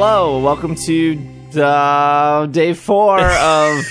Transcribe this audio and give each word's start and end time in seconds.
Hello, 0.00 0.38
welcome 0.38 0.76
to 0.76 1.60
uh, 1.60 2.46
day 2.46 2.72
four 2.72 3.20
of 3.20 3.80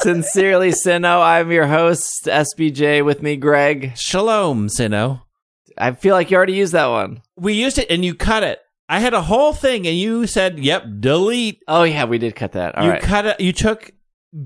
Sincerely 0.00 0.70
Sinnoh. 0.70 1.22
I'm 1.22 1.52
your 1.52 1.68
host, 1.68 2.24
SBJ. 2.24 3.04
With 3.04 3.22
me, 3.22 3.36
Greg. 3.36 3.96
Shalom, 3.96 4.66
Sinnoh. 4.66 5.22
I 5.78 5.92
feel 5.92 6.16
like 6.16 6.32
you 6.32 6.36
already 6.36 6.54
used 6.54 6.72
that 6.72 6.88
one. 6.88 7.22
We 7.36 7.52
used 7.52 7.78
it 7.78 7.88
and 7.88 8.04
you 8.04 8.16
cut 8.16 8.42
it. 8.42 8.58
I 8.88 8.98
had 8.98 9.14
a 9.14 9.22
whole 9.22 9.52
thing 9.52 9.86
and 9.86 9.96
you 9.96 10.26
said, 10.26 10.58
"Yep, 10.58 10.86
delete." 10.98 11.62
Oh 11.68 11.84
yeah, 11.84 12.06
we 12.06 12.18
did 12.18 12.34
cut 12.34 12.54
that. 12.54 12.74
All 12.74 12.86
you 12.86 12.90
right. 12.90 13.00
cut 13.00 13.24
it. 13.24 13.40
You 13.40 13.52
took 13.52 13.92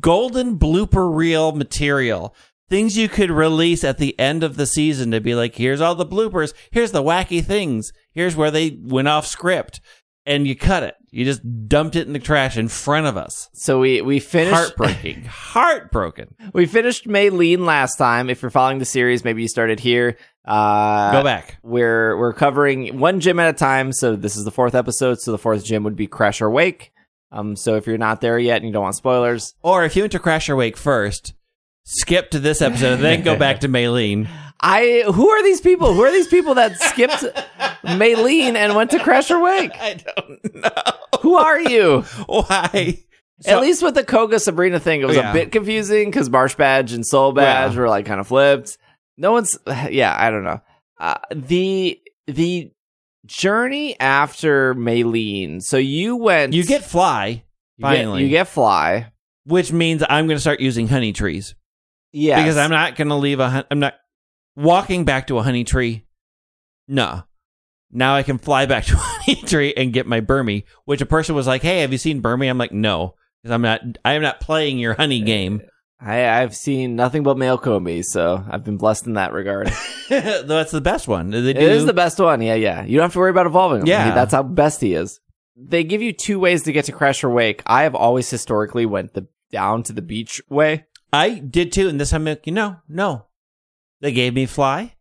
golden 0.01 0.59
blooper 0.59 1.17
reel 1.17 1.53
material, 1.53 2.35
things 2.73 2.97
you 2.97 3.09
could 3.09 3.31
release 3.31 3.85
at 3.85 3.99
the 3.99 4.19
end 4.19 4.43
of 4.43 4.57
the 4.57 4.67
season 4.67 5.11
to 5.13 5.21
be 5.21 5.35
like, 5.35 5.55
"Here's 5.57 5.81
all 5.81 5.95
the 5.95 6.07
bloopers. 6.07 6.55
Here's 6.71 6.91
the 6.93 7.03
wacky 7.03 7.45
things. 7.45 7.93
Here's 8.13 8.35
where 8.35 8.51
they 8.51 8.79
went 8.83 9.09
off 9.09 9.27
script." 9.27 9.81
And 10.25 10.47
you 10.47 10.55
cut 10.55 10.85
it. 10.85 10.95
You 11.11 11.25
just 11.25 11.43
dumped 11.69 11.97
it 11.97 12.07
in 12.07 12.13
the 12.13 12.21
trash 12.21 12.57
in 12.57 12.69
front 12.69 13.07
of 13.09 13.17
us. 13.17 13.49
so 13.55 13.81
we 13.81 14.01
we 14.03 14.21
finished 14.21 14.55
Heartbreaking. 14.55 15.25
Heartbroken. 15.29 16.35
we 16.53 16.67
finished 16.67 17.07
Maylene 17.09 17.65
last 17.67 17.97
time. 17.97 18.31
If 18.31 18.41
you're 18.41 18.51
following 18.51 18.79
the 18.79 18.85
series, 18.85 19.25
maybe 19.25 19.43
you 19.43 19.49
started 19.49 19.81
here. 19.81 20.17
Uh, 20.45 21.13
Go 21.13 21.23
back. 21.25 21.59
We're 21.65 22.17
we're 22.17 22.33
covering 22.35 22.99
one 23.01 23.19
gym 23.21 23.39
at 23.41 23.51
a 23.51 23.53
time. 23.53 23.93
So 23.93 24.15
this 24.17 24.37
is 24.37 24.45
the 24.45 24.51
fourth 24.53 24.75
episode. 24.77 25.21
So 25.21 25.33
the 25.33 25.39
fourth 25.39 25.65
gym 25.65 25.83
would 25.85 25.97
be 25.97 26.07
Crasher 26.09 26.51
Wake. 26.51 26.93
Um, 27.33 27.57
so 27.57 27.75
if 27.77 27.87
you're 27.87 27.99
not 27.99 28.21
there 28.21 28.39
yet 28.39 28.57
and 28.59 28.67
you 28.67 28.73
don't 28.73 28.83
want 28.83 28.95
spoilers, 28.95 29.55
Or 29.63 29.85
if 29.85 29.97
you 29.97 30.03
went 30.03 30.13
to 30.13 30.19
Crasher 30.19 30.57
Wake 30.57 30.77
first, 30.77 31.35
skip 31.85 32.31
to 32.31 32.39
this 32.41 32.63
episode 32.63 32.95
and 32.95 33.03
then 33.03 33.23
go 33.23 33.37
back 33.37 33.61
to 33.61 33.69
Maylene. 33.69 34.29
I 34.61 35.03
who 35.13 35.29
are 35.29 35.43
these 35.43 35.61
people? 35.61 35.93
Who 35.93 36.03
are 36.05 36.13
these 36.13 36.29
people 36.29 36.55
that 36.55 36.79
skipped 36.79 37.25
Maylene 37.85 38.55
and 38.55 38.75
went 38.77 38.91
to 38.93 38.99
Crasher 38.99 39.43
Wake? 39.43 39.73
I 39.81 39.95
don't 39.95 40.55
know 40.55 40.71
Who 41.21 41.35
are 41.37 41.61
you? 41.61 42.03
why. 42.27 42.99
At 43.45 43.61
least 43.61 43.83
with 43.83 43.95
the 43.97 44.05
Koga 44.05 44.39
Sabrina 44.39 44.79
thing, 44.79 45.01
it 45.01 45.07
was 45.07 45.17
Yeah. 45.17 45.31
a 45.31 45.33
bit 45.33 45.51
confusing 45.51 46.11
because 46.11 46.31
Marsh 46.31 46.55
Badge 46.55 46.93
and 46.93 47.05
Soul 47.05 47.33
Badge 47.33 47.75
Yeah. 47.75 47.81
were 47.81 47.89
like 47.89 48.07
kind 48.07 48.21
of 48.21 48.29
flipped. 48.29 48.79
No 49.19 49.33
one's, 49.33 49.59
yeah, 49.91 50.15
I 50.17 50.31
don't 50.31 50.45
know. 50.45 50.61
Uh, 51.01 51.15
the 51.35 51.99
the 52.29 52.71
journey 53.27 53.99
after 53.99 54.75
Maylene. 54.75 55.61
So 55.63 55.77
you 55.77 56.17
went, 56.17 56.53
you 56.53 56.65
get 56.65 56.85
fly, 56.85 57.43
you 57.79 57.83
get, 57.85 57.97
finally. 57.97 58.23
you 58.23 58.29
get 58.29 58.47
fly. 58.49 59.09
which 59.45 59.73
means 59.73 60.05
I'm 60.09 60.27
going 60.29 60.37
to 60.37 60.41
start 60.41 60.61
using 60.61 60.87
honey 60.87 61.13
trees 61.13 61.57
Yeah, 62.13 62.43
because 62.43 62.57
I'm 62.57 62.71
not 62.71 62.97
going 62.97 63.09
to 63.09 63.15
leave 63.17 63.41
a. 63.41 63.67
I'm 63.71 63.79
not 63.81 63.95
walking 64.57 65.05
back 65.05 65.27
to 65.29 65.39
a 65.39 65.43
honey 65.43 65.65
tree. 65.65 66.05
No. 66.89 67.23
Now 67.91 68.15
I 68.17 68.23
can 68.23 68.39
fly 68.39 68.67
back 68.67 68.85
to 68.87 68.95
a 68.95 68.99
honey 68.99 69.37
tree 69.43 69.75
and 69.77 69.93
get 69.93 70.07
my 70.07 70.21
Burmy, 70.21 70.65
which 70.85 71.01
a 71.01 71.07
person 71.07 71.35
was 71.35 71.47
like, 71.47 71.63
"Hey, 71.63 71.81
have 71.81 71.93
you 71.93 71.99
seen 71.99 72.23
Burmy?" 72.23 72.49
I'm 72.49 72.59
like, 72.59 72.73
"No." 72.73 73.15
Because 73.43 73.55
I'm 73.55 73.63
not, 73.63 73.81
I 74.05 74.13
am 74.13 74.23
not 74.23 74.39
playing 74.41 74.79
your 74.79 74.95
honey 74.95 75.21
uh, 75.21 75.27
game. 75.27 75.63
I, 76.01 76.29
I've 76.29 76.55
seen 76.55 76.95
nothing 76.95 77.25
but 77.25 77.37
male 77.37 77.59
Combee, 77.59 78.03
so 78.05 78.45
I've 78.49 78.63
been 78.65 78.77
blessed 78.77 79.07
in 79.09 79.15
that 79.15 79.33
regard. 79.33 79.67
That's 80.09 80.71
the 80.71 80.81
best 80.81 81.09
one. 81.09 81.31
They 81.31 81.39
It 81.51 81.55
do- 81.55 81.61
is 81.61 81.85
the 81.85 81.93
best 81.93 82.21
one. 82.21 82.41
Yeah, 82.41 82.55
yeah. 82.55 82.85
You 82.85 82.97
don't 82.99 83.05
have 83.07 83.13
to 83.15 83.19
worry 83.19 83.31
about 83.31 83.47
evolving 83.47 83.81
him. 83.81 83.87
Yeah. 83.89 84.05
He- 84.07 84.11
that's 84.15 84.33
how 84.33 84.43
best 84.45 84.81
he 84.81 84.95
is. 84.95 85.19
They 85.57 85.83
give 85.85 86.03
you 86.03 86.13
two 86.13 86.39
ways 86.39 86.63
to 86.65 86.73
get 86.73 86.85
to 86.87 86.93
Crasher 86.93 87.33
Wake. 87.33 87.63
I 87.67 87.83
have 87.83 87.95
always 87.95 88.29
historically 88.31 88.87
went 88.87 89.15
the 89.15 89.27
down 89.51 89.83
to 89.85 89.93
the 89.93 90.03
beach 90.03 90.41
way. 90.49 90.87
I 91.13 91.31
did 91.31 91.73
too, 91.73 91.89
and 91.89 92.01
this 92.01 92.11
time, 92.11 92.23
I'm 92.23 92.27
like, 92.33 92.47
you 92.47 92.53
know, 92.53 92.77
no, 92.89 93.27
they 94.01 94.13
gave 94.13 94.35
me 94.35 94.47
fly. 94.47 94.95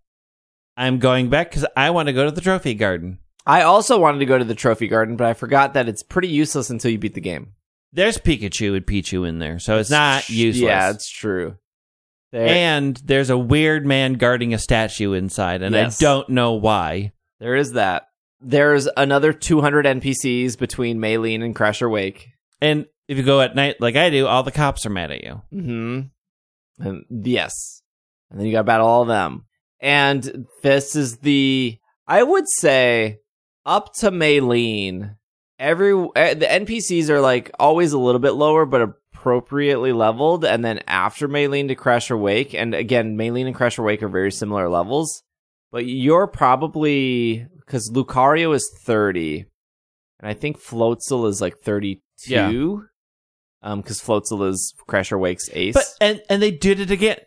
I'm 0.78 1.00
going 1.00 1.30
back 1.30 1.50
because 1.52 1.66
I 1.76 1.90
want 1.92 2.08
to 2.08 2.14
go 2.14 2.26
to 2.26 2.32
the 2.32 2.42
trophy 2.42 2.74
garden. 2.74 3.20
I 3.46 3.64
also 3.64 4.00
wanted 4.00 4.20
to 4.20 4.26
go 4.26 4.38
to 4.38 4.44
the 4.46 4.56
trophy 4.56 4.88
garden, 4.88 5.16
but 5.16 5.28
I 5.28 5.34
forgot 5.34 5.74
that 5.74 5.88
it's 5.90 6.04
pretty 6.04 6.28
useless 6.28 6.70
until 6.70 6.92
you 6.92 6.98
beat 6.98 7.14
the 7.14 7.22
game. 7.22 7.54
There's 7.94 8.18
Pikachu 8.18 8.76
and 8.78 8.86
Pichu 8.86 9.28
in 9.28 9.40
there, 9.40 9.60
so 9.60 9.78
it's 9.78 9.90
not 9.90 10.30
useless. 10.30 10.62
Yeah, 10.62 10.90
it's 10.92 11.10
true. 11.10 11.56
There, 12.32 12.48
and 12.48 12.96
there's 13.04 13.30
a 13.30 13.38
weird 13.38 13.86
man 13.86 14.14
guarding 14.14 14.54
a 14.54 14.58
statue 14.58 15.14
inside, 15.14 15.62
and 15.62 15.76
Yes. 15.76 16.02
I 16.02 16.06
don't 16.06 16.30
know 16.30 16.54
why. 16.54 17.12
there 17.40 17.56
is 17.56 17.74
that. 17.74 18.08
There's 18.40 18.88
another 18.98 19.34
200 19.34 19.86
NPCs 19.86 20.58
between 20.58 21.00
Maylene 21.00 21.44
and 21.44 21.56
Crasher 21.56 21.92
Wake. 21.92 22.30
And 22.62 22.86
if 23.12 23.18
you 23.18 23.24
go 23.24 23.42
at 23.42 23.58
night 23.58 23.82
like 23.82 23.98
I 23.98 24.10
do, 24.10 24.26
all 24.26 24.42
the 24.42 24.54
cops 24.54 24.86
are 24.86 24.90
mad 24.90 25.12
at 25.12 25.22
you. 25.22 25.42
Mm-hmm. 25.54 26.86
And 26.88 27.06
yes. 27.10 27.84
And 28.30 28.40
then 28.40 28.48
you 28.48 28.54
gotta 28.54 28.64
battle 28.64 28.88
all 28.88 29.02
of 29.02 29.10
them. 29.10 29.48
And 29.82 30.48
this 30.64 30.96
is 30.96 31.18
the 31.18 31.78
I 32.08 32.24
would 32.24 32.46
say 32.48 33.20
up 33.66 33.94
to 33.96 34.12
Maylene, 34.12 35.18
every 35.60 35.92
eh, 36.16 36.36
the 36.36 36.46
NPCs 36.46 37.10
are 37.10 37.20
like 37.20 37.52
always 37.60 37.92
a 37.92 38.00
little 38.00 38.22
bit 38.22 38.32
lower, 38.32 38.66
but 38.66 38.82
appropriately 38.82 39.92
leveled. 39.92 40.46
And 40.46 40.64
then 40.64 40.80
after 40.88 41.28
Maylene 41.28 41.68
to 41.68 41.76
Crasher 41.76 42.18
Wake, 42.18 42.54
and 42.54 42.74
again, 42.74 43.18
Maylene 43.18 43.48
and 43.48 43.56
Crasher 43.56 43.84
Wake 43.84 44.02
are 44.04 44.08
very 44.08 44.32
similar 44.32 44.70
levels. 44.70 45.22
But 45.70 45.86
you're 45.86 46.28
probably 46.28 47.46
because 47.60 47.92
Lucario 47.92 48.56
is 48.56 48.72
30, 48.86 49.46
and 50.22 50.30
I 50.30 50.34
think 50.34 50.62
Floatzel 50.62 51.28
is 51.28 51.42
like 51.42 51.58
32. 51.58 52.00
Yeah. 52.26 52.52
Um, 53.64 53.82
because 53.82 54.02
Floatzel 54.02 54.50
is 54.50 54.74
Crash 54.88 55.12
Wake's 55.12 55.50
ace. 55.54 55.74
But 55.76 55.86
and 56.02 56.22
and 56.30 56.42
they 56.42 56.52
did 56.52 56.80
it 56.80 56.90
again. 56.92 57.18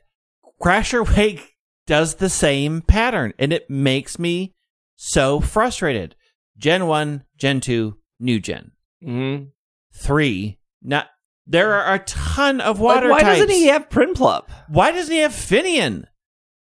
Crasher 0.60 1.06
Wake 1.16 1.54
does 1.86 2.16
the 2.16 2.28
same 2.30 2.80
pattern, 2.82 3.34
and 3.38 3.52
it 3.52 3.68
makes 3.70 4.18
me 4.18 4.54
so 4.96 5.40
frustrated. 5.40 6.16
Gen 6.56 6.86
one, 6.86 7.24
Gen 7.36 7.60
two, 7.60 7.98
new 8.18 8.40
Gen 8.40 8.72
Mhm. 9.02 9.48
three. 9.94 10.58
Not 10.82 11.08
there 11.46 11.72
are 11.74 11.94
a 11.94 11.98
ton 12.00 12.60
of 12.60 12.80
water 12.80 13.08
Like, 13.08 13.22
why 13.22 13.28
types. 13.28 13.40
doesn't 13.40 13.54
he 13.54 13.66
have 13.66 13.88
Prinplup? 13.88 14.48
Why 14.68 14.92
doesn't 14.92 15.12
he 15.12 15.20
have 15.20 15.32
Finneon? 15.32 16.04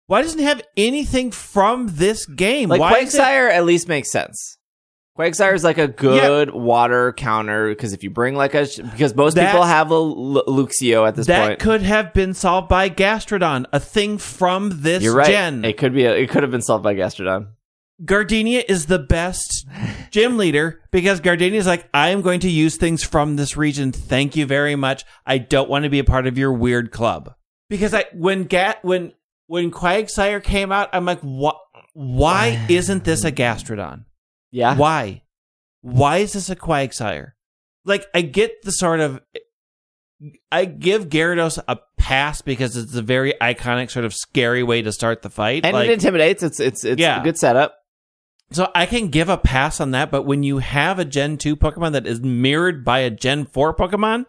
Why 0.06 0.22
doesn't 0.22 0.38
he 0.38 0.44
have 0.44 0.62
anything 0.76 1.30
from 1.30 1.88
this 1.96 2.26
game? 2.26 2.68
Like 2.68 2.80
Why 2.80 2.98
is 2.98 3.14
it- 3.14 3.20
at 3.20 3.64
least 3.64 3.88
makes 3.88 4.10
sense. 4.10 4.55
Quagsire 5.18 5.54
is 5.54 5.64
like 5.64 5.78
a 5.78 5.88
good 5.88 6.50
water 6.50 7.12
counter 7.14 7.68
because 7.70 7.92
if 7.94 8.02
you 8.04 8.10
bring 8.10 8.34
like 8.34 8.54
a 8.54 8.66
because 8.90 9.14
most 9.14 9.34
That- 9.34 9.50
people 9.50 9.64
have 9.64 9.90
a 9.90 9.94
L- 9.94 10.44
Luxio 10.46 11.08
at 11.08 11.14
this 11.16 11.26
that 11.26 11.46
point. 11.46 11.58
That 11.58 11.64
could 11.64 11.82
have 11.82 12.12
been 12.12 12.34
solved 12.34 12.68
by 12.68 12.90
Gastrodon, 12.90 13.64
a 13.72 13.80
thing 13.80 14.18
from 14.18 14.82
this 14.82 15.02
You're 15.02 15.14
right. 15.16 15.26
gen. 15.26 15.64
It 15.64 15.78
could 15.78 15.94
be. 15.94 16.04
A, 16.04 16.14
it 16.14 16.28
could 16.28 16.42
have 16.42 16.52
been 16.52 16.62
solved 16.62 16.84
by 16.84 16.94
Gastrodon. 16.94 17.48
Gardenia 18.04 18.62
is 18.68 18.86
the 18.86 18.98
best 18.98 19.66
gym 20.10 20.36
leader 20.36 20.82
because 20.90 21.20
Gardenia 21.20 21.58
is 21.58 21.66
like, 21.66 21.88
I 21.94 22.10
am 22.10 22.20
going 22.20 22.40
to 22.40 22.50
use 22.50 22.76
things 22.76 23.02
from 23.02 23.36
this 23.36 23.56
region. 23.56 23.90
Thank 23.90 24.36
you 24.36 24.44
very 24.44 24.76
much. 24.76 25.04
I 25.24 25.38
don't 25.38 25.70
want 25.70 25.84
to 25.84 25.88
be 25.88 25.98
a 25.98 26.04
part 26.04 26.26
of 26.26 26.36
your 26.36 26.52
weird 26.52 26.90
club. 26.90 27.34
Because 27.70 27.94
I 27.94 28.04
when 28.12 28.44
Gat 28.44 28.84
when 28.84 29.12
when 29.46 29.70
Quagsire 29.70 30.42
came 30.42 30.72
out, 30.72 30.90
I'm 30.92 31.04
like, 31.06 31.20
what? 31.20 31.56
Why 31.94 32.66
isn't 32.68 33.04
this 33.04 33.24
a 33.24 33.32
Gastrodon? 33.32 34.04
Yeah. 34.56 34.76
Why? 34.76 35.22
Why 35.82 36.18
is 36.18 36.32
this 36.32 36.48
a 36.50 36.56
Quagsire? 36.56 37.32
Like, 37.84 38.06
I 38.14 38.22
get 38.22 38.62
the 38.62 38.72
sort 38.72 39.00
of. 39.00 39.20
I 40.50 40.64
give 40.64 41.10
Gyarados 41.10 41.62
a 41.68 41.78
pass 41.98 42.40
because 42.40 42.74
it's 42.76 42.94
a 42.94 43.02
very 43.02 43.34
iconic, 43.40 43.90
sort 43.90 44.06
of 44.06 44.14
scary 44.14 44.62
way 44.62 44.80
to 44.80 44.90
start 44.92 45.20
the 45.20 45.28
fight. 45.28 45.66
And 45.66 45.74
Like, 45.74 45.90
it 45.90 45.92
intimidates. 45.92 46.42
It's 46.42 46.58
it's 46.58 46.84
it's 46.84 47.00
Yeah. 47.00 47.20
a 47.20 47.24
good 47.24 47.36
setup. 47.38 47.74
so 48.52 48.70
I 48.74 48.86
can 48.86 49.08
give 49.08 49.28
a 49.28 49.36
pass 49.36 49.80
on 49.80 49.90
that, 49.90 50.10
but 50.10 50.22
when 50.22 50.42
you 50.44 50.58
have 50.58 50.98
a 51.00 51.04
Gen 51.04 51.36
2 51.36 51.56
Pokemon 51.56 51.92
that 51.92 52.06
is 52.06 52.20
mirrored 52.20 52.84
by 52.84 53.00
a 53.00 53.10
Gen 53.10 53.44
4 53.44 53.74
Pokemon, 53.74 54.24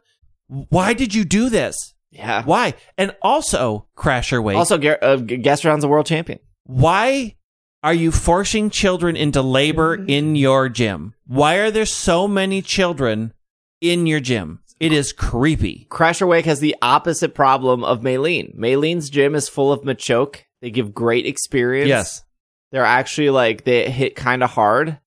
why 0.47 0.93
did 0.93 1.13
you 1.15 1.23
do 1.23 1.49
this? 1.49 1.93
Yeah. 2.11 2.43
Why? 2.43 2.73
And 2.97 3.15
also, 3.21 3.87
Crasher 3.95 4.43
Wake, 4.43 4.57
Also, 4.57 4.77
Gar- 4.79 4.97
uh, 5.01 5.17
Gastrodon's 5.17 5.83
a 5.83 5.87
world 5.87 6.07
champion. 6.07 6.39
why 6.63 7.36
are 7.83 7.93
you 7.93 8.11
forcing 8.11 8.69
children 8.69 9.15
into 9.15 9.41
labor 9.41 9.97
mm-hmm. 9.97 10.09
in 10.09 10.35
your 10.35 10.69
gym? 10.69 11.13
Why 11.25 11.55
are 11.55 11.71
there 11.71 11.85
so 11.85 12.27
many 12.27 12.61
children 12.61 13.33
in 13.81 14.07
your 14.07 14.19
gym? 14.19 14.61
It 14.79 14.93
is 14.93 15.11
creepy. 15.11 15.87
Crasher 15.89 16.27
Wake 16.27 16.45
has 16.45 16.59
the 16.59 16.75
opposite 16.81 17.33
problem 17.33 17.83
of 17.83 18.01
Maylene. 18.01 18.55
Maylene's 18.55 19.09
gym 19.09 19.33
is 19.33 19.49
full 19.49 19.71
of 19.71 19.81
Machoke. 19.81 20.41
They 20.61 20.69
give 20.69 20.93
great 20.93 21.25
experience. 21.25 21.89
Yes. 21.89 22.23
They're 22.71 22.85
actually 22.85 23.29
like 23.29 23.63
they 23.63 23.89
hit 23.89 24.15
kind 24.15 24.43
of 24.43 24.51
hard. 24.51 24.99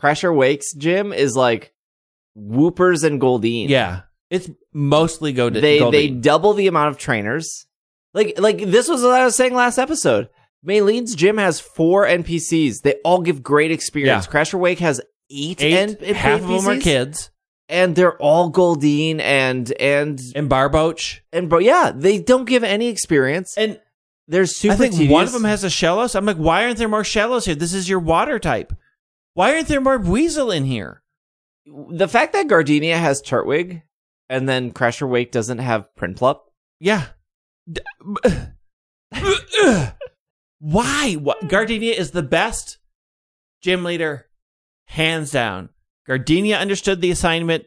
Crasher 0.00 0.34
Wake's 0.34 0.72
gym 0.74 1.12
is 1.12 1.36
like 1.36 1.74
Woopers 2.36 3.04
and 3.04 3.20
Goldeen. 3.20 3.68
Yeah. 3.68 4.02
It's 4.30 4.48
mostly 4.72 5.32
go 5.32 5.50
to 5.50 5.60
they 5.60 5.80
Goldeen. 5.80 5.92
they 5.92 6.08
double 6.08 6.54
the 6.54 6.68
amount 6.68 6.90
of 6.90 6.98
trainers. 6.98 7.66
Like 8.14 8.38
like 8.38 8.58
this 8.58 8.88
was 8.88 9.02
what 9.02 9.20
I 9.20 9.24
was 9.24 9.36
saying 9.36 9.54
last 9.54 9.78
episode. 9.78 10.28
Maylene's 10.66 11.14
gym 11.14 11.38
has 11.38 11.58
four 11.60 12.04
NPCs. 12.06 12.82
They 12.82 12.94
all 13.04 13.22
give 13.22 13.42
great 13.42 13.70
experience. 13.70 14.26
Yeah. 14.26 14.32
Crasher 14.32 14.58
Wake 14.58 14.78
has 14.80 15.00
eight, 15.30 15.62
Eight, 15.62 16.02
N- 16.02 16.14
half 16.14 16.42
of 16.42 16.48
them 16.48 16.68
are 16.68 16.78
kids. 16.78 17.30
and 17.68 17.94
they're 17.96 18.16
all 18.18 18.50
Goldeen 18.52 19.20
and 19.20 19.70
and 19.80 20.20
And 20.34 20.50
Barboach. 20.50 21.20
and 21.32 21.48
bro, 21.48 21.60
yeah, 21.60 21.92
they 21.94 22.18
don't 22.18 22.44
give 22.44 22.62
any 22.64 22.88
experience. 22.88 23.54
And 23.56 23.80
They're 24.28 24.44
super. 24.46 24.74
I 24.74 24.76
think 24.76 24.92
tedious. 24.94 25.10
one 25.12 25.24
of 25.24 25.32
them 25.32 25.44
has 25.44 25.64
a 25.64 25.68
Shellos. 25.68 26.14
I'm 26.14 26.26
like, 26.26 26.36
why 26.36 26.64
aren't 26.64 26.78
there 26.78 26.88
more 26.88 27.02
Shellos 27.04 27.46
here? 27.46 27.54
This 27.54 27.72
is 27.74 27.88
your 27.88 28.00
water 28.00 28.38
type. 28.38 28.72
Why 29.34 29.54
aren't 29.54 29.68
there 29.68 29.80
more 29.80 29.98
Buizel 29.98 30.54
in 30.54 30.64
here? 30.64 31.02
The 31.66 32.08
fact 32.08 32.32
that 32.32 32.48
Gardenia 32.48 32.96
has 32.98 33.22
Turtwig 33.22 33.82
and 34.28 34.48
then 34.48 34.72
Crasher 34.72 35.08
Wake 35.08 35.30
doesn't 35.32 35.58
have 35.58 35.88
Prinplup. 35.98 36.40
Yeah. 36.80 37.06
Why? 40.60 41.14
What? 41.14 41.48
Gardenia 41.48 41.94
is 41.94 42.10
the 42.12 42.22
best 42.22 42.78
gym 43.62 43.82
leader, 43.82 44.26
hands 44.84 45.30
down. 45.32 45.70
Gardenia 46.06 46.56
understood 46.58 47.00
the 47.00 47.10
assignment, 47.10 47.64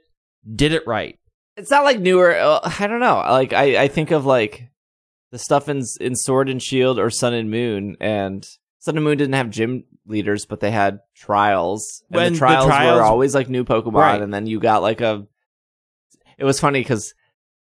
did 0.56 0.74
it 0.74 0.86
right. 0.88 1.18
It's 1.58 1.72
not 1.72 1.84
like 1.84 2.00
newer. 2.00 2.36
Uh, 2.36 2.60
I 2.80 2.88
don't 2.88 3.00
know. 3.00 3.16
Like 3.18 3.54
I, 3.54 3.84
I 3.84 3.88
think 3.88 4.12
of 4.12 4.26
like 4.26 4.70
the 5.32 5.40
stuff 5.40 5.70
in 5.70 5.82
in 6.00 6.16
Sword 6.16 6.50
and 6.50 6.62
Shield 6.62 7.00
or 7.00 7.10
Sun 7.10 7.34
and 7.34 7.50
Moon, 7.52 7.96
and 8.00 8.48
Sun 8.80 8.96
and 8.96 9.04
Moon 9.04 9.18
didn't 9.18 9.36
have 9.36 9.50
gym 9.50 9.84
leaders, 10.06 10.46
but 10.46 10.60
they 10.60 10.72
had 10.72 11.00
trials. 11.16 12.04
And 12.10 12.16
When 12.16 12.26
the 12.26 12.30
the 12.32 12.38
trials, 12.40 12.66
trials- 12.66 12.98
were 13.00 13.04
always 13.06 13.34
like 13.36 13.50
new 13.50 13.64
Pokemon, 13.64 13.94
Right. 13.94 14.22
and 14.22 14.34
then 14.34 14.46
you 14.48 14.60
got 14.60 14.82
like 14.82 15.02
a. 15.02 15.26
It 16.38 16.44
was 16.46 16.60
funny 16.60 16.80
because 16.82 17.14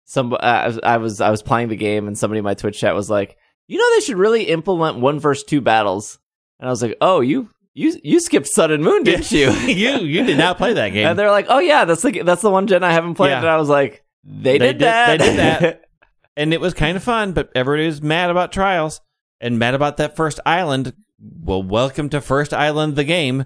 some 0.05 0.33
uh, 0.33 0.37
I 0.83 0.97
was 0.97 1.21
I 1.21 1.29
was 1.29 1.41
playing 1.43 1.69
the 1.69 1.75
game, 1.75 2.07
and 2.07 2.17
somebody 2.17 2.39
in 2.39 2.43
my 2.43 2.55
Twitch 2.55 2.79
chat 2.79 2.95
was 2.95 3.09
like, 3.09 3.37
"You 3.67 3.77
know, 3.77 3.95
they 3.95 4.01
should 4.05 4.17
really 4.17 4.43
implement 4.43 4.99
one 4.99 5.19
versus 5.19 5.43
two 5.43 5.61
battles." 5.61 6.19
And 6.59 6.67
I 6.67 6.71
was 6.71 6.81
like, 6.81 6.97
"Oh, 7.01 7.21
you 7.21 7.49
you 7.73 7.95
you 8.03 8.19
skipped 8.19 8.47
Sun 8.47 8.71
and 8.71 8.83
Moon, 8.83 9.03
didn't 9.03 9.31
you?" 9.31 9.51
you 9.67 9.97
you 9.99 10.23
did 10.25 10.37
not 10.37 10.57
play 10.57 10.73
that 10.73 10.89
game. 10.93 11.07
And 11.07 11.17
they're 11.19 11.31
like, 11.31 11.47
"Oh 11.49 11.59
yeah, 11.59 11.85
that's 11.85 12.01
the 12.01 12.21
that's 12.23 12.41
the 12.41 12.49
one 12.51 12.67
gen 12.67 12.83
I 12.83 12.91
haven't 12.91 13.15
played." 13.15 13.29
Yeah. 13.31 13.39
And 13.39 13.47
I 13.49 13.57
was 13.57 13.69
like, 13.69 14.03
"They, 14.23 14.57
They 14.57 14.59
did, 14.59 14.73
did- 14.73 14.81
that. 14.81 15.19
they 15.19 15.25
did 15.25 15.37
that. 15.39 15.81
and 16.37 16.53
it 16.53 16.61
was 16.61 16.73
kind 16.73 16.97
of 16.97 17.03
fun, 17.03 17.33
but 17.33 17.51
everybody 17.55 17.85
was 17.85 18.01
mad 18.01 18.29
about 18.29 18.51
trials 18.51 19.01
and 19.41 19.59
mad 19.59 19.73
about 19.75 19.97
that 19.97 20.15
first 20.15 20.39
island. 20.45 20.93
Well, 21.19 21.63
welcome 21.63 22.09
to 22.09 22.19
First 22.21 22.53
Island, 22.53 22.95
the 22.97 23.03
game, 23.05 23.45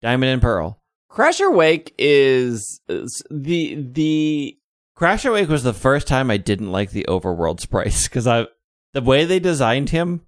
Diamond 0.00 0.32
and 0.32 0.42
Pearl. 0.42 0.80
Crasher 1.10 1.54
Wake 1.54 1.94
is 1.98 2.80
is 2.88 3.22
the 3.30 3.76
the 3.92 4.58
Crasher 4.98 5.32
Wake 5.32 5.48
was 5.48 5.62
the 5.62 5.74
first 5.74 6.06
time 6.08 6.30
I 6.30 6.36
didn't 6.38 6.72
like 6.72 6.90
the 6.90 7.04
overworld 7.08 7.60
sprites 7.60 8.08
because 8.08 8.26
I 8.26 8.46
the 8.94 9.00
way 9.02 9.24
they 9.24 9.38
designed 9.40 9.90
him, 9.90 10.22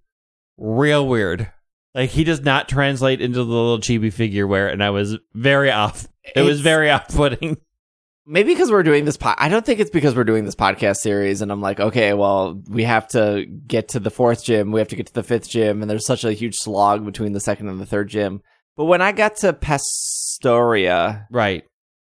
real 0.58 1.06
weird. 1.06 1.50
Like 1.94 2.10
he 2.10 2.24
does 2.24 2.40
not 2.40 2.68
translate 2.68 3.20
into 3.20 3.38
the 3.38 3.44
little 3.44 3.78
chibi 3.78 4.12
figure 4.12 4.46
wear, 4.46 4.68
and 4.68 4.82
I 4.82 4.90
was 4.90 5.16
very 5.32 5.70
off. 5.70 6.08
It 6.34 6.42
was 6.42 6.60
very 6.60 6.90
off-putting. 6.90 7.56
maybe 8.26 8.52
because 8.52 8.70
we're 8.70 8.82
doing 8.82 9.04
this. 9.04 9.16
Po- 9.16 9.34
I 9.38 9.48
don't 9.48 9.64
think 9.64 9.78
it's 9.78 9.90
because 9.90 10.16
we're 10.16 10.24
doing 10.24 10.44
this 10.44 10.56
podcast 10.56 10.96
series, 10.96 11.40
and 11.40 11.52
I'm 11.52 11.60
like, 11.60 11.78
okay, 11.78 12.12
well, 12.14 12.60
we 12.68 12.82
have 12.84 13.06
to 13.08 13.44
get 13.44 13.88
to 13.90 14.00
the 14.00 14.10
fourth 14.10 14.42
gym, 14.44 14.72
we 14.72 14.80
have 14.80 14.88
to 14.88 14.96
get 14.96 15.06
to 15.06 15.14
the 15.14 15.22
fifth 15.22 15.48
gym, 15.48 15.82
and 15.82 15.90
there's 15.90 16.06
such 16.06 16.24
a 16.24 16.32
huge 16.32 16.56
slog 16.56 17.04
between 17.04 17.32
the 17.32 17.40
second 17.40 17.68
and 17.68 17.78
the 17.80 17.86
third 17.86 18.08
gym. 18.08 18.42
But 18.76 18.86
when 18.86 19.00
I 19.02 19.12
got 19.12 19.36
to 19.36 19.52
Pastoria, 19.52 21.26
Right. 21.30 21.64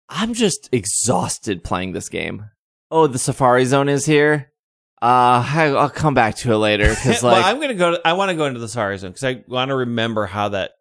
I'm 0.09 0.33
just 0.33 0.69
exhausted 0.71 1.63
playing 1.63 1.93
this 1.93 2.09
game. 2.09 2.45
Oh, 2.91 3.07
the 3.07 3.19
Safari 3.19 3.65
Zone 3.65 3.89
is 3.89 4.05
here. 4.05 4.51
Uh, 5.05 5.45
I, 5.47 5.65
I'll 5.67 5.89
come 5.89 6.15
back 6.15 6.35
to 6.37 6.51
it 6.53 6.57
later 6.57 6.89
because 6.89 7.21
like 7.23 7.33
well, 7.37 7.45
I'm 7.45 7.61
gonna 7.61 7.75
go. 7.75 7.91
To, 7.91 8.01
I 8.07 8.13
want 8.13 8.29
to 8.29 8.35
go 8.35 8.45
into 8.45 8.59
the 8.59 8.67
sorry 8.67 8.97
Zone 8.97 9.11
because 9.11 9.23
I 9.23 9.43
want 9.47 9.69
to 9.69 9.75
remember 9.75 10.25
how 10.25 10.49
that 10.49 10.71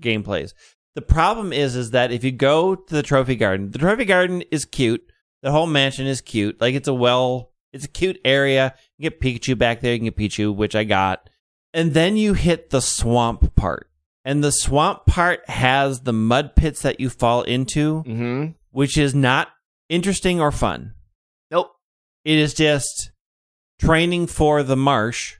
game 0.00 0.22
plays. 0.22 0.54
The 0.94 1.02
problem 1.02 1.52
is, 1.52 1.76
is 1.76 1.90
that 1.90 2.10
if 2.10 2.24
you 2.24 2.32
go 2.32 2.74
to 2.74 2.94
the 2.94 3.02
Trophy 3.02 3.36
Garden, 3.36 3.70
the 3.70 3.78
Trophy 3.78 4.06
Garden 4.06 4.42
is 4.50 4.64
cute. 4.64 5.02
The 5.42 5.52
whole 5.52 5.66
mansion 5.66 6.06
is 6.06 6.22
cute. 6.22 6.58
Like 6.58 6.74
it's 6.74 6.88
a 6.88 6.94
well, 6.94 7.52
it's 7.74 7.84
a 7.84 7.88
cute 7.88 8.18
area. 8.24 8.74
You 8.96 9.10
get 9.10 9.20
Pikachu 9.20 9.58
back 9.58 9.80
there. 9.82 9.92
You 9.92 9.98
can 9.98 10.06
get 10.06 10.16
Pichu, 10.16 10.54
which 10.54 10.74
I 10.74 10.84
got. 10.84 11.28
And 11.74 11.92
then 11.92 12.16
you 12.16 12.32
hit 12.32 12.70
the 12.70 12.80
swamp 12.80 13.54
part, 13.56 13.90
and 14.24 14.42
the 14.42 14.52
swamp 14.52 15.04
part 15.04 15.46
has 15.50 16.00
the 16.00 16.14
mud 16.14 16.56
pits 16.56 16.80
that 16.80 16.98
you 16.98 17.10
fall 17.10 17.42
into, 17.42 18.02
Mhm. 18.04 18.54
which 18.70 18.96
is 18.96 19.14
not 19.14 19.48
interesting 19.90 20.40
or 20.40 20.50
fun. 20.50 20.94
nope. 21.50 21.72
It 22.24 22.38
is 22.38 22.54
just 22.54 23.10
training 23.78 24.26
for 24.26 24.62
the 24.62 24.76
marsh, 24.76 25.36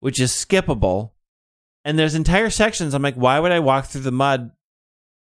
which 0.00 0.20
is 0.20 0.32
skippable. 0.32 1.12
And 1.84 1.98
there's 1.98 2.14
entire 2.14 2.50
sections. 2.50 2.94
I'm 2.94 3.02
like, 3.02 3.16
why 3.16 3.40
would 3.40 3.52
I 3.52 3.58
walk 3.58 3.86
through 3.86 4.02
the 4.02 4.12
mud 4.12 4.52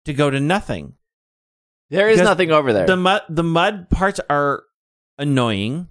to 0.06 0.14
go 0.14 0.30
to 0.30 0.40
nothing? 0.40 0.94
There 1.90 2.08
is 2.08 2.18
Because 2.18 2.30
nothing 2.30 2.52
over 2.52 2.72
there. 2.72 2.86
The 2.86 2.98
mud, 2.98 3.24
the 3.30 3.44
mud 3.44 3.90
parts 3.90 4.20
are 4.30 4.64
annoying. 5.18 5.90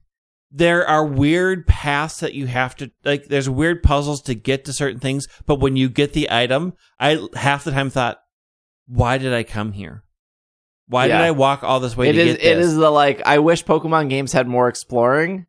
There 0.52 0.86
are 0.86 1.04
weird 1.04 1.66
paths 1.66 2.20
that 2.20 2.34
you 2.34 2.46
have 2.46 2.74
to 2.76 2.90
like. 3.04 3.26
There's 3.26 3.48
weird 3.48 3.82
puzzles 3.82 4.22
to 4.22 4.34
get 4.34 4.64
to 4.64 4.72
certain 4.72 4.98
things, 4.98 5.28
but 5.46 5.60
when 5.60 5.76
you 5.76 5.88
get 5.88 6.12
the 6.12 6.30
item, 6.30 6.72
I 6.98 7.24
half 7.34 7.64
the 7.64 7.70
time 7.70 7.90
thought, 7.90 8.18
why 8.88 9.18
did 9.18 9.32
I 9.32 9.44
come 9.44 9.72
here? 9.72 10.02
Why 10.88 11.06
did 11.06 11.16
I 11.16 11.30
walk 11.30 11.62
all 11.62 11.78
this 11.78 11.96
way 11.96 12.08
it 12.08 12.14
to 12.14 12.20
is 12.20 12.36
get 12.36 12.56
this? 12.56 12.66
is 12.66 12.76
the 12.76 12.90
like 12.90 13.22
I 13.24 13.38
wish 13.38 13.64
Pokemon 13.64 14.08
games 14.08 14.32
had 14.32 14.48
more 14.48 14.66
exploring, 14.68 15.46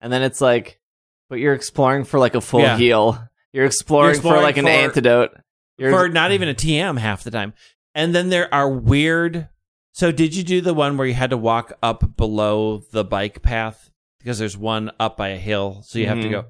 and 0.00 0.12
then 0.12 0.22
it's 0.22 0.40
like, 0.40 0.80
but 1.28 1.38
you're 1.38 1.54
exploring 1.54 2.04
for 2.04 2.18
like 2.18 2.34
a 2.34 2.40
full 2.40 2.60
Yeah. 2.60 2.76
heal. 2.76 3.22
You're 3.52 3.64
exploring, 3.66 4.10
exploring 4.16 4.38
for 4.40 4.42
like 4.42 4.56
an 4.56 4.64
for- 4.64 4.70
antidote. 4.70 5.30
You're, 5.78 5.90
for 5.92 6.08
not 6.08 6.32
even 6.32 6.48
a 6.48 6.54
TM 6.54 6.98
half 6.98 7.22
the 7.24 7.30
time. 7.30 7.52
And 7.94 8.14
then 8.14 8.28
there 8.30 8.52
are 8.52 8.68
weird. 8.68 9.48
So 9.92 10.10
did 10.12 10.34
you 10.34 10.42
do 10.42 10.60
the 10.60 10.74
one 10.74 10.96
where 10.96 11.06
you 11.06 11.14
had 11.14 11.30
to 11.30 11.36
walk 11.36 11.72
up 11.82 12.16
below 12.16 12.82
the 12.92 13.04
bike 13.04 13.42
path 13.42 13.90
because 14.18 14.38
there's 14.38 14.56
one 14.56 14.90
up 14.98 15.16
by 15.16 15.28
a 15.28 15.38
hill, 15.38 15.82
so 15.84 15.98
you 15.98 16.06
have 16.06 16.20
to 16.20 16.26
Mhm. 16.28 16.30
go. 16.30 16.44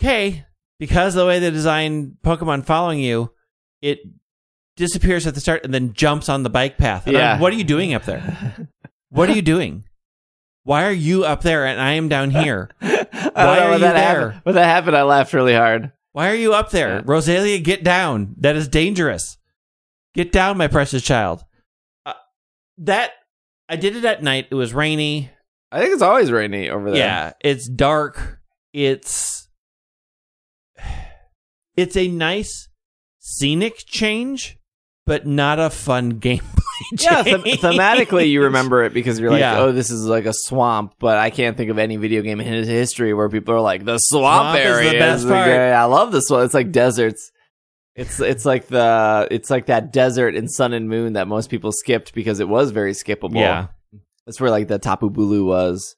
Okay, 0.00 0.44
because 0.78 1.14
of 1.14 1.20
the 1.20 1.26
way 1.26 1.38
they 1.38 1.50
design 1.50 2.16
Pokemon 2.24 2.64
following 2.64 2.98
you, 3.00 3.30
it 3.82 4.00
disappears 4.76 5.26
at 5.26 5.34
the 5.34 5.40
start 5.40 5.64
and 5.64 5.72
then 5.72 5.92
jumps 5.92 6.28
on 6.28 6.42
the 6.42 6.50
bike 6.50 6.76
path. 6.78 7.06
And 7.06 7.16
I'm, 7.16 7.20
Yeah. 7.22 7.38
what 7.40 7.52
are 7.52 7.56
you 7.56 7.64
doing 7.64 7.94
up 7.94 8.04
there? 8.04 8.68
What 9.10 9.30
are 9.30 9.34
you 9.34 9.42
doing? 9.42 9.84
Why 10.64 10.86
are 10.86 10.92
you 10.92 11.24
up 11.24 11.42
there 11.42 11.66
and 11.66 11.80
I 11.80 11.92
am 11.92 12.08
down 12.08 12.30
here? 12.30 12.70
Why 12.80 12.88
are 13.58 13.70
when 13.70 13.72
you 13.74 13.78
that 13.80 13.92
there? 13.92 13.92
happened. 13.92 14.40
When 14.44 14.54
that 14.54 14.64
happened, 14.64 14.96
I 14.96 15.02
laughed 15.02 15.32
really 15.34 15.54
hard. 15.54 15.92
Why 16.12 16.30
are 16.30 16.34
you 16.34 16.54
up 16.54 16.70
there? 16.70 16.96
Yeah. 16.96 17.02
Rosalia, 17.04 17.58
get 17.58 17.84
down. 17.84 18.34
That 18.38 18.56
is 18.56 18.68
dangerous. 18.68 19.36
Get 20.14 20.32
down, 20.32 20.56
my 20.56 20.68
precious 20.68 21.02
child. 21.02 21.44
Uh, 22.06 22.12
that 22.78 23.10
I 23.68 23.76
did 23.76 23.96
it 23.96 24.04
at 24.04 24.22
night. 24.22 24.46
It 24.50 24.54
was 24.54 24.72
rainy. 24.72 25.30
I 25.72 25.80
think 25.80 25.92
it's 25.92 26.02
always 26.02 26.30
rainy 26.30 26.70
over 26.70 26.90
there. 26.90 26.98
Yeah, 26.98 27.32
it's 27.40 27.68
dark. 27.68 28.40
It's 28.72 29.48
it's 31.76 31.96
a 31.96 32.08
nice 32.08 32.68
scenic 33.18 33.78
change, 33.86 34.56
but 35.04 35.26
not 35.26 35.58
a 35.58 35.68
fun 35.68 36.12
gameplay 36.20 36.63
Yeah, 36.92 37.22
them- 37.22 37.42
thematically 37.42 38.28
you 38.30 38.42
remember 38.44 38.84
it 38.84 38.92
because 38.92 39.20
you're 39.20 39.30
like, 39.30 39.40
Yeah. 39.40 39.58
oh, 39.60 39.72
this 39.72 39.90
is 39.90 40.06
like 40.06 40.26
a 40.26 40.32
swamp. 40.32 40.94
But 40.98 41.18
I 41.18 41.30
can't 41.30 41.56
think 41.56 41.70
of 41.70 41.78
any 41.78 41.96
video 41.96 42.22
game 42.22 42.40
in 42.40 42.64
history 42.64 43.14
where 43.14 43.28
people 43.28 43.54
are 43.54 43.60
like, 43.60 43.84
the 43.84 43.98
swamp, 43.98 44.56
Swamp 44.56 44.58
is 44.58 44.64
the 44.64 44.68
area 44.70 44.98
best 44.98 45.24
the 45.24 45.32
part." 45.32 45.48
I 45.50 45.84
love 45.84 46.12
this 46.12 46.28
one. 46.28 46.44
It's 46.44 46.54
like 46.54 46.72
deserts. 46.72 47.30
It's 47.96 48.18
it's 48.18 48.44
like 48.44 48.66
the 48.66 49.28
it's 49.30 49.50
like 49.50 49.66
that 49.66 49.92
desert 49.92 50.34
in 50.34 50.48
Sun 50.48 50.72
and 50.72 50.88
Moon 50.88 51.12
that 51.12 51.28
most 51.28 51.48
people 51.48 51.70
skipped 51.70 52.12
because 52.12 52.40
it 52.40 52.48
was 52.48 52.72
very 52.72 52.92
skippable. 52.92 53.36
Yeah, 53.36 53.68
that's 54.26 54.40
where 54.40 54.50
like 54.50 54.66
the 54.68 54.78
Tapu 54.80 55.10
Bulu 55.10 55.44
was. 55.44 55.94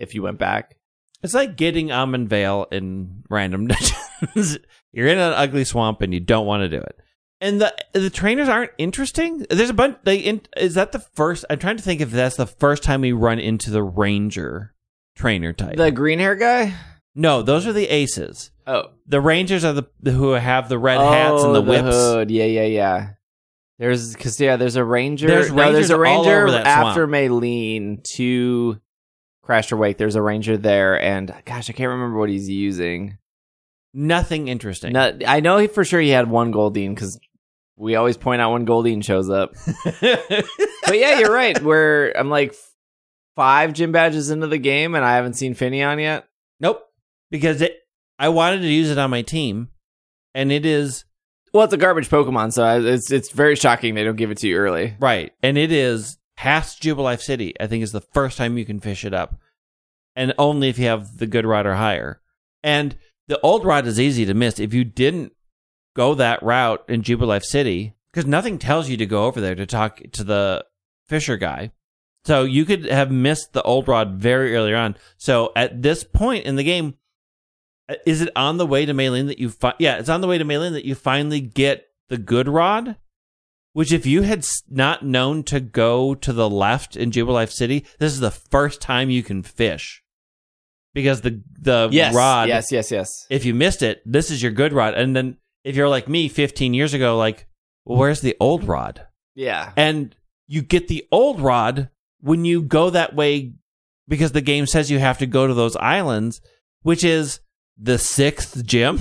If 0.00 0.14
you 0.14 0.22
went 0.22 0.38
back, 0.38 0.76
it's 1.22 1.34
like 1.34 1.56
getting 1.56 1.92
Almond 1.92 2.28
Vale 2.30 2.66
in 2.72 3.22
random 3.28 3.66
dungeons. 4.24 4.58
You're 4.92 5.06
in 5.08 5.18
an 5.18 5.32
ugly 5.34 5.64
swamp 5.64 6.00
and 6.00 6.12
you 6.12 6.18
don't 6.18 6.46
want 6.46 6.62
to 6.62 6.68
do 6.68 6.78
it. 6.82 6.96
And 7.40 7.60
the 7.60 7.74
the 7.94 8.10
trainers 8.10 8.48
aren't 8.48 8.72
interesting. 8.76 9.46
There's 9.48 9.70
a 9.70 9.74
bunch. 9.74 9.96
They 10.04 10.16
in, 10.18 10.42
is 10.56 10.74
that 10.74 10.92
the 10.92 10.98
first? 10.98 11.44
I'm 11.48 11.58
trying 11.58 11.78
to 11.78 11.82
think 11.82 12.00
if 12.02 12.10
that's 12.10 12.36
the 12.36 12.46
first 12.46 12.82
time 12.82 13.00
we 13.00 13.12
run 13.12 13.38
into 13.38 13.70
the 13.70 13.82
ranger 13.82 14.74
trainer 15.16 15.52
type. 15.52 15.76
the 15.76 15.90
green 15.90 16.18
hair 16.18 16.34
guy. 16.36 16.74
no, 17.14 17.40
those 17.42 17.66
are 17.66 17.72
the 17.72 17.88
aces. 17.88 18.50
Oh, 18.66 18.84
The 19.06 19.20
rangers 19.20 19.64
are 19.64 19.72
the, 19.72 19.84
the 20.00 20.12
who 20.12 20.30
have 20.32 20.68
the 20.68 20.78
red 20.78 20.98
hats 21.00 21.42
and 21.42 21.54
the 21.54 21.60
Oh, 21.62 21.66
whips. 21.66 21.96
hood. 21.96 22.30
Yeah, 22.30 22.44
yeah, 22.44 22.64
yeah. 22.66 23.08
There's 23.78 24.14
because 24.14 24.38
yeah, 24.38 24.56
there's 24.56 24.76
a 24.76 24.84
ranger. 24.84 25.26
There's 25.26 25.50
no, 25.50 25.72
there's 25.72 25.88
a 25.90 25.98
ranger 25.98 26.46
after 26.48 27.06
swamp. 27.06 27.12
Maylene 27.12 28.04
to 28.16 28.78
Crasher 29.44 29.78
Wake. 29.78 29.96
There's 29.96 30.14
a 30.14 30.22
ranger 30.22 30.58
there, 30.58 31.00
and 31.00 31.34
gosh, 31.46 31.70
I 31.70 31.72
can't 31.72 31.88
remember 31.88 32.18
what 32.18 32.28
he's 32.28 32.48
using. 32.50 33.16
Nothing 33.92 34.48
interesting. 34.48 34.92
No, 34.92 35.18
I 35.26 35.40
know 35.40 35.66
for 35.66 35.84
sure 35.84 36.00
he 36.00 36.10
had 36.10 36.30
one 36.30 36.52
Goldeen 36.52 36.94
because 36.94 37.18
we 37.80 37.96
always 37.96 38.16
point 38.16 38.42
out 38.42 38.52
when 38.52 38.66
Goldeen 38.66 39.02
shows 39.02 39.30
up. 39.30 39.54
but 40.00 40.98
yeah, 40.98 41.18
you're 41.18 41.32
right. 41.32 41.60
Where 41.62 42.16
I'm 42.16 42.28
like 42.28 42.54
five 43.36 43.72
gym 43.72 43.90
badges 43.90 44.30
into 44.30 44.46
the 44.46 44.58
game, 44.58 44.94
and 44.94 45.04
I 45.04 45.16
haven't 45.16 45.34
seen 45.34 45.54
Finneon 45.54 46.00
yet. 46.00 46.28
nope. 46.60 46.82
Because 47.30 47.62
it, 47.62 47.76
I 48.18 48.28
wanted 48.28 48.62
to 48.62 48.68
use 48.68 48.90
it 48.90 48.98
on 48.98 49.08
my 49.10 49.22
team, 49.22 49.68
and 50.34 50.50
it 50.50 50.66
is 50.66 51.04
Well, 51.54 51.64
it's 51.64 51.72
a 51.72 51.78
garbage 51.78 52.08
Pokemon, 52.08 52.52
so 52.52 52.80
it's 52.84 53.10
it's 53.10 53.30
very 53.30 53.56
shocking 53.56 53.94
they 53.94 54.04
don't 54.04 54.16
give 54.16 54.30
it 54.30 54.38
to 54.38 54.48
you 54.48 54.56
early. 54.56 54.96
Right. 55.00 55.32
And 55.42 55.56
it 55.56 55.72
is 55.72 56.18
past 56.36 56.82
Jubilife 56.82 57.20
City, 57.22 57.54
I 57.60 57.66
think 57.66 57.82
is 57.82 57.92
the 57.92 58.00
first 58.00 58.36
time 58.36 58.58
you 58.58 58.64
can 58.64 58.80
fish 58.80 59.04
it 59.04 59.14
up. 59.14 59.38
And 60.16 60.34
only 60.38 60.68
if 60.68 60.78
you 60.78 60.86
have 60.86 61.18
the 61.18 61.26
good 61.26 61.46
rod 61.46 61.66
or 61.66 61.76
higher. 61.76 62.20
And 62.62 62.96
the 63.28 63.40
old 63.40 63.64
rod 63.64 63.86
is 63.86 64.00
easy 64.00 64.26
to 64.26 64.34
miss. 64.34 64.58
If 64.58 64.74
you 64.74 64.84
didn't 64.84 65.32
go 65.94 66.14
that 66.14 66.42
route 66.42 66.84
in 66.88 67.02
Jubilife 67.02 67.44
City, 67.44 67.94
because 68.12 68.26
nothing 68.26 68.58
tells 68.58 68.88
you 68.88 68.96
to 68.96 69.06
go 69.06 69.24
over 69.24 69.40
there 69.40 69.54
to 69.54 69.66
talk 69.66 70.00
to 70.12 70.24
the 70.24 70.64
Fisher 71.06 71.36
guy. 71.36 71.72
So 72.24 72.44
you 72.44 72.64
could 72.64 72.84
have 72.84 73.10
missed 73.10 73.52
the 73.52 73.62
old 73.62 73.88
rod 73.88 74.14
very 74.14 74.54
early 74.54 74.74
on. 74.74 74.96
So 75.16 75.52
at 75.56 75.82
this 75.82 76.04
point 76.04 76.44
in 76.44 76.56
the 76.56 76.64
game, 76.64 76.94
is 78.06 78.20
it 78.20 78.30
on 78.36 78.58
the 78.58 78.66
way 78.66 78.86
to 78.86 78.92
Maylene 78.94 79.26
that 79.28 79.38
you 79.38 79.48
fi- 79.50 79.74
yeah, 79.78 79.96
it's 79.96 80.08
on 80.08 80.20
the 80.20 80.28
way 80.28 80.38
to 80.38 80.44
Maylene 80.44 80.72
that 80.72 80.84
you 80.84 80.94
finally 80.94 81.40
get 81.40 81.86
the 82.08 82.18
good 82.18 82.48
rod? 82.48 82.96
Which 83.72 83.92
if 83.92 84.04
you 84.04 84.22
had 84.22 84.44
not 84.68 85.04
known 85.04 85.44
to 85.44 85.60
go 85.60 86.14
to 86.16 86.32
the 86.32 86.50
left 86.50 86.96
in 86.96 87.12
Jubilife 87.12 87.52
City, 87.52 87.84
this 87.98 88.12
is 88.12 88.20
the 88.20 88.30
first 88.32 88.80
time 88.80 89.10
you 89.10 89.22
can 89.22 89.42
fish. 89.42 90.02
Because 90.92 91.20
the 91.20 91.42
the 91.58 91.88
Yes, 91.92 92.14
rod 92.14 92.48
yes, 92.48 92.72
yes, 92.72 92.90
yes. 92.90 93.08
if 93.30 93.44
you 93.44 93.54
missed 93.54 93.82
it, 93.82 94.02
this 94.04 94.30
is 94.30 94.42
your 94.42 94.50
good 94.50 94.72
rod. 94.72 94.94
And 94.94 95.14
then 95.14 95.36
if 95.64 95.76
you're 95.76 95.88
like 95.88 96.08
me 96.08 96.28
15 96.28 96.74
years 96.74 96.94
ago, 96.94 97.16
like, 97.16 97.46
well, 97.84 97.98
where's 97.98 98.20
the 98.20 98.36
old 98.40 98.64
rod? 98.64 99.06
Yeah, 99.34 99.72
And 99.76 100.14
you 100.46 100.62
get 100.62 100.88
the 100.88 101.06
old 101.12 101.40
rod 101.40 101.88
when 102.20 102.44
you 102.44 102.62
go 102.62 102.90
that 102.90 103.14
way 103.14 103.54
because 104.08 104.32
the 104.32 104.40
game 104.40 104.66
says 104.66 104.90
you 104.90 104.98
have 104.98 105.18
to 105.18 105.26
go 105.26 105.46
to 105.46 105.54
those 105.54 105.76
islands, 105.76 106.40
which 106.82 107.04
is 107.04 107.40
the 107.78 107.96
sixth 107.98 108.64
gym. 108.66 108.98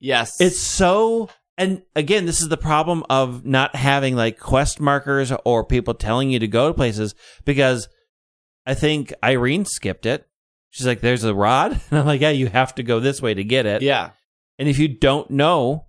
yes. 0.00 0.40
It's 0.40 0.58
so. 0.58 1.28
And 1.58 1.82
again, 1.94 2.24
this 2.24 2.40
is 2.40 2.48
the 2.48 2.56
problem 2.56 3.04
of 3.10 3.44
not 3.44 3.74
having 3.76 4.16
like 4.16 4.38
quest 4.38 4.80
markers 4.80 5.32
or 5.44 5.64
people 5.64 5.92
telling 5.94 6.30
you 6.30 6.38
to 6.38 6.48
go 6.48 6.68
to 6.68 6.74
places 6.74 7.14
because 7.44 7.88
I 8.64 8.72
think 8.74 9.12
Irene 9.22 9.64
skipped 9.66 10.06
it. 10.06 10.26
She's 10.70 10.86
like, 10.86 11.00
there's 11.00 11.24
a 11.24 11.34
rod. 11.34 11.72
And 11.90 11.98
I'm 11.98 12.06
like, 12.06 12.22
yeah, 12.22 12.30
you 12.30 12.46
have 12.46 12.74
to 12.76 12.82
go 12.82 13.00
this 13.00 13.20
way 13.20 13.34
to 13.34 13.44
get 13.44 13.66
it. 13.66 13.82
yeah. 13.82 14.10
And 14.58 14.68
if 14.68 14.78
you 14.78 14.88
don't 14.88 15.28
know, 15.30 15.86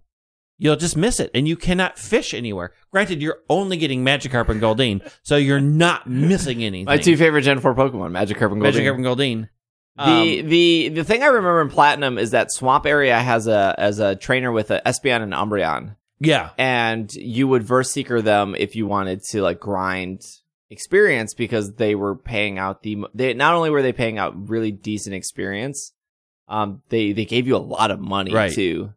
you'll 0.57 0.75
just 0.75 0.95
miss 0.97 1.19
it 1.19 1.31
and 1.33 1.47
you 1.47 1.55
cannot 1.55 1.97
fish 1.99 2.33
anywhere. 2.33 2.73
Granted, 2.91 3.21
you're 3.21 3.39
only 3.49 3.77
getting 3.77 4.03
Magikarp 4.05 4.49
and 4.49 4.61
Goldeen, 4.61 5.07
so 5.23 5.35
you're 5.35 5.59
not 5.59 6.07
missing 6.07 6.63
anything. 6.63 6.85
My 6.85 6.97
two 6.97 7.17
favorite 7.17 7.41
Gen 7.41 7.59
Four 7.59 7.73
Pokemon, 7.75 8.11
Magikarp 8.11 8.51
and 8.51 8.61
Goldeen. 8.61 8.73
Magikarp 8.73 8.95
and 8.95 9.05
Goldeen. 9.05 9.49
The 9.95 10.41
Um, 10.41 10.49
the 10.49 10.89
the 10.89 11.03
thing 11.03 11.21
I 11.21 11.27
remember 11.27 11.61
in 11.61 11.69
Platinum 11.69 12.17
is 12.17 12.31
that 12.31 12.51
Swamp 12.51 12.85
area 12.87 13.19
has 13.19 13.45
a 13.47 13.75
as 13.77 13.99
a 13.99 14.15
trainer 14.15 14.51
with 14.51 14.71
a 14.71 14.81
Espeon 14.85 15.21
and 15.21 15.33
Umbreon, 15.33 15.95
yeah. 16.19 16.49
and 16.57 17.13
you 17.13 17.47
would 17.47 17.61
verse 17.61 17.91
seeker 17.91 18.19
them 18.21 18.55
if 18.57 18.75
you 18.75 18.87
wanted 18.87 19.21
to 19.29 19.43
like 19.43 19.59
grind 19.59 20.21
experience 20.71 21.35
because 21.35 21.73
they 21.75 21.93
were 21.93 22.15
paying 22.15 22.57
out 22.57 22.81
the 22.81 23.05
they 23.13 23.33
not 23.35 23.53
only 23.53 23.69
were 23.69 23.83
they 23.83 23.93
paying 23.93 24.17
out 24.17 24.49
really 24.49 24.71
decent 24.71 25.13
experience, 25.13 25.93
um 26.47 26.81
they 26.89 27.11
they 27.11 27.25
gave 27.25 27.45
you 27.45 27.55
a 27.55 27.57
lot 27.57 27.91
of 27.91 27.99
money 27.99 28.33
Right. 28.33 28.51
too. 28.51 28.93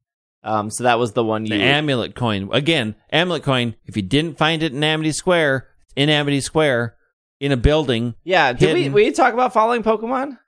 Um, 0.47 0.71
so 0.71 0.85
that 0.85 0.99
was 0.99 1.13
the 1.13 1.25
one 1.25 1.45
The 1.45 1.57
you 1.57 1.63
amulet 1.63 2.15
coin. 2.15 2.49
Again, 2.53 2.95
amulet 3.11 3.43
coin, 3.43 3.75
if 3.85 3.97
you 3.97 4.03
didn't 4.03 4.39
find 4.39 4.63
it 4.63 4.73
in 4.73 4.83
Amity 4.85 5.11
Square, 5.13 5.67
in 5.97 6.09
Amity 6.09 6.41
Square 6.41 6.95
in 7.41 7.51
a 7.53 7.57
building, 7.57 8.15
yeah. 8.23 8.53
Did 8.53 8.75
we 8.75 8.83
hidden. 8.83 8.93
we 8.93 9.11
talk 9.11 9.35
about 9.35 9.53
following 9.53 9.83
Pokemon? 9.83 10.39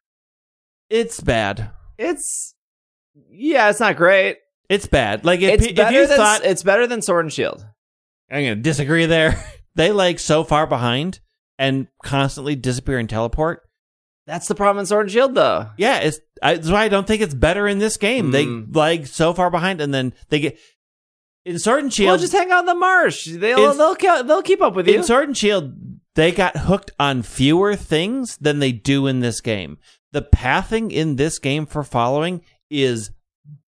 it's 0.89 1.21
bad. 1.21 1.71
It's 1.99 2.55
yeah, 3.31 3.69
it's 3.71 3.81
not 3.81 3.97
great. 3.97 4.39
It's 4.69 4.87
bad. 4.87 5.25
Like 5.25 5.41
if, 5.41 5.55
It's 5.55 5.67
pe- 5.67 5.73
if 5.73 5.93
you 5.93 6.07
than 6.07 6.17
thought 6.17 6.45
it's 6.45 6.63
better 6.63 6.87
than 6.87 7.03
Sword 7.03 7.25
and 7.25 7.33
Shield. 7.33 7.67
I'm 8.31 8.45
going 8.45 8.57
to 8.57 8.63
disagree 8.63 9.07
there. 9.07 9.43
they 9.75 9.91
like 9.93 10.19
so 10.19 10.45
far 10.45 10.67
behind 10.67 11.21
and 11.59 11.89
constantly 12.05 12.55
disappear 12.55 12.99
and 12.99 13.09
teleport. 13.09 13.68
That's 14.29 14.47
the 14.47 14.55
problem 14.55 14.81
in 14.81 14.87
Sword 14.87 15.07
and 15.07 15.13
Shield, 15.13 15.35
though. 15.35 15.71
Yeah, 15.79 16.01
it's 16.01 16.21
I, 16.43 16.55
that's 16.55 16.71
why 16.71 16.85
I 16.85 16.89
don't 16.89 17.07
think 17.07 17.23
it's 17.23 17.33
better 17.35 17.67
in 17.67 17.79
this 17.79 17.97
game. 17.97 18.31
Mm. 18.31 18.33
They 18.33 18.79
like 18.79 19.07
so 19.07 19.33
far 19.33 19.51
behind, 19.51 19.81
and 19.81 19.93
then 19.93 20.13
they 20.29 20.39
get 20.41 20.59
in 21.47 21.59
Sword 21.59 21.79
and 21.83 21.87
Well, 21.87 21.91
Shield. 21.91 22.21
just 22.21 22.35
hang 22.35 22.51
out 22.51 22.61
in 22.61 22.67
the 22.67 22.75
marsh. 22.75 23.25
They'll 23.25 23.59
It's- 23.71 23.77
they'll 23.79 24.25
they'll 24.25 24.43
keep 24.43 24.61
up 24.61 24.75
with 24.77 24.87
you. 24.87 24.97
in 24.97 25.03
Sword 25.03 25.29
and 25.29 25.37
Shield, 25.37 25.73
they 26.15 26.31
got 26.31 26.57
hooked 26.59 26.91
on 27.01 27.23
fewer 27.23 27.75
things 27.75 28.37
than 28.39 28.59
they 28.59 28.71
do 28.71 29.07
in 29.07 29.21
this 29.21 29.41
game. 29.41 29.79
The 30.13 30.23
pathing 30.23 30.91
in 30.91 31.17
this 31.17 31.39
game 31.39 31.65
for 31.65 31.83
following 31.83 32.43
is 32.71 33.11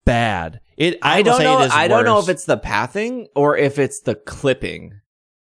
bad. 0.04 0.60
It 0.76 0.98
I, 1.02 1.18
I 1.18 1.22
don't 1.22 1.42
know. 1.42 1.60
It 1.62 1.66
is 1.66 1.72
I 1.72 1.88
don't 1.88 2.04
know 2.04 2.18
if 2.18 2.28
it's 2.28 2.44
the 2.44 2.56
pathing 2.58 3.28
or 3.34 3.56
if 3.56 3.78
it's 3.78 4.00
the 4.00 4.14
clipping, 4.14 5.00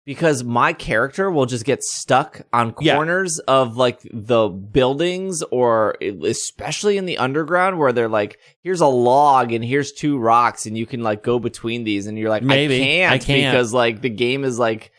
because 0.05 0.43
my 0.43 0.73
character 0.73 1.29
will 1.29 1.45
just 1.45 1.63
get 1.65 1.83
stuck 1.83 2.41
on 2.51 2.73
Yeah. 2.79 2.95
corners 2.95 3.39
of 3.39 3.77
like 3.77 3.99
the 4.11 4.47
buildings, 4.49 5.43
or 5.51 5.95
especially 6.01 6.97
in 6.97 7.05
the 7.05 7.17
underground, 7.17 7.77
where 7.77 7.93
they're 7.93 8.09
like, 8.09 8.39
"Here's 8.63 8.81
a 8.81 8.87
log 8.87 9.51
and 9.51 9.63
here's 9.63 9.91
two 9.91 10.17
rocks, 10.17 10.65
and 10.65 10.77
you 10.77 10.85
can 10.85 11.01
like 11.03 11.21
go 11.23 11.37
between 11.39 11.83
these," 11.83 12.07
and 12.07 12.17
you're 12.17 12.29
like, 12.29 12.43
Maybe. 12.43 12.81
I 12.81 12.83
can't, 12.85 13.13
I 13.13 13.17
can't. 13.19 13.51
because 13.53 13.73
like 13.73 14.01
the 14.01 14.09
game 14.09 14.43
is 14.43 14.57
like 14.57 14.91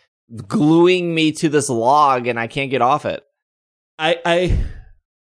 gluing 0.47 1.14
me 1.14 1.32
to 1.32 1.49
this 1.49 1.68
log, 1.68 2.26
and 2.26 2.38
I 2.38 2.47
can't 2.47 2.71
get 2.71 2.82
off 2.82 3.04
it." 3.04 3.23
I 3.99 4.18
I 4.25 4.59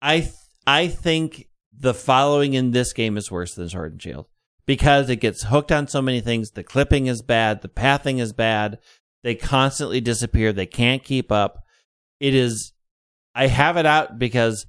I 0.02 0.30
I 0.66 0.88
think 0.88 1.47
the 1.73 1.94
following 1.94 2.54
in 2.54 2.73
this 2.73 2.92
game 2.92 3.16
is 3.16 3.30
worse 3.30 3.54
than 3.54 3.68
Sword 3.68 3.92
and 3.92 4.02
Shield 4.02 4.26
because 4.66 5.08
it 5.08 5.16
gets 5.16 5.44
hooked 5.44 5.70
on 5.73 5.87
so 5.87 6.02
many 6.02 6.20
things. 6.20 6.50
The 6.50 6.64
clipping 6.64 7.06
is 7.06 7.23
bad. 7.23 7.62
The 7.62 7.68
pathing 7.68 8.18
is 8.18 8.32
bad. 8.32 8.78
They 9.28 9.35
constantly 9.35 10.00
disappear. 10.00 10.54
They 10.54 10.64
can't 10.64 11.04
keep 11.04 11.30
up. 11.30 11.62
It 12.18 12.35
is. 12.35 12.73
I 13.35 13.47
have 13.47 13.76
it 13.76 13.85
out 13.85 14.18
because 14.18 14.64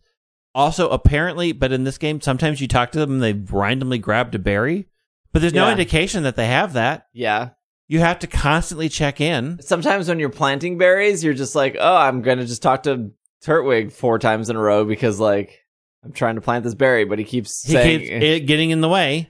also 0.54 0.90
apparently, 0.90 1.54
but 1.54 1.72
in 1.72 1.86
this 1.86 1.98
game, 1.98 2.20
sometimes 2.20 2.60
you 2.60 2.68
talk 2.68 2.92
to 2.92 3.00
them 3.00 3.14
and 3.14 3.24
they 3.24 3.32
randomly 3.32 4.00
grabbed 4.00 4.36
a 4.36 4.40
berry, 4.40 4.90
but 5.32 5.40
there's 5.42 5.54
no 5.54 5.68
Yeah. 5.68 5.72
indication 5.72 6.24
that 6.24 6.36
they 6.36 6.48
have 6.48 6.74
that. 6.74 7.06
Yeah. 7.14 7.52
You 7.88 8.02
have 8.02 8.20
to 8.20 8.28
constantly 8.28 8.90
check 8.90 9.22
in. 9.22 9.62
Sometimes 9.62 10.10
when 10.10 10.20
you're 10.20 10.28
planting 10.28 10.78
berries, 10.78 11.24
you're 11.24 11.34
just 11.34 11.56
like, 11.56 11.78
oh, 11.80 11.96
I'm 11.96 12.22
gonna 12.22 12.46
just 12.46 12.62
talk 12.62 12.84
to 12.84 13.12
Turtwig 13.46 13.94
four 13.94 14.20
times 14.20 14.50
in 14.50 14.58
a 14.58 14.62
row 14.62 14.84
because 14.84 15.22
like 15.22 15.58
I'm 16.04 16.12
trying 16.12 16.36
to 16.36 16.42
plant 16.42 16.66
this 16.66 16.76
berry, 16.76 17.06
but 17.06 17.18
he 17.18 17.24
keeps 17.24 17.64
he 17.66 17.72
saying, 17.72 18.00
keeps 18.02 18.12
it 18.26 18.40
getting 18.46 18.72
in 18.72 18.82
the 18.82 18.90
way 18.90 19.30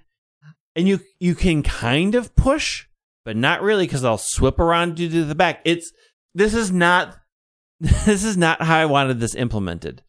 and 0.76 0.88
you 0.88 1.02
you 1.20 1.36
can 1.36 1.62
kind 1.62 2.16
of 2.16 2.36
push 2.36 2.88
but 3.30 3.38
not 3.38 3.62
really 3.62 3.86
because 3.86 4.04
I'll 4.04 4.18
swip 4.18 4.58
around 4.58 4.98
you 4.98 5.08
to 5.08 5.24
the 5.24 5.36
back 5.36 5.62
it's 5.64 5.92
this 6.34 6.56
is 6.56 6.72
not 6.72 7.16
this 7.80 8.24
is 8.24 8.36
not 8.38 8.60
how 8.60 8.76
i 8.80 8.88
wanted 8.88 9.20
this 9.20 9.36
implemented 9.36 10.02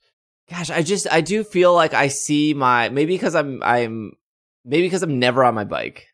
"Gosh, 0.48 0.70
I 0.70 0.80
just 0.82 1.06
I 1.12 1.20
do 1.20 1.44
feel 1.44 1.74
like 1.74 1.92
I 1.92 2.08
see 2.08 2.54
my 2.54 2.88
maybe 2.88 3.12
because 3.12 3.34
I'm 3.34 3.62
I'm 3.62 4.12
maybe 4.64 4.86
because 4.86 5.02
I'm 5.02 5.18
never 5.18 5.44
on 5.44 5.54
my 5.54 5.64
bike, 5.64 6.06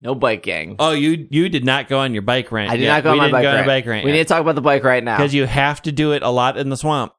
no 0.00 0.14
bike 0.14 0.42
gang. 0.42 0.76
oh 0.78 0.92
you 0.92 1.28
you 1.30 1.50
did 1.50 1.66
not 1.66 1.86
go 1.86 1.98
on 1.98 2.14
your 2.14 2.22
bike 2.22 2.50
rant 2.50 2.70
I 2.70 2.76
did 2.78 2.84
yet. 2.84 2.94
not 2.94 3.02
go 3.02 3.10
on 3.10 3.16
we 3.16 3.20
my 3.26 3.30
bike 3.30 3.42
go 3.42 3.54
on 3.54 3.66
bike 3.66 3.84
rant 3.84 4.06
we 4.06 4.12
need 4.12 4.18
to 4.20 4.24
talk 4.24 4.40
about 4.40 4.54
the 4.54 4.62
bike 4.62 4.84
right 4.84 5.04
now. 5.04 5.18
because 5.18 5.34
you 5.34 5.44
have 5.44 5.82
to 5.82 5.92
do 5.92 6.12
it 6.12 6.22
a 6.22 6.30
lot 6.30 6.56
in 6.56 6.70
the 6.70 6.78
swamp 6.78 7.12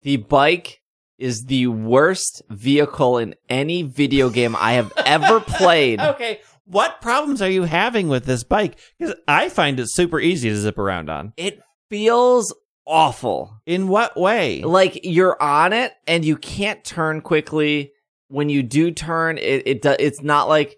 the 0.00 0.16
bike 0.16 0.80
is 1.18 1.44
the 1.44 1.66
worst 1.66 2.40
vehicle 2.48 3.18
in 3.18 3.34
any 3.50 3.82
video 3.82 4.30
game 4.30 4.56
I 4.56 4.72
have 4.72 4.94
ever 5.04 5.40
played. 5.58 6.00
okay 6.00 6.40
what 6.66 7.00
problems 7.00 7.40
are 7.40 7.50
you 7.50 7.62
having 7.64 8.08
with 8.08 8.24
this 8.24 8.44
bike? 8.44 8.78
Because 8.98 9.14
i 9.26 9.48
find 9.48 9.80
it 9.80 9.86
super 9.88 10.20
easy 10.20 10.48
to 10.50 10.56
zip 10.56 10.78
around 10.78 11.08
on. 11.08 11.32
It 11.36 11.62
feels 11.88 12.54
awful. 12.86 13.60
in 13.66 13.88
what 13.88 14.16
way? 14.16 14.62
Like 14.62 15.00
you're 15.04 15.40
on 15.42 15.72
it 15.72 15.92
and 16.06 16.24
you 16.24 16.36
can't 16.36 16.84
turn 16.84 17.20
quickly. 17.20 17.92
When 18.28 18.48
you 18.48 18.62
do 18.62 18.90
turn 18.90 19.38
it 19.38 19.62
it 19.66 19.82
do, 19.82 19.94
it's 19.98 20.20
not 20.22 20.48
like 20.48 20.76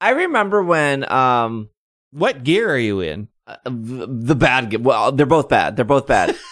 i 0.00 0.10
remember 0.10 0.62
when 0.62 1.10
um 1.10 1.68
what 2.12 2.44
gear 2.44 2.70
are 2.70 2.78
you 2.78 3.00
in? 3.00 3.28
uh, 3.46 3.56
the 3.66 4.34
bad 4.34 4.84
well 4.84 5.12
they're 5.12 5.26
both 5.26 5.48
bad. 5.48 5.76
They're 5.76 5.84
both 5.84 6.06
bad. 6.06 6.36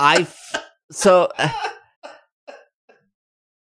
I 0.00 0.22
f- 0.22 0.62
so 0.90 1.30
uh, 1.38 1.48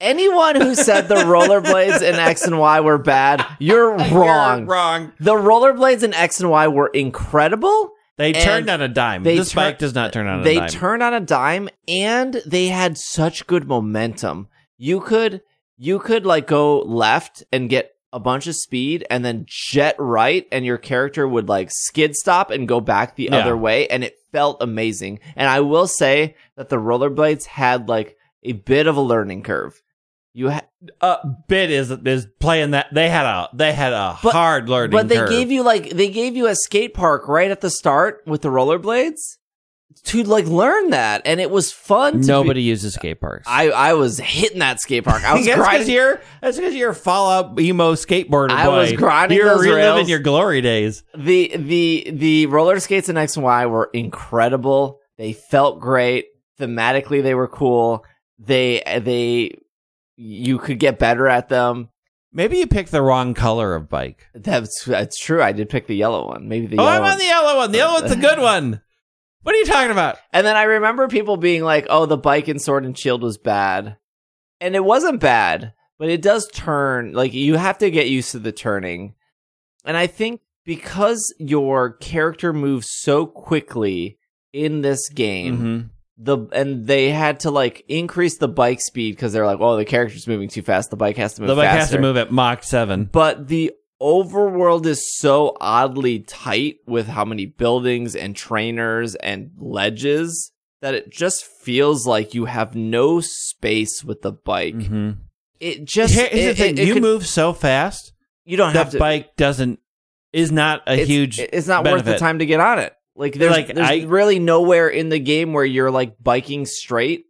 anyone 0.02 0.56
who 0.60 0.76
said 0.76 1.08
the 1.08 1.16
rollerblades 1.16 2.02
in 2.02 2.16
x 2.16 2.42
and 2.46 2.60
y 2.60 2.80
were 2.82 2.98
bad 2.98 3.46
you're 3.60 3.92
wrong 4.12 4.60
You're 4.60 4.68
wrong 4.68 5.12
the 5.20 5.34
rollerblades 5.34 6.04
in 6.04 6.14
x 6.14 6.40
and 6.42 6.50
y 6.50 6.68
were 6.68 6.88
incredible 6.88 7.94
They 8.18 8.34
turned 8.34 8.70
on 8.70 8.82
a 8.82 8.88
dime. 8.88 9.24
they 9.24 9.38
This 9.38 9.52
tur- 9.52 9.56
bike 9.58 9.78
does 9.80 9.96
not 9.96 10.12
turn 10.14 10.28
on 10.28 10.42
a 10.42 10.44
they 10.44 10.56
dime. 10.56 10.68
They 10.68 10.74
turned 10.74 11.04
on 11.04 11.14
a 11.14 11.20
dime 11.20 11.70
and 11.88 12.34
they 12.46 12.68
had 12.68 12.98
such 12.98 13.48
good 13.48 13.68
momentum 13.68 14.48
you 14.78 15.00
could 15.00 15.42
you 15.78 16.00
could 16.00 16.26
like 16.26 16.48
go 16.48 16.80
left 16.80 17.44
and 17.52 17.70
get 17.70 17.92
a 18.14 18.20
bunch 18.20 18.46
of 18.48 18.56
speed 18.56 19.06
and 19.10 19.24
then 19.24 19.46
jet 19.48 19.96
right 19.98 20.46
and 20.52 20.66
your 20.66 20.78
character 20.78 21.28
would 21.28 21.48
like 21.48 21.70
skid 21.72 22.14
stop 22.16 22.52
and 22.52 22.68
go 22.68 22.82
back 22.82 23.16
the 23.16 23.30
Yeah. 23.32 23.38
other 23.38 23.56
way 23.56 23.88
and 23.88 24.04
it 24.04 24.16
felt 24.32 24.62
amazing 24.62 25.20
and 25.36 25.48
i 25.48 25.60
will 25.62 25.88
say 25.88 26.36
that 26.58 26.70
the 26.70 26.78
rollerblades 26.78 27.46
had 27.46 27.88
like 27.88 28.18
a 28.44 28.52
bit 28.54 28.88
of 28.88 28.98
a 28.98 29.02
learning 29.02 29.44
curve 29.44 29.82
you 30.34 30.50
ha- 30.50 30.62
uh, 31.02 31.18
bit 31.48 31.70
is 31.72 31.92
is 31.92 32.28
playing 32.40 32.72
that. 32.72 32.88
They 32.94 33.10
had 33.10 33.26
a 33.26 33.50
they 33.54 33.74
had 33.74 33.94
a 33.94 34.18
But- 34.24 34.34
hard 34.34 34.70
learning. 34.70 34.92
but 34.92 35.08
they 35.10 35.18
curve. 35.18 35.30
gave 35.30 35.52
you 35.52 35.64
like 35.64 35.90
they 35.92 36.10
gave 36.10 36.36
you 36.36 36.48
a 36.48 36.56
skate 36.56 36.94
park 36.94 37.28
right 37.28 37.52
at 37.52 37.62
the 37.62 37.70
start 37.70 38.22
with 38.26 38.42
the 38.42 38.50
rollerblades 38.50 39.20
to 40.06 40.24
like 40.24 40.46
learn 40.48 40.92
that, 40.92 41.22
and 41.26 41.40
it 41.42 41.52
was 41.52 41.72
fun. 41.72 42.22
To 42.22 42.28
Nobody 42.28 42.62
Be, 42.62 42.64
uses 42.64 42.94
skate 42.94 43.20
parks. 43.20 43.46
I 43.48 43.70
I 43.72 43.94
was 43.94 44.18
hitting 44.20 44.60
that 44.60 44.80
skate 44.80 45.04
park. 45.04 45.24
I 45.24 45.34
was 45.38 45.46
that's 45.46 45.58
because 45.58 45.68
grinding. 45.70 45.94
you're 45.94 46.22
that's 46.42 46.58
because 46.58 46.74
you're 46.76 46.92
a 46.92 46.96
Fallout 46.96 47.60
emo 47.60 47.94
skateboarder. 47.96 48.52
I 48.52 48.66
boy. 48.68 48.78
was 48.78 48.94
grinding 48.94 49.38
You're 49.38 49.50
those 49.50 49.66
reliving 49.66 49.96
rails. 49.98 50.10
your 50.10 50.20
glory 50.20 50.62
days. 50.62 51.04
the 51.16 51.52
the 51.58 52.08
the 52.12 52.46
roller 52.48 52.80
skates 52.80 53.10
in 53.10 53.18
X 53.18 53.36
and 53.36 53.44
Y 53.44 53.66
were 53.66 53.90
incredible. 53.94 55.00
They 55.18 55.34
felt 55.34 55.80
great. 55.82 56.28
Thematically, 56.60 57.22
they 57.22 57.36
were 57.36 57.48
cool. 57.50 58.06
They 58.40 58.82
they 59.04 59.58
you 60.22 60.60
could 60.60 60.80
get 60.80 61.00
better 61.00 61.28
at 61.28 61.50
them. 61.50 61.90
Maybe 62.32 62.58
you 62.60 62.68
picked 62.68 62.92
the 62.92 63.02
wrong 63.02 63.34
color 63.34 63.76
of 63.76 63.90
bike. 63.90 64.28
That's 64.34 64.86
that's 64.86 65.18
true. 65.20 65.42
I 65.42 65.52
did 65.52 65.70
pick 65.70 65.88
the 65.88 65.96
yellow 65.96 66.28
one. 66.28 66.48
Maybe 66.48 66.68
the 66.68 66.78
oh, 66.78 66.84
yellow 66.84 67.06
I'm 67.06 67.12
on 67.12 67.18
the 67.18 67.26
yellow 67.26 67.58
one. 67.58 67.72
The 67.72 67.80
yellow 67.80 68.00
one's 68.02 68.12
a 68.12 68.16
good 68.16 68.40
one. 68.54 68.82
What 69.44 69.56
are 69.56 69.58
you 69.58 69.66
talking 69.66 69.92
about? 69.92 70.18
And 70.32 70.46
then 70.46 70.56
I 70.56 70.64
remember 70.64 71.08
people 71.08 71.36
being 71.38 71.64
like, 71.64 71.88
"Oh, 71.90 72.06
the 72.06 72.18
bike 72.18 72.48
in 72.48 72.60
Sword 72.60 72.86
and 72.86 72.98
Shield 72.98 73.24
was 73.24 73.38
bad," 73.38 73.98
and 74.62 74.76
it 74.76 74.84
wasn't 74.86 75.20
bad, 75.20 75.74
but 75.98 76.10
it 76.10 76.22
does 76.22 76.48
turn. 76.54 77.14
Like 77.14 77.34
you 77.34 77.56
have 77.56 77.80
to 77.80 77.90
get 77.92 78.08
used 78.08 78.32
to 78.32 78.40
the 78.40 78.52
turning, 78.52 79.16
and 79.84 79.98
I 79.98 80.08
think 80.08 80.42
because 80.64 81.34
your 81.40 81.94
character 81.94 82.54
moves 82.54 82.88
so 82.92 83.26
quickly 83.26 84.20
in 84.54 84.82
this 84.82 85.10
game, 85.10 85.58
Mhm. 85.58 85.90
The 86.18 86.38
and 86.54 86.86
they 86.86 87.10
had 87.10 87.40
to 87.42 87.52
like 87.52 87.84
increase 87.88 88.38
the 88.38 88.48
bike 88.48 88.82
speed 88.82 89.16
because 89.16 89.34
they're 89.34 89.46
like, 89.46 89.60
"Oh, 89.60 89.76
the 89.78 89.86
character's 89.86 90.28
moving 90.28 90.50
too 90.50 90.62
fast. 90.62 90.90
The 90.90 90.96
bike 90.98 91.18
has 91.18 91.34
to 91.36 91.42
move 91.42 91.48
The 91.50 91.56
bike 91.56 91.66
faster." 91.70 91.80
has 91.80 91.90
to 91.92 92.00
move 92.00 92.18
at 92.18 92.32
Mach 92.32 92.64
seven. 92.64 93.06
But 93.12 93.48
the 93.48 93.72
overworld 94.02 94.86
is 94.86 95.18
so 95.18 95.56
oddly 95.62 96.20
tight 96.20 96.78
with 96.88 97.08
how 97.08 97.24
many 97.26 97.46
buildings 97.46 98.16
and 98.16 98.36
trainers 98.36 99.16
and 99.16 99.52
ledges 99.58 100.52
that 100.82 100.96
it 100.96 101.12
just 101.12 101.46
feels 101.46 102.08
like 102.08 102.34
you 102.34 102.46
have 102.46 102.76
no 102.76 103.20
space 103.22 104.04
with 104.04 104.22
the 104.22 104.32
bike. 104.32 104.74
Mhm. 104.76 105.18
It 105.60 105.86
just 105.86 106.16
Here- 106.16 106.28
it- 106.32 106.46
the 106.48 106.56
thing: 106.56 106.78
it- 106.78 106.80
it 106.80 106.88
you 106.88 106.94
could- 106.96 107.04
move 107.04 107.28
so 107.28 107.54
fast, 107.54 108.14
you 108.46 108.58
don't 108.58 108.74
have 108.74 108.88
the 108.92 108.98
to. 108.98 109.00
bike 109.00 109.36
doesn't 109.38 109.80
is 110.34 110.52
not 110.52 110.82
a 110.88 111.00
it's, 111.00 111.08
huge. 111.10 111.40
It's 111.40 111.68
not 111.68 111.84
worth 111.86 112.06
the 112.06 112.18
time 112.18 112.40
to 112.40 112.46
get 112.46 112.60
on 112.60 112.80
it. 112.80 112.94
Like 113.22 113.34
there's, 113.36 113.52
Like, 113.52 113.68
there's 113.76 113.88
I- 113.88 114.06
really 114.08 114.40
nowhere 114.40 114.88
in 114.90 115.10
the 115.10 115.20
game 115.20 115.54
where 115.54 115.64
you're 115.64 115.92
like 115.92 116.16
biking 116.22 116.66
straight 116.66 117.26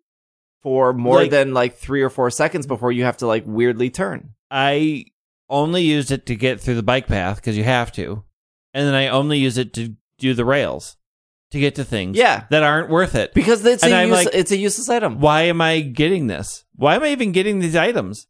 for 0.64 0.94
more 0.94 1.18
Like- 1.18 1.32
than 1.32 1.54
like 1.54 1.76
three 1.76 2.02
or 2.02 2.10
four 2.10 2.30
seconds 2.32 2.66
before 2.66 2.94
you 2.94 3.04
have 3.04 3.18
to 3.18 3.28
like 3.28 3.44
weirdly 3.46 3.90
turn. 3.90 4.30
I 4.50 5.04
only 5.50 5.82
used 5.84 6.10
it 6.12 6.26
to 6.28 6.36
get 6.38 6.62
through 6.62 6.76
the 6.76 6.82
bike 6.84 7.08
path 7.08 7.36
because 7.36 7.58
you 7.58 7.66
have 7.66 7.92
to, 7.94 8.24
and 8.74 8.88
then 8.88 8.96
I 8.96 9.10
only 9.10 9.38
use 9.38 9.58
it 9.58 9.74
to 9.74 9.96
do 10.18 10.34
the 10.34 10.46
rails 10.46 10.96
to 11.52 11.60
get 11.60 11.76
to 11.76 11.84
things. 11.84 12.16
Yeah. 12.18 12.46
that 12.52 12.64
aren't 12.64 12.90
worth 12.90 13.14
it. 13.16 13.34
Because 13.34 13.66
it's 13.66 13.84
And 13.84 13.92
a 13.94 14.06
use, 14.08 14.16
like- 14.26 14.34
it's 14.34 14.52
a 14.52 14.58
useless 14.58 14.88
item. 14.88 15.20
Why 15.20 15.42
am 15.42 15.60
I 15.60 15.82
getting 15.82 16.28
this? 16.28 16.64
Why 16.78 16.96
am 16.96 17.04
I 17.04 17.10
even 17.10 17.34
getting 17.34 17.60
these 17.60 17.76
items? 17.76 18.28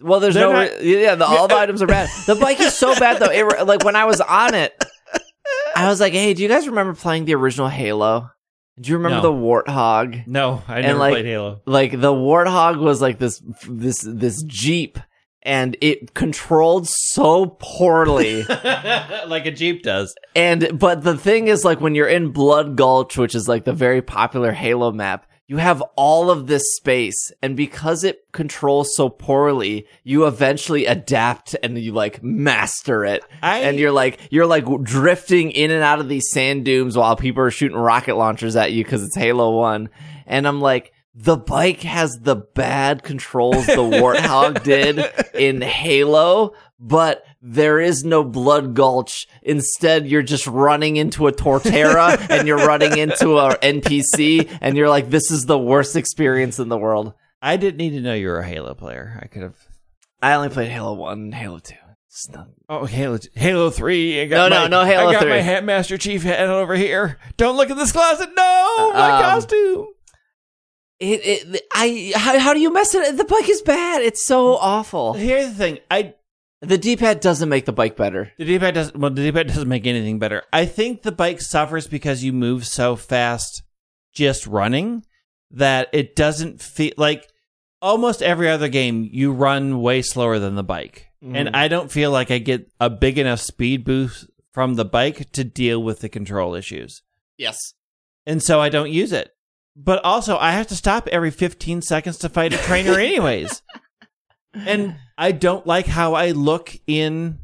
Well, 0.00 0.20
there's 0.20 0.34
They're 0.34 0.46
no, 0.46 0.52
not- 0.52 0.70
re- 0.80 1.02
yeah, 1.02 1.14
the, 1.16 1.24
all 1.26 1.48
the 1.48 1.56
items 1.64 1.82
are 1.82 1.86
bad. 1.86 2.08
The 2.26 2.34
bike 2.36 2.60
is 2.60 2.74
so 2.74 2.94
bad 2.94 3.20
though. 3.20 3.30
It, 3.32 3.66
like 3.66 3.84
when 3.84 3.96
I 3.96 4.04
was 4.04 4.20
on 4.20 4.54
it, 4.54 4.72
I 5.76 5.88
was 5.88 6.00
like, 6.00 6.12
"Hey, 6.12 6.34
do 6.34 6.42
you 6.42 6.48
guys 6.48 6.66
remember 6.68 6.94
playing 6.94 7.24
the 7.24 7.34
original 7.34 7.68
Halo? 7.68 8.30
Do 8.80 8.90
you 8.90 8.96
remember 8.96 9.16
No. 9.16 9.22
the 9.22 9.32
Warthog? 9.32 10.26
No, 10.26 10.62
I 10.66 10.76
And, 10.78 10.86
never 10.86 10.98
like- 10.98 11.12
played 11.12 11.26
Halo. 11.26 11.60
Like 11.66 11.92
the 11.92 12.12
Warthog 12.12 12.78
was 12.80 13.00
like 13.02 13.18
this 13.18 13.42
this 13.68 14.00
this 14.06 14.42
Jeep, 14.46 14.98
and 15.42 15.76
it 15.80 16.14
controlled 16.14 16.88
so 16.88 17.56
poorly. 17.60 18.42
like 19.26 19.46
a 19.46 19.50
Jeep 19.50 19.82
does. 19.82 20.14
and 20.34 20.78
but 20.78 21.02
the 21.02 21.16
thing 21.16 21.48
is, 21.48 21.64
like 21.64 21.80
when 21.80 21.94
you're 21.94 22.08
in 22.08 22.30
Blood 22.32 22.76
Gulch, 22.76 23.16
which 23.18 23.34
is 23.34 23.46
like 23.48 23.64
the 23.64 23.72
very 23.72 24.02
popular 24.02 24.52
Halo 24.52 24.90
map. 24.92 25.26
You 25.52 25.58
have 25.58 25.82
all 25.96 26.30
of 26.30 26.46
this 26.46 26.62
space, 26.76 27.30
and 27.42 27.54
because 27.54 28.04
it 28.04 28.24
controls 28.32 28.96
so 28.96 29.10
poorly, 29.10 29.86
you 30.02 30.26
eventually 30.26 30.86
adapt 30.86 31.54
and 31.62 31.76
you 31.76 31.92
like 31.92 32.22
master 32.22 33.04
it. 33.04 33.22
I 33.42 33.58
and 33.58 33.78
you're 33.78 33.92
like 33.92 34.18
you're 34.30 34.46
like 34.46 34.64
drifting 34.82 35.50
in 35.50 35.70
and 35.70 35.82
out 35.82 36.00
of 36.00 36.08
these 36.08 36.30
sand 36.30 36.64
dunes 36.64 36.96
while 36.96 37.16
people 37.16 37.42
are 37.42 37.50
shooting 37.50 37.76
rocket 37.76 38.16
launchers 38.16 38.56
at 38.56 38.72
you 38.72 38.82
because 38.82 39.04
it's 39.04 39.14
Halo 39.14 39.50
One, 39.58 39.90
and 40.26 40.48
I'm 40.48 40.62
like. 40.62 40.94
The 41.14 41.36
bike 41.36 41.82
has 41.82 42.16
the 42.22 42.36
bad 42.36 43.02
controls 43.02 43.66
the 43.66 43.76
Warthog 43.76 44.62
did 44.64 44.98
in 45.34 45.60
Halo, 45.60 46.54
but 46.84 47.24
there 47.40 47.80
is 47.80 48.02
no 48.04 48.24
Blood 48.24 48.74
Gulch. 48.74 49.26
Instead, 49.42 50.06
you're 50.08 50.22
just 50.22 50.46
running 50.46 50.96
into 50.96 51.28
a 51.28 51.32
Torterra 51.32 52.18
and 52.30 52.46
you're 52.48 52.66
running 52.66 52.98
into 52.98 53.38
a 53.38 53.56
NPC, 53.56 54.50
and 54.60 54.76
you're 54.76 54.88
like, 54.90 55.08
"This 55.08 55.30
is 55.30 55.46
the 55.46 55.58
worst 55.58 55.94
experience 55.96 56.58
in 56.58 56.68
the 56.68 56.76
world." 56.76 57.14
I 57.40 57.56
didn't 57.56 57.78
need 57.78 57.90
to 57.90 58.00
know 58.00 58.14
you 58.14 58.28
were 58.28 58.40
a 58.40 58.46
Halo 58.46 58.74
player. 58.74 59.18
I 59.22 59.26
could 59.28 59.42
have. 59.42 59.56
I 60.20 60.34
only 60.34 60.48
played 60.50 60.70
Halo 60.70 60.94
One 60.94 61.18
and 61.20 61.34
Halo 61.34 61.58
Two. 61.60 61.76
Not- 62.34 62.48
Oh, 62.68 62.84
Halo, 62.84 63.18
Halo 63.34 63.70
Three. 63.70 64.20
I 64.20 64.24
No, 64.26 64.48
got 64.48 64.50
no, 64.50 64.60
my, 64.62 64.68
no 64.68 64.84
Halo 64.84 65.08
I 65.08 65.12
got 65.12 65.22
3. 65.22 65.30
my 65.30 65.60
Master 65.62 65.96
Chief 65.96 66.22
hat 66.22 66.40
over 66.48 66.74
here. 66.74 67.18
Don't 67.38 67.56
look 67.56 67.70
at 67.70 67.76
this 67.78 67.90
closet. 67.92 68.28
No, 68.36 68.90
my 68.92 69.10
Um, 69.12 69.22
costume. 69.22 69.86
It, 71.00 71.20
it, 71.54 71.62
I, 71.74 72.12
how, 72.14 72.38
how 72.38 72.54
do 72.54 72.60
you 72.60 72.72
mess 72.72 72.94
it? 72.94 73.16
The 73.16 73.24
bike 73.24 73.48
is 73.48 73.60
bad. 73.62 74.02
It's 74.02 74.24
so 74.24 74.54
awful. 74.56 75.14
Here's 75.14 75.48
the 75.48 75.54
thing. 75.54 75.78
I 75.90 76.14
The 76.62 76.78
D-pad 76.78 77.20
doesn't 77.20 77.48
make 77.48 77.64
the 77.66 77.72
bike 77.72 77.96
better. 77.96 78.32
the 78.38 78.44
D-pad 78.44 78.74
doesn't. 78.74 78.96
Well, 78.96 79.10
the 79.10 79.22
D-pad 79.22 79.46
doesn't 79.48 79.68
make 79.68 79.86
anything 79.86 80.18
better. 80.18 80.44
I 80.52 80.64
think 80.64 81.02
the 81.02 81.12
bike 81.12 81.40
suffers 81.40 81.86
because 81.88 82.22
you 82.22 82.32
move 82.32 82.66
so 82.66 82.94
fast, 82.96 83.62
just 84.12 84.46
running, 84.46 85.04
that 85.50 85.88
it 85.92 86.14
doesn't 86.16 86.62
feel 86.62 86.92
like. 86.96 87.28
Almost 87.80 88.22
every 88.22 88.48
other 88.48 88.68
game, 88.68 89.08
you 89.10 89.32
run 89.32 89.80
way 89.82 90.02
slower 90.02 90.38
than 90.38 90.54
the 90.54 90.62
bike, 90.62 91.08
and 91.20 91.48
Mhm. 91.48 91.54
I 91.56 91.66
don't 91.66 91.90
feel 91.90 92.12
like 92.12 92.30
I 92.30 92.38
get 92.38 92.70
a 92.78 92.88
big 92.88 93.18
enough 93.18 93.40
speed 93.40 93.84
boost 93.84 94.30
from 94.52 94.74
the 94.74 94.84
bike 94.84 95.32
to 95.32 95.42
deal 95.42 95.82
with 95.82 95.98
the 95.98 96.08
control 96.08 96.54
issues. 96.54 97.02
Yes. 97.36 97.58
and 98.24 98.40
so 98.40 98.60
I 98.60 98.68
don't 98.68 98.92
use 98.92 99.10
it. 99.12 99.34
But 99.74 100.04
also, 100.04 100.36
I 100.38 100.52
have 100.52 100.68
to 100.68 100.76
stop 100.76 101.08
every 101.08 101.32
15 101.32 101.82
seconds 101.82 102.18
to 102.18 102.28
fight 102.28 102.52
a 102.52 102.56
trainer, 102.58 102.92
anyways. 103.00 103.62
And 104.54 104.96
I 105.16 105.32
don't 105.32 105.66
like 105.66 105.86
how 105.86 106.14
I 106.14 106.32
look 106.32 106.74
in 106.86 107.38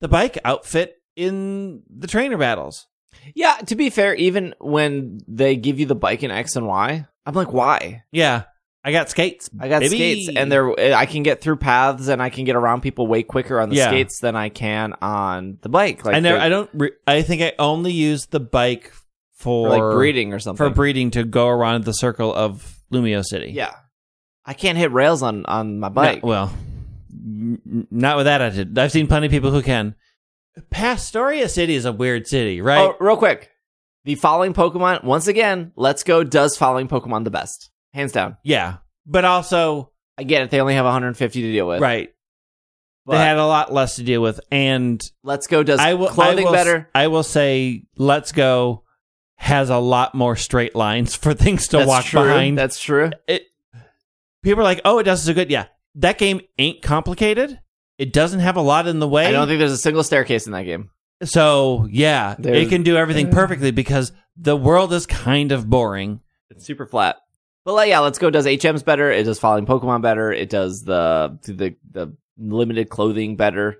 the 0.00 0.08
bike 0.08 0.38
outfit 0.44 0.96
in 1.16 1.82
the 1.90 2.06
trainer 2.06 2.38
battles. 2.38 2.86
Yeah, 3.34 3.56
to 3.66 3.74
be 3.76 3.90
fair, 3.90 4.14
even 4.14 4.54
when 4.60 5.18
they 5.28 5.56
give 5.56 5.78
you 5.80 5.86
the 5.86 5.94
bike 5.94 6.22
in 6.22 6.30
X 6.30 6.56
and 6.56 6.66
Y, 6.66 7.06
I'm 7.26 7.34
like, 7.34 7.52
why? 7.52 8.04
Yeah, 8.12 8.44
I 8.82 8.92
got 8.92 9.10
skates. 9.10 9.50
I 9.60 9.68
got 9.68 9.80
baby. 9.80 9.96
skates, 10.24 10.30
and 10.36 10.50
they're 10.50 10.94
I 10.94 11.04
can 11.06 11.22
get 11.22 11.40
through 11.42 11.56
paths, 11.56 12.08
and 12.08 12.22
I 12.22 12.30
can 12.30 12.44
get 12.44 12.56
around 12.56 12.80
people 12.80 13.06
way 13.06 13.22
quicker 13.22 13.60
on 13.60 13.68
the 13.68 13.76
Yeah. 13.76 13.88
skates 13.88 14.20
than 14.20 14.36
I 14.36 14.48
can 14.48 14.94
on 15.02 15.58
the 15.60 15.68
bike. 15.68 16.04
Like 16.04 16.14
I 16.14 16.20
never. 16.20 16.38
I 16.40 16.48
don't. 16.48 16.70
Re- 16.72 16.92
I 17.06 17.22
think 17.22 17.42
I 17.42 17.52
only 17.58 17.92
use 17.92 18.26
the 18.26 18.40
bike 18.40 18.90
for 19.34 19.68
for 19.68 19.68
like 19.70 19.94
breeding 19.96 20.32
or 20.32 20.38
something. 20.38 20.66
for 20.66 20.72
breeding 20.74 21.10
to 21.12 21.24
go 21.24 21.48
around 21.48 21.84
the 21.84 21.92
circle 21.92 22.32
of 22.34 22.78
Lumiose 22.92 23.24
City. 23.26 23.50
Yeah, 23.52 23.72
I 24.46 24.54
can't 24.54 24.78
hit 24.78 24.92
rails 24.92 25.22
on 25.22 25.44
on 25.46 25.78
my 25.80 25.88
bike. 25.88 26.22
No, 26.22 26.28
well, 26.28 26.52
n- 27.12 27.86
not 27.90 28.16
with 28.16 28.26
that 28.26 28.40
attitude. 28.40 28.78
I've 28.78 28.92
seen 28.92 29.06
plenty 29.06 29.26
of 29.26 29.30
people 29.32 29.50
who 29.50 29.62
can. 29.62 29.94
Pastoria 30.70 31.48
City 31.48 31.74
is 31.74 31.84
a 31.84 31.92
weird 31.92 32.26
city, 32.26 32.60
right? 32.60 32.80
Oh, 32.80 32.96
real 33.00 33.16
quick, 33.16 33.50
the 34.04 34.14
following 34.16 34.52
Pokemon 34.52 35.04
once 35.04 35.26
again. 35.26 35.72
Let's 35.76 36.02
go. 36.02 36.24
Does 36.24 36.56
following 36.56 36.88
Pokemon 36.88 37.24
the 37.24 37.30
best, 37.30 37.70
hands 37.94 38.12
down. 38.12 38.36
Yeah, 38.42 38.78
but 39.06 39.24
also 39.24 39.92
I 40.18 40.24
get 40.24 40.42
it. 40.42 40.50
They 40.50 40.60
only 40.60 40.74
have 40.74 40.84
150 40.84 41.42
to 41.42 41.52
deal 41.52 41.66
with. 41.68 41.80
right. 41.80 42.10
but 43.06 43.12
they 43.12 43.24
had 43.24 43.38
a 43.38 43.46
lot 43.46 43.72
less 43.72 43.96
to 43.96 44.02
deal 44.02 44.20
with, 44.22 44.40
and 44.50 45.02
Let's 45.22 45.46
go. 45.46 45.62
Does 45.62 45.78
I 45.80 45.94
will 45.94 46.08
clothing 46.08 46.46
I 46.46 46.50
will, 46.50 46.52
better? 46.52 46.88
I 46.94 47.06
will 47.08 47.22
say, 47.22 47.84
Let's 47.96 48.32
Go 48.32 48.84
has 49.36 49.70
a 49.70 49.78
lot 49.78 50.14
more 50.14 50.36
straight 50.36 50.74
lines 50.74 51.14
for 51.16 51.32
things 51.32 51.68
to 51.68 51.78
That's 51.78 51.88
walk 51.88 52.04
true. 52.06 52.22
behind. 52.22 52.58
That's 52.58 52.80
true. 52.80 53.10
it. 53.28 53.44
People 54.42 54.60
are 54.60 54.64
like, 54.64 54.80
"Oh, 54.84 54.98
it 54.98 55.04
does 55.04 55.22
so 55.22 55.34
good." 55.34 55.50
Yeah, 55.50 55.66
that 55.96 56.18
game 56.18 56.40
ain't 56.58 56.82
complicated. 56.82 57.60
It 57.98 58.12
doesn't 58.12 58.40
have 58.40 58.56
a 58.56 58.62
lot 58.62 58.86
in 58.86 58.98
the 58.98 59.08
way. 59.08 59.26
I 59.26 59.30
don't 59.32 59.46
think 59.46 59.58
there's 59.58 59.72
a 59.72 59.76
single 59.76 60.02
staircase 60.02 60.46
in 60.46 60.52
that 60.52 60.62
game. 60.64 60.90
so. 61.24 61.86
Yeah, 61.90 62.34
There's- 62.38 62.66
it 62.66 62.70
can 62.70 62.82
do 62.82 62.96
everything 62.96 63.26
uh, 63.28 63.32
perfectly 63.32 63.70
because 63.70 64.12
the 64.36 64.56
world 64.56 64.92
is 64.92 65.04
kind 65.06 65.52
of 65.52 65.68
boring. 65.68 66.20
It's 66.50 66.64
super 66.64 66.86
flat. 66.86 67.16
But 67.64 67.74
like, 67.74 67.90
yeah, 67.90 67.98
let's 67.98 68.18
go. 68.18 68.30
Does 68.30 68.46
HMs 68.46 68.82
better? 68.84 69.10
It 69.10 69.24
does 69.24 69.38
following 69.38 69.66
Pokemon 69.66 70.00
better. 70.00 70.32
It 70.32 70.48
does 70.48 70.82
the 70.82 71.38
the 71.42 71.76
the 71.90 72.16
limited 72.38 72.88
clothing 72.88 73.36
better. 73.36 73.76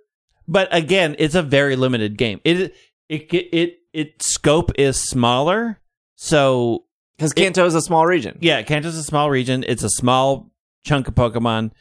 but 0.47 0.69
again, 0.71 1.17
it's 1.19 1.35
a 1.35 1.43
very 1.43 1.77
limited 1.77 2.19
game. 2.19 2.41
It 2.45 2.75
it 3.09 3.33
it 3.33 3.49
it, 3.55 3.79
it 3.95 4.23
scope 4.23 4.73
is 4.79 5.01
smaller, 5.01 5.81
so 6.17 6.85
Because 7.17 7.33
Kanto 7.33 7.65
is 7.65 7.75
a 7.75 7.81
small 7.81 8.07
region. 8.07 8.37
yeah, 8.43 8.61
Kanto 8.63 8.89
is 8.89 8.97
a 8.99 9.03
small 9.03 9.31
region. 9.31 9.65
It's 9.67 9.83
a 9.83 9.89
small 9.91 10.50
chunk 10.85 11.09
of 11.09 11.15
Pokemon. 11.15 11.73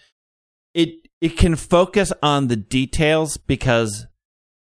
It 0.74 0.90
it 1.22 1.38
can 1.38 1.56
focus 1.56 2.14
on 2.24 2.48
the 2.48 2.56
details 2.56 3.38
because 3.38 4.08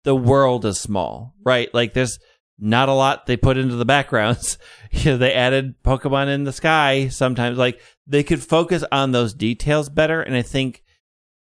the 0.03 0.15
world 0.15 0.65
is 0.65 0.79
small, 0.79 1.33
right? 1.43 1.73
Like 1.73 1.93
there's 1.93 2.19
not 2.59 2.89
a 2.89 2.93
lot 2.93 3.25
they 3.25 3.37
put 3.37 3.57
into 3.57 3.75
the 3.75 3.85
backgrounds. 3.85 4.57
you 4.91 5.11
know, 5.11 5.17
they 5.17 5.33
added 5.33 5.75
Pokemon 5.83 6.33
in 6.33 6.43
the 6.43 6.53
sky 6.53 7.07
sometimes. 7.07 7.57
Like 7.57 7.81
they 8.05 8.23
could 8.23 8.43
focus 8.43 8.83
on 8.91 9.11
those 9.11 9.33
details 9.33 9.89
better. 9.89 10.21
And 10.21 10.35
I 10.35 10.41
think 10.41 10.83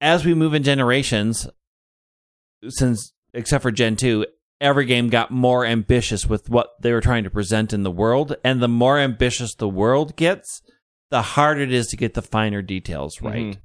as 0.01 0.25
we 0.25 0.35
move 0.35 0.55
in 0.55 0.63
generations, 0.63 1.49
since 2.69 3.13
except 3.35 3.63
for 3.63 3.71
Gen 3.71 3.97
2, 3.97 4.27
every 4.61 4.87
game 4.87 5.09
got 5.09 5.31
more 5.31 5.65
ambitious 5.65 6.27
with 6.27 6.49
what 6.49 6.71
they 6.81 6.93
were 6.93 7.01
trying 7.01 7.25
to 7.25 7.31
present 7.31 7.73
in 7.73 7.83
the 7.83 7.91
world. 7.91 8.37
And 8.43 8.63
the 8.63 8.69
more 8.69 8.99
ambitious 8.99 9.55
the 9.55 9.69
world 9.69 10.17
gets, 10.17 10.63
the 11.11 11.23
harder 11.23 11.63
it 11.63 11.73
is 11.73 11.87
to 11.89 11.97
get 11.97 12.15
the 12.15 12.23
finer 12.23 12.63
details 12.63 13.21
right. 13.23 13.55
Mhm. 13.55 13.59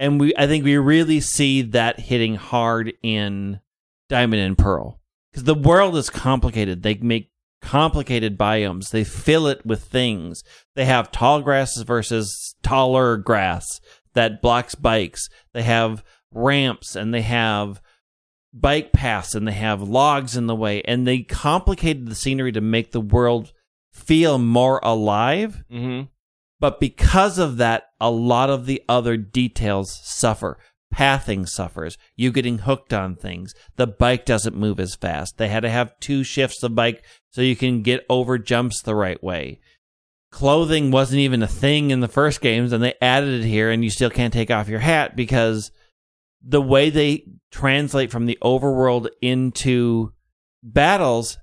And 0.00 0.20
we 0.20 0.34
I 0.36 0.46
think 0.46 0.64
we 0.64 0.76
really 0.76 1.20
see 1.20 1.62
that 1.62 2.00
hitting 2.00 2.34
hard 2.36 2.92
in 3.02 3.60
Diamond 4.08 4.42
and 4.42 4.58
Pearl. 4.58 5.00
Because 5.30 5.44
the 5.44 5.54
world 5.54 5.96
is 5.96 6.10
complicated. 6.10 6.82
They 6.82 6.94
make 6.94 7.30
complicated 7.62 8.38
biomes. 8.38 8.90
They 8.90 9.04
fill 9.04 9.46
it 9.46 9.64
with 9.64 9.84
things. 9.84 10.44
They 10.76 10.84
have 10.84 11.10
tall 11.10 11.40
grasses 11.40 11.82
versus 11.82 12.54
taller 12.62 13.16
grass 13.16 13.66
that 14.12 14.42
blocks 14.42 14.74
bikes. 14.74 15.28
They 15.52 15.62
have 15.62 16.04
ramps 16.32 16.94
and 16.94 17.12
they 17.12 17.22
have 17.22 17.80
bike 18.52 18.92
paths 18.92 19.34
and 19.34 19.48
they 19.48 19.52
have 19.52 19.82
logs 19.82 20.36
in 20.36 20.46
the 20.46 20.54
way. 20.54 20.82
And 20.82 21.06
they 21.06 21.20
complicated 21.20 22.06
the 22.06 22.14
scenery 22.14 22.52
to 22.52 22.60
make 22.60 22.92
the 22.92 23.00
world 23.00 23.52
feel 23.92 24.38
more 24.38 24.78
alive. 24.82 25.64
Mm-hmm. 25.72 26.02
But 26.60 26.80
because 26.80 27.38
of 27.38 27.56
that, 27.58 27.84
a 28.00 28.10
lot 28.10 28.50
of 28.50 28.66
the 28.66 28.82
other 28.88 29.16
details 29.16 30.00
suffer. 30.02 30.58
Pathing 30.90 31.44
suffers. 31.46 31.98
You 32.14 32.30
getting 32.30 32.58
hooked 32.58 32.92
on 32.92 33.16
things. 33.16 33.52
The 33.76 33.86
bike 33.86 34.24
doesn't 34.24 34.56
move 34.56 34.78
as 34.78 34.94
fast. 34.94 35.38
They 35.38 35.48
had 35.48 35.64
to 35.64 35.70
have 35.70 35.98
two 35.98 36.22
shifts 36.22 36.62
of 36.62 36.74
bike 36.74 37.04
so 37.30 37.42
you 37.42 37.56
can 37.56 37.82
get 37.82 38.06
over 38.08 38.38
jumps 38.38 38.80
the 38.80 38.94
right 38.94 39.22
way. 39.22 39.60
Clothing 40.30 40.90
wasn't 40.90 41.20
even 41.20 41.42
a 41.42 41.48
thing 41.48 41.90
in 41.90 42.00
the 42.00 42.08
first 42.08 42.40
games, 42.40 42.72
and 42.72 42.82
they 42.82 42.94
added 43.00 43.44
it 43.44 43.46
here, 43.46 43.70
and 43.70 43.84
you 43.84 43.90
still 43.90 44.10
can't 44.10 44.32
take 44.32 44.50
off 44.50 44.68
your 44.68 44.80
hat 44.80 45.16
because 45.16 45.70
the 46.42 46.62
way 46.62 46.90
they 46.90 47.24
translate 47.50 48.10
from 48.10 48.26
the 48.26 48.38
overworld 48.42 49.08
into 49.20 50.12
battles, 50.62 51.38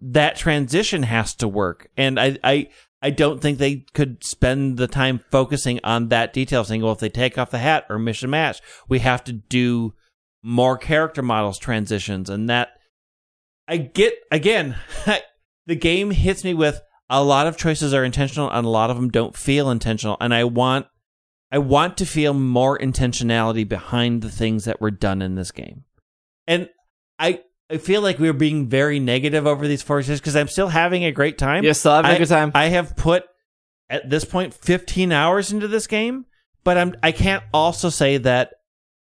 that 0.00 0.36
transition 0.36 1.02
has 1.04 1.34
to 1.36 1.48
work. 1.48 1.88
And 1.96 2.18
I, 2.18 2.38
I, 2.42 2.68
I 3.00 3.10
don't 3.10 3.40
think 3.40 3.58
they 3.58 3.86
could 3.94 4.24
spend 4.24 4.76
the 4.76 4.88
time 4.88 5.20
focusing 5.30 5.78
on 5.84 6.08
that 6.08 6.32
detail, 6.32 6.64
saying, 6.64 6.82
well, 6.82 6.92
if 6.92 6.98
they 6.98 7.08
take 7.08 7.38
off 7.38 7.50
the 7.50 7.58
hat 7.58 7.86
or 7.88 7.98
mission 7.98 8.30
match, 8.30 8.60
we 8.88 8.98
have 9.00 9.22
to 9.24 9.32
do 9.32 9.94
more 10.42 10.76
character 10.76 11.22
models 11.22 11.58
transitions. 11.58 12.28
And 12.28 12.48
that 12.50 12.70
I 13.68 13.76
get, 13.76 14.14
again, 14.32 14.76
the 15.66 15.76
game 15.76 16.10
hits 16.10 16.42
me 16.42 16.54
with 16.54 16.80
a 17.08 17.22
lot 17.22 17.46
of 17.46 17.56
choices 17.56 17.94
are 17.94 18.04
intentional 18.04 18.50
and 18.50 18.66
a 18.66 18.70
lot 18.70 18.90
of 18.90 18.96
them 18.96 19.10
don't 19.10 19.36
feel 19.36 19.70
intentional. 19.70 20.16
And 20.20 20.34
I 20.34 20.44
want, 20.44 20.86
I 21.52 21.58
want 21.58 21.96
to 21.98 22.06
feel 22.06 22.34
more 22.34 22.78
intentionality 22.78 23.66
behind 23.66 24.22
the 24.22 24.30
things 24.30 24.64
that 24.64 24.80
were 24.80 24.90
done 24.90 25.22
in 25.22 25.36
this 25.36 25.52
game. 25.52 25.84
And 26.46 26.68
I, 27.18 27.42
I 27.70 27.76
feel 27.78 28.00
like 28.00 28.18
we're 28.18 28.32
being 28.32 28.68
very 28.68 28.98
negative 28.98 29.46
over 29.46 29.68
these 29.68 29.82
four 29.82 30.00
years 30.00 30.20
because 30.20 30.36
I'm 30.36 30.48
still 30.48 30.68
having 30.68 31.04
a 31.04 31.12
great 31.12 31.36
time. 31.36 31.64
You're 31.64 31.74
still 31.74 31.92
having 31.92 32.10
a 32.10 32.14
I- 32.14 32.18
good 32.18 32.28
time. 32.28 32.52
I 32.54 32.66
have 32.66 32.96
put 32.96 33.24
at 33.90 34.08
this 34.08 34.24
point 34.24 34.54
15 34.54 35.12
hours 35.12 35.52
into 35.52 35.68
this 35.68 35.86
game, 35.86 36.24
but 36.64 36.78
I'm 36.78 36.94
I 37.02 37.12
can't 37.12 37.42
also 37.52 37.90
say 37.90 38.16
that 38.18 38.54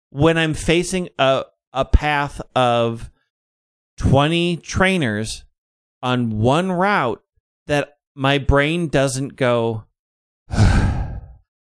when 0.09 0.37
I'm 0.37 0.53
facing 0.53 1.09
a 1.19 1.43
a 1.73 1.85
path 1.85 2.41
of 2.55 3.11
20 3.97 4.57
trainers 4.57 5.43
on 6.01 6.39
one 6.39 6.71
route 6.71 7.21
that 7.67 7.97
my 8.15 8.37
brain 8.37 8.87
doesn't 8.87 9.35
go 9.35 9.83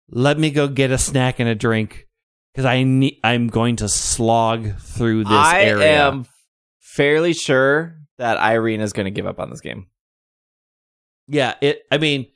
let 0.09 0.37
me 0.37 0.51
go 0.51 0.67
get 0.67 0.91
a 0.91 0.97
snack 0.97 1.39
and 1.39 1.49
a 1.49 1.55
drink 1.55 2.07
because 2.53 2.65
I 2.65 2.83
need 2.83 3.19
I'm 3.23 3.47
going 3.47 3.77
to 3.77 3.89
slog 3.89 4.77
through 4.79 5.23
this 5.23 5.33
I 5.33 5.63
area. 5.63 6.07
am 6.07 6.25
fairly 6.93 7.33
sure 7.33 7.97
that 8.17 8.37
Irene 8.37 8.81
is 8.81 8.93
going 8.93 9.05
to 9.05 9.11
give 9.11 9.25
up 9.25 9.39
on 9.39 9.49
this 9.49 9.61
game. 9.61 9.87
Yeah, 11.27 11.55
it. 11.61 11.83
I 11.91 11.97
mean, 11.97 12.27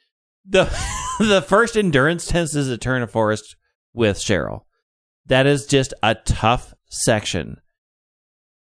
the 0.45 0.63
the 1.19 1.41
first 1.41 1.77
endurance 1.77 2.25
test 2.27 2.55
is 2.55 2.69
a 2.69 2.73
Eterna 2.73 3.07
Forest 3.07 3.55
with 3.93 4.17
Cheryl. 4.17 4.61
That 5.25 5.45
is 5.45 5.65
just 5.65 5.93
a 6.01 6.15
tough 6.15 6.73
section, 6.85 7.59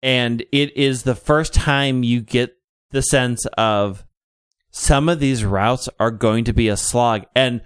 and 0.01 0.41
it 0.51 0.75
is 0.77 1.03
the 1.03 1.15
first 1.15 1.53
time 1.53 2.03
you 2.03 2.21
get 2.21 2.55
the 2.91 3.01
sense 3.01 3.45
of 3.57 4.05
some 4.71 5.09
of 5.09 5.19
these 5.19 5.43
routes 5.43 5.89
are 5.99 6.11
going 6.11 6.45
to 6.45 6.53
be 6.53 6.69
a 6.69 6.77
slog. 6.77 7.25
And 7.35 7.61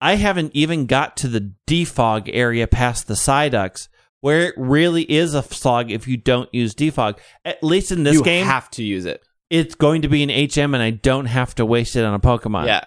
I 0.00 0.14
haven't 0.14 0.52
even 0.54 0.86
got 0.86 1.16
to 1.18 1.28
the 1.28 1.54
defog 1.68 2.28
area 2.32 2.66
past 2.66 3.06
the 3.06 3.14
Psyducks, 3.14 3.88
where 4.22 4.46
it 4.48 4.54
really 4.56 5.02
is 5.02 5.34
a 5.34 5.42
slog 5.42 5.90
if 5.90 6.08
you 6.08 6.16
don't 6.16 6.48
use 6.54 6.74
defog. 6.74 7.18
At 7.44 7.62
least 7.62 7.92
in 7.92 8.04
this 8.04 8.20
game. 8.22 8.46
you 8.46 8.50
have 8.50 8.70
to 8.70 8.82
use 8.82 9.04
it. 9.04 9.22
it's 9.50 9.74
going 9.74 10.02
to 10.02 10.08
be 10.08 10.22
an 10.22 10.30
HM, 10.30 10.72
and 10.74 10.82
I 10.82 10.90
don't 10.90 11.26
have 11.26 11.54
to 11.56 11.66
waste 11.66 11.94
it 11.94 12.04
on 12.04 12.14
a 12.14 12.20
Pokemon. 12.20 12.66
Yeah. 12.66 12.84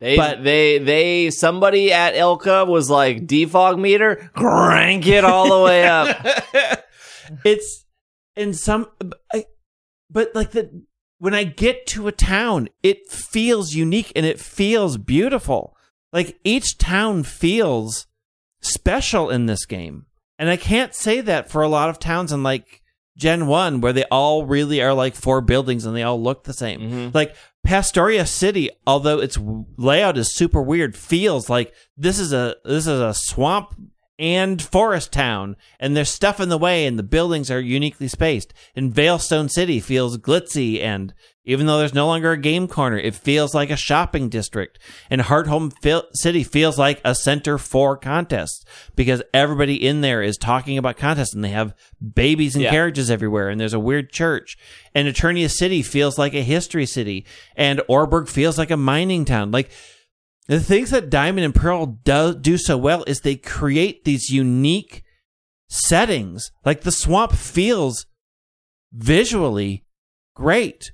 They, 0.00 0.16
But- 0.16 0.44
they, 0.44 0.78
they, 0.78 1.30
somebody 1.30 1.92
at 1.92 2.14
ILCA 2.14 2.68
was 2.68 2.88
like, 2.90 3.26
defog 3.26 3.80
meter, 3.80 4.30
crank 4.36 5.06
it 5.08 5.24
all 5.24 5.58
the 5.58 5.64
way 5.64 5.86
up. 5.88 6.24
it's 7.44 7.84
in 8.36 8.52
some, 8.54 8.86
I, 9.32 9.46
but 10.10 10.34
like 10.34 10.50
the 10.52 10.84
when 11.18 11.32
I 11.34 11.44
get 11.44 11.86
to 11.86 12.06
a 12.06 12.12
town, 12.12 12.68
it 12.82 13.08
feels 13.08 13.72
unique 13.72 14.12
and 14.14 14.26
it 14.26 14.38
feels 14.38 14.98
beautiful. 14.98 15.74
Like 16.12 16.38
each 16.44 16.76
town 16.76 17.22
feels 17.22 18.06
special 18.60 19.30
in 19.30 19.46
this 19.46 19.64
game, 19.64 20.04
and 20.38 20.48
I 20.48 20.56
can't 20.56 20.94
say 20.94 21.20
that 21.22 21.50
for 21.50 21.62
a 21.62 21.68
lot 21.68 21.90
of 21.90 21.98
towns 21.98 22.32
in 22.32 22.42
like 22.42 22.82
Gen 23.16 23.46
One, 23.46 23.80
where 23.80 23.92
they 23.92 24.04
all 24.04 24.44
really 24.44 24.82
are 24.82 24.94
like 24.94 25.14
four 25.14 25.40
buildings 25.40 25.84
and 25.84 25.94
they 25.96 26.02
all 26.02 26.20
look 26.20 26.44
the 26.44 26.52
same. 26.52 26.80
Mhm. 26.80 27.14
Like 27.14 27.36
Pastoria 27.64 28.26
City, 28.26 28.70
although 28.86 29.20
its 29.20 29.38
layout 29.76 30.18
is 30.18 30.34
super 30.34 30.60
weird, 30.60 30.96
feels 30.96 31.48
like 31.48 31.72
this 31.96 32.18
is 32.18 32.32
a 32.32 32.56
this 32.64 32.86
is 32.86 33.00
a 33.00 33.14
swamp 33.14 33.74
and 34.18 34.62
forest 34.62 35.12
town, 35.12 35.56
and 35.80 35.96
there's 35.96 36.08
stuff 36.10 36.38
in 36.40 36.48
the 36.48 36.58
way, 36.58 36.86
and 36.86 36.98
the 36.98 37.02
buildings 37.02 37.50
are 37.50 37.60
uniquely 37.60 38.06
spaced. 38.06 38.54
And 38.76 38.94
Veilstone 38.94 39.50
City 39.50 39.80
feels 39.80 40.18
glitzy, 40.18 40.80
and 40.80 41.12
even 41.46 41.66
though 41.66 41.78
there's 41.78 41.92
no 41.94 42.06
longer 42.06 42.32
a 42.32 42.38
game 42.38 42.66
corner, 42.66 42.96
it 42.96 43.14
feels 43.14 43.54
like 43.54 43.68
a 43.70 43.76
shopping 43.76 44.28
district. 44.30 44.78
And 45.10 45.20
Hearthome 45.20 45.70
feel- 45.82 46.04
City 46.14 46.42
feels 46.42 46.78
like 46.78 47.00
a 47.04 47.14
center 47.14 47.58
for 47.58 47.96
contests 47.98 48.64
because 48.96 49.22
everybody 49.34 49.74
in 49.86 50.00
there 50.00 50.22
is 50.22 50.38
talking 50.38 50.78
about 50.78 50.96
contests, 50.96 51.34
and 51.34 51.44
they 51.44 51.50
have 51.50 51.74
babies 52.14 52.54
and 52.54 52.64
Yeah. 52.64 52.70
carriages 52.70 53.10
everywhere, 53.10 53.50
and 53.50 53.60
there's 53.60 53.74
a 53.74 53.78
weird 53.78 54.10
church. 54.10 54.56
And 54.94 55.06
Eterna 55.06 55.48
City 55.50 55.82
feels 55.82 56.16
like 56.18 56.32
a 56.34 56.42
history 56.42 56.86
city, 56.86 57.26
and 57.56 57.80
Oreburgh 57.90 58.28
feels 58.28 58.56
like 58.56 58.70
a 58.70 58.76
mining 58.76 59.24
town. 59.26 59.50
Like 59.50 59.70
the 60.48 60.60
things 60.60 60.90
that 60.90 61.10
Diamond 61.10 61.44
and 61.44 61.54
Pearl 61.54 61.86
do, 62.04 62.34
do 62.34 62.56
so 62.56 62.76
well 62.78 63.04
is 63.06 63.20
they 63.20 63.36
create 63.36 64.04
these 64.04 64.30
unique 64.30 65.02
settings. 65.68 66.50
Like 66.64 66.82
the 66.82 66.92
swamp 66.92 67.32
feels 67.32 68.06
visually 68.92 69.84
great, 70.34 70.92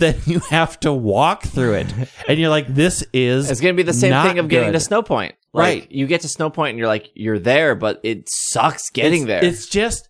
then 0.00 0.16
you 0.26 0.40
have 0.50 0.80
to 0.80 0.92
walk 0.92 1.44
through 1.44 1.74
it, 1.74 1.94
and 2.28 2.38
you're 2.38 2.50
like, 2.50 2.66
"This 2.66 3.04
is 3.12 3.50
It's 3.50 3.60
going 3.60 3.74
to 3.74 3.76
be 3.76 3.86
the 3.86 3.92
same 3.92 4.12
thing 4.26 4.38
of 4.38 4.48
getting 4.48 4.68
good. 4.68 4.78
to 4.78 4.80
Snow 4.80 5.02
Point. 5.02 5.34
Like, 5.52 5.64
Right. 5.64 5.92
You 5.92 6.06
get 6.06 6.22
to 6.22 6.28
Snow 6.28 6.50
Point 6.50 6.70
and 6.70 6.78
you're 6.78 6.88
like, 6.88 7.10
you're 7.14 7.38
there, 7.38 7.74
but 7.74 8.00
it 8.02 8.28
sucks 8.30 8.90
getting 8.90 9.22
it's, 9.22 9.26
there. 9.26 9.44
It's 9.44 9.66
just 9.66 10.08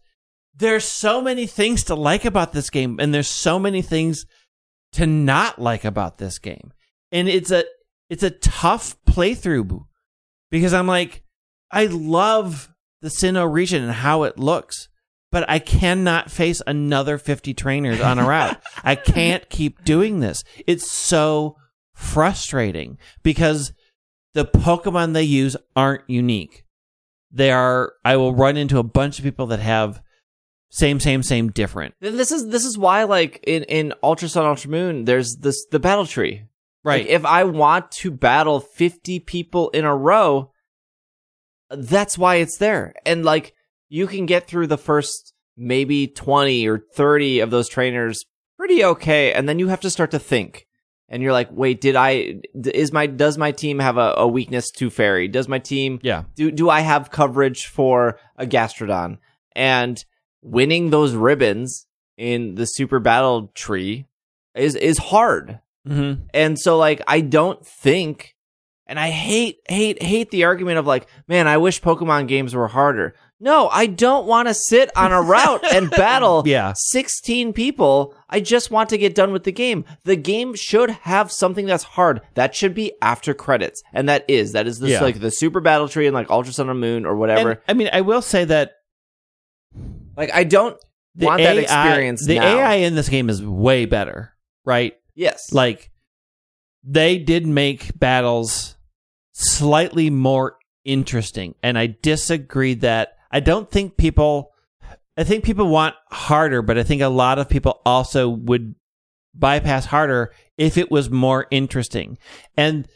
there's 0.60 0.84
so 0.84 1.20
many 1.20 1.46
things 1.46 1.84
to 1.84 1.94
like 1.94 2.24
about 2.24 2.52
this 2.52 2.70
game, 2.70 2.98
and 3.00 3.12
there's 3.12 3.28
so 3.28 3.58
many 3.58 3.82
things 3.82 4.26
to 4.92 5.06
not 5.06 5.58
like 5.58 5.84
about 5.84 6.18
this 6.18 6.38
game, 6.38 6.72
and 7.10 7.28
it's 7.28 7.50
a 7.50 7.64
it's 8.08 8.22
a 8.22 8.30
tough 8.30 8.96
playthrough 9.04 9.84
because 10.50 10.74
I'm 10.74 10.86
like, 10.86 11.22
I 11.70 11.86
love 11.86 12.68
the 13.00 13.08
Sinnoh 13.08 13.50
region 13.50 13.82
and 13.82 13.92
how 13.92 14.24
it 14.24 14.38
looks, 14.38 14.88
but 15.30 15.48
I 15.48 15.58
cannot 15.58 16.30
face 16.30 16.60
another 16.66 17.18
50 17.18 17.54
trainers 17.54 18.00
on 18.00 18.18
a 18.18 18.26
route. 18.26 18.60
I 18.84 18.94
can't 18.96 19.48
keep 19.48 19.84
doing 19.84 20.20
this. 20.20 20.42
It's 20.66 20.90
so 20.90 21.56
frustrating 21.94 22.98
because 23.22 23.72
the 24.34 24.44
Pokemon 24.44 25.12
they 25.12 25.22
use 25.22 25.56
aren't 25.76 26.08
unique. 26.08 26.64
They 27.30 27.52
are, 27.52 27.92
I 28.04 28.16
will 28.16 28.34
run 28.34 28.56
into 28.56 28.78
a 28.78 28.82
bunch 28.82 29.18
of 29.18 29.24
people 29.24 29.46
that 29.48 29.60
have 29.60 30.02
same, 30.70 31.00
same, 31.00 31.22
same, 31.22 31.50
different. 31.50 31.94
this 32.00 32.30
is 32.30 32.48
this 32.48 32.64
is 32.64 32.78
why 32.78 33.02
like 33.02 33.40
in 33.44 33.64
in 33.64 33.92
Ultra 34.04 34.28
Sun 34.28 34.46
Ultra 34.46 34.70
Moon 34.70 35.04
there's 35.04 35.36
this 35.36 35.66
the 35.70 35.80
battle 35.80 36.06
tree. 36.06 36.44
Right. 36.84 37.04
Like, 37.04 37.10
if 37.10 37.24
I 37.24 37.44
want 37.44 37.90
to 37.92 38.10
battle 38.10 38.60
50 38.60 39.20
people 39.20 39.68
in 39.70 39.84
a 39.84 39.94
row, 39.94 40.52
that's 41.70 42.16
why 42.16 42.36
it's 42.36 42.56
there. 42.56 42.94
And 43.04 43.24
like 43.24 43.54
you 43.90 44.06
can 44.06 44.24
get 44.24 44.46
through 44.46 44.68
the 44.68 44.78
first 44.78 45.34
maybe 45.56 46.06
20 46.06 46.66
or 46.66 46.78
30 46.94 47.40
of 47.40 47.50
those 47.50 47.68
trainers 47.68 48.24
pretty 48.56 48.82
okay. 48.84 49.32
And 49.34 49.46
then 49.48 49.58
you 49.58 49.68
have 49.68 49.80
to 49.80 49.90
start 49.90 50.10
to 50.12 50.18
think. 50.18 50.66
And 51.08 51.22
you're 51.22 51.32
like, 51.32 51.48
wait, 51.50 51.80
did 51.80 51.96
i 51.96 52.40
is 52.54 52.92
my, 52.92 53.06
does 53.06 53.36
my 53.36 53.50
team 53.52 53.78
have 53.80 53.96
a, 53.98 54.14
a 54.16 54.28
weakness 54.28 54.70
to 54.76 54.90
fairy? 54.90 55.28
Does 55.28 55.48
my 55.48 55.58
team, 55.58 55.98
Yeah. 56.02 56.22
do, 56.36 56.50
do 56.50 56.70
I 56.70 56.80
have 56.80 57.10
coverage 57.10 57.66
for 57.66 58.18
a 58.36 58.46
Gastrodon? 58.46 59.18
And 59.56 60.02
winning 60.40 60.90
those 60.90 61.14
ribbons 61.14 61.86
in 62.16 62.54
the 62.54 62.64
super 62.64 63.00
battle 63.00 63.50
tree 63.54 64.06
is, 64.54 64.76
is 64.76 64.98
hard. 64.98 65.58
Mm-hmm. 65.88 66.22
And 66.32 66.58
so 66.58 66.76
like 66.78 67.02
I 67.06 67.22
don't 67.22 67.66
think 67.66 68.36
and 68.86 68.98
I 68.98 69.10
hate 69.10 69.60
hate 69.68 70.02
hate 70.02 70.30
the 70.30 70.44
argument 70.44 70.78
of 70.78 70.86
like, 70.86 71.06
man, 71.28 71.46
I 71.48 71.56
wish 71.58 71.80
Pokemon 71.80 72.28
games 72.28 72.54
were 72.54 72.68
harder. 72.68 73.14
No, 73.42 73.68
I 73.70 73.86
don't 73.86 74.26
want 74.26 74.48
to 74.48 74.54
sit 74.54 74.90
on 74.94 75.12
a 75.12 75.22
route 75.22 75.64
and 75.72 75.90
battle 75.90 76.42
Yeah. 76.44 76.74
16 76.76 77.54
people. 77.54 78.14
I 78.28 78.40
just 78.40 78.70
want 78.70 78.90
to 78.90 78.98
get 78.98 79.14
done 79.14 79.32
with 79.32 79.44
the 79.44 79.52
game. 79.52 79.86
The 80.04 80.14
game 80.16 80.54
should 80.54 80.90
have 80.90 81.32
something 81.32 81.64
that's 81.64 81.84
hard. 81.84 82.20
That 82.34 82.54
should 82.54 82.74
be 82.74 82.92
after 83.00 83.32
credits. 83.32 83.82
And 83.94 84.08
that 84.10 84.26
is 84.28 84.52
that 84.52 84.66
is 84.66 84.78
this 84.78 84.90
Yeah. 84.90 85.00
like 85.00 85.20
the 85.20 85.30
Super 85.30 85.60
Battle 85.60 85.88
Tree 85.88 86.06
and 86.06 86.14
like 86.14 86.28
Ultra 86.30 86.52
Sun 86.52 86.68
and 86.68 86.78
Moon 86.80 87.06
or 87.06 87.16
whatever. 87.16 87.50
And, 87.52 87.60
I 87.66 87.72
mean, 87.72 87.88
I 87.92 88.02
will 88.02 88.22
say 88.22 88.44
that 88.44 88.72
like 90.16 90.30
I 90.34 90.44
don't 90.44 90.76
want 91.18 91.40
AI, 91.40 91.54
that 91.54 91.62
experience 91.62 92.26
the 92.26 92.34
now. 92.40 92.58
AI 92.58 92.74
in 92.74 92.94
this 92.94 93.08
game 93.08 93.30
is 93.30 93.42
way 93.44 93.86
better, 93.86 94.34
right? 94.64 94.96
yes. 95.14 95.52
Like 95.52 95.90
they 96.84 97.18
did 97.18 97.46
make 97.46 97.98
battles 97.98 98.76
slightly 99.32 100.10
more 100.10 100.56
interesting, 100.84 101.54
and 101.62 101.78
I 101.78 101.96
disagree 102.02 102.74
that 102.74 103.16
I 103.30 103.40
don't 103.40 103.70
think 103.70 103.96
people. 103.96 104.52
I 105.16 105.24
think 105.24 105.44
people 105.44 105.68
want 105.68 105.96
harder, 106.10 106.62
but 106.62 106.78
I 106.78 106.82
think 106.82 107.02
a 107.02 107.08
lot 107.08 107.38
of 107.38 107.48
people 107.48 107.80
also 107.84 108.28
would 108.28 108.74
bypass 109.34 109.86
harder 109.86 110.32
if 110.56 110.78
it 110.78 110.90
was 110.90 111.10
more 111.10 111.46
interesting. 111.50 112.16
And 112.56 112.88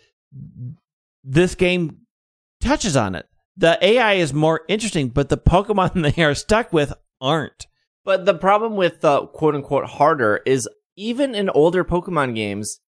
this 1.22 1.54
game 1.54 1.98
touches 2.60 2.96
on 2.96 3.14
it. 3.14 3.26
The 3.56 3.78
AI 3.84 4.14
is 4.14 4.32
more 4.32 4.62
interesting, 4.68 5.08
but 5.10 5.28
the 5.28 5.38
Pokemon 5.38 6.14
they 6.16 6.22
are 6.22 6.34
stuck 6.34 6.72
with 6.72 6.94
aren't. 7.20 7.66
But 8.04 8.26
the 8.26 8.34
problem 8.34 8.76
with 8.76 9.00
the 9.00 9.26
quote 9.26 9.54
unquote 9.54 9.86
harder 9.86 10.40
is 10.44 10.68
even 10.96 11.34
in 11.34 11.48
older 11.50 11.84
Pokemon 11.84 12.34
games, 12.34 12.80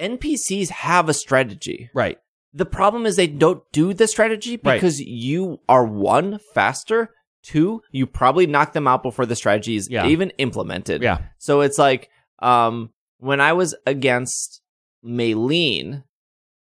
NPCs 0.00 0.70
have 0.70 1.08
a 1.08 1.14
strategy. 1.14 1.90
Right. 1.94 2.18
The 2.54 2.66
problem 2.66 3.06
is 3.06 3.16
they 3.16 3.26
don't 3.26 3.62
do 3.72 3.94
the 3.94 4.06
strategy 4.06 4.52
Right. 4.62 4.74
because 4.74 5.00
you 5.00 5.60
are 5.68 5.84
one 5.84 6.38
faster, 6.54 7.10
two 7.42 7.82
you 7.90 8.06
probably 8.06 8.46
knock 8.46 8.72
them 8.72 8.86
out 8.86 9.02
before 9.02 9.26
the 9.26 9.34
strategy 9.36 9.76
is 9.76 9.88
Yeah. 9.90 10.06
even 10.06 10.30
implemented. 10.38 11.02
Yeah. 11.02 11.18
So 11.38 11.60
it's 11.62 11.78
like 11.78 12.08
um 12.40 12.90
when 13.18 13.40
I 13.40 13.52
was 13.52 13.74
against 13.86 14.60
Maylene, 15.04 16.04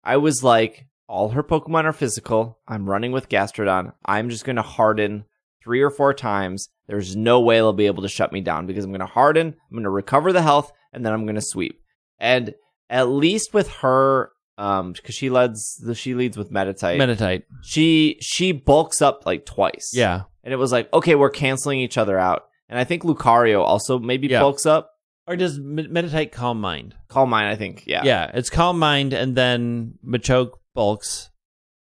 I 0.05 0.16
was 0.16 0.42
like 0.42 0.87
all 1.09 1.31
her 1.31 1.42
Pokemon 1.42 1.85
are 1.85 1.92
physical. 1.92 2.59
I'm 2.66 2.88
running 2.88 3.12
with 3.12 3.29
Gastrodon. 3.29 3.92
I'm 4.07 4.31
just 4.31 4.45
going 4.45 4.57
to 4.57 4.62
harden 4.62 5.25
three 5.62 5.83
or 5.83 5.90
four 5.90 6.14
times. 6.14 6.68
There's 6.87 7.14
no 7.16 7.40
way 7.40 7.57
they'll 7.57 7.73
be 7.75 7.87
able 7.87 8.03
to 8.03 8.09
shut 8.09 8.33
me 8.33 8.40
down 8.40 8.66
because 8.66 8.85
I'm 8.85 8.90
going 8.92 9.01
to 9.01 9.07
harden, 9.07 9.49
I'm 9.49 9.73
going 9.77 9.85
to 9.85 9.90
recover 9.90 10.33
the 10.33 10.42
health, 10.42 10.73
and 10.92 11.05
then 11.05 11.12
I'm 11.12 11.25
going 11.25 11.35
to 11.37 11.42
sweep. 11.42 11.79
And 12.18 12.55
at 12.88 13.09
least 13.09 13.53
with 13.53 13.71
her, 13.83 14.31
um, 14.59 14.93
because 14.93 15.15
she 15.15 15.31
leads 15.31 15.77
the 15.77 15.95
she 15.95 16.15
leads 16.15 16.37
with 16.37 16.51
Meditite, 16.53 16.97
Meditite. 16.99 17.43
she 17.62 18.19
she 18.21 18.53
bulks 18.53 19.01
up 19.03 19.25
like 19.27 19.47
twice. 19.47 19.93
Yeah. 19.95 20.23
and 20.45 20.53
it 20.53 20.57
was 20.57 20.73
like 20.73 20.93
okay, 20.93 21.15
we're 21.15 21.31
canceling 21.31 21.81
each 21.81 21.97
other 21.99 22.19
out. 22.19 22.45
And 22.69 22.79
I 22.79 22.85
think 22.85 23.03
Lucario 23.03 23.61
also 23.62 23.99
maybe 23.99 24.29
Yeah. 24.29 24.41
bulks 24.41 24.65
up. 24.67 24.91
Or 25.27 25.37
does 25.37 25.59
Med- 25.59 25.91
Meditite 25.91 26.33
calm 26.33 26.61
mind? 26.61 26.95
calm 27.09 27.31
mind 27.31 27.49
I 27.49 27.57
think. 27.57 27.85
Yeah. 27.87 28.03
Yeah, 28.05 28.31
it's 28.35 28.51
calm 28.51 28.79
mind, 28.79 29.12
and 29.12 29.37
then 29.37 29.95
Machoke 30.05 30.53
bulks, 30.75 31.31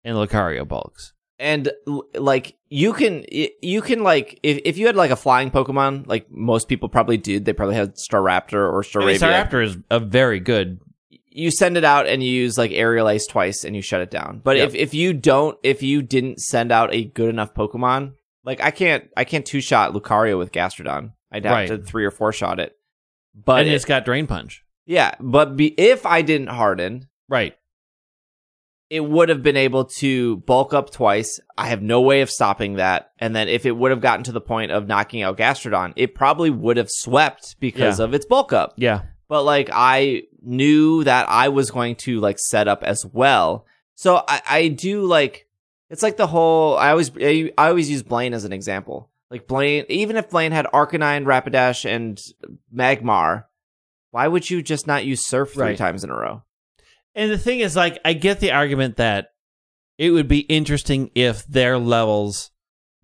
and 0.03 0.15
Lucario 0.15 0.67
bulks. 0.67 1.13
and 1.37 1.69
like 2.13 2.55
you 2.69 2.93
can 2.93 3.25
you 3.29 3.81
can 3.81 4.03
like 4.03 4.39
if, 4.41 4.59
if 4.63 4.77
you 4.77 4.85
had 4.87 4.95
like 4.95 5.11
a 5.11 5.15
flying 5.17 5.51
pokemon 5.51 6.07
like 6.07 6.27
most 6.31 6.67
people 6.69 6.87
probably 6.87 7.17
did 7.17 7.43
they 7.45 7.51
probably 7.53 7.75
had 7.75 7.95
staraptor 7.95 8.53
or 8.71 8.83
I 9.01 9.05
mean. 9.05 9.17
Staraptor 9.19 9.63
is 9.65 9.77
a 9.91 9.99
very 9.99 10.39
good. 10.39 10.79
You 11.37 11.51
send 11.51 11.75
it 11.77 11.83
out 11.83 12.07
and 12.07 12.23
you 12.23 12.29
use 12.29 12.57
like 12.57 12.71
aerial 12.71 13.09
ace 13.09 13.27
twice 13.27 13.63
and 13.65 13.75
you 13.75 13.81
shut 13.81 14.01
it 14.01 14.09
down 14.09 14.39
but 14.43 14.55
Yep. 14.57 14.69
if, 14.69 14.75
if 14.75 14.93
you 14.93 15.13
don't 15.13 15.57
if 15.63 15.83
you 15.83 16.01
didn't 16.01 16.39
send 16.39 16.71
out 16.71 16.93
a 16.93 17.03
good 17.03 17.29
enough 17.29 17.53
pokemon 17.53 18.13
like 18.43 18.61
i 18.61 18.71
can't 18.71 19.09
i 19.17 19.23
can't 19.25 19.45
two 19.45 19.59
shot 19.61 19.93
lucario 19.93 20.37
with 20.37 20.51
gastrodon 20.51 21.11
i'd 21.31 21.43
have 21.45 21.53
Right. 21.53 21.67
to 21.67 21.77
three 21.77 22.05
or 22.05 22.11
four 22.11 22.31
shot 22.31 22.59
it 22.59 22.75
but 23.35 23.59
and 23.61 23.69
it- 23.69 23.73
it's 23.73 23.85
got 23.85 24.05
Drain 24.05 24.27
Punch. 24.27 24.63
yeah 24.85 25.15
but 25.19 25.57
be, 25.57 25.67
if 25.79 26.05
i 26.05 26.21
didn't 26.21 26.47
harden 26.47 27.07
Right. 27.27 27.55
it 28.89 29.01
would 29.03 29.29
have 29.29 29.41
been 29.43 29.57
able 29.57 29.85
to 29.85 30.37
bulk 30.37 30.71
up 30.73 30.91
twice. 30.91 31.39
I 31.57 31.67
have 31.69 31.81
no 31.81 32.01
way 32.01 32.21
of 32.21 32.29
stopping 32.29 32.75
that. 32.75 33.09
And 33.17 33.35
then 33.35 33.49
if 33.49 33.65
it 33.65 33.71
would 33.71 33.89
have 33.89 33.99
gotten 33.99 34.23
to 34.25 34.31
the 34.31 34.39
point 34.41 34.71
of 34.71 34.87
knocking 34.87 35.23
out 35.23 35.37
Gastrodon, 35.39 35.93
it 35.95 36.13
probably 36.13 36.51
would 36.51 36.77
have 36.77 36.89
swept 36.91 37.55
because 37.59 37.97
Yeah. 37.99 38.05
of 38.05 38.13
its 38.13 38.25
bulk 38.27 38.53
up. 38.53 38.73
Yeah. 38.77 39.01
But 39.27 39.41
like 39.43 39.71
I 39.73 40.23
knew 40.45 41.03
that 41.03 41.27
I 41.29 41.49
was 41.49 41.71
going 41.71 41.95
to 41.97 42.19
like 42.19 42.37
set 42.39 42.67
up 42.67 42.83
as 42.83 43.05
well. 43.05 43.65
So 43.95 44.23
I, 44.27 44.41
I 44.49 44.67
do 44.69 45.03
like 45.03 45.47
it's 45.89 46.03
like 46.03 46.17
the 46.17 46.27
whole 46.27 46.77
I 46.77 46.91
always 46.91 47.11
I, 47.19 47.51
I 47.57 47.69
always 47.69 47.89
use 47.89 48.03
Blaine 48.03 48.33
as 48.33 48.43
an 48.45 48.53
example. 48.53 49.09
Like 49.31 49.47
Blaine 49.47 49.85
even 49.89 50.17
if 50.17 50.29
Blaine 50.29 50.51
had 50.51 50.65
Arcanine, 50.67 51.25
Rapidash, 51.25 51.85
and 51.89 52.19
Magmar, 52.73 53.45
why 54.11 54.27
would 54.27 54.49
you 54.49 54.61
just 54.61 54.87
not 54.87 55.05
use 55.05 55.25
Surf 55.25 55.53
three 55.53 55.61
Right. 55.63 55.77
times 55.77 56.03
in 56.03 56.09
a 56.09 56.15
row? 56.15 56.43
And 57.17 57.31
the 57.31 57.37
thing 57.37 57.61
is, 57.61 57.77
like, 57.77 57.97
I 58.03 58.11
get 58.11 58.41
the 58.41 58.51
argument 58.51 58.97
that 58.97 59.31
it 59.97 60.11
would 60.11 60.27
be 60.27 60.39
interesting 60.39 61.11
if 61.15 61.45
their 61.47 61.77
levels 61.77 62.51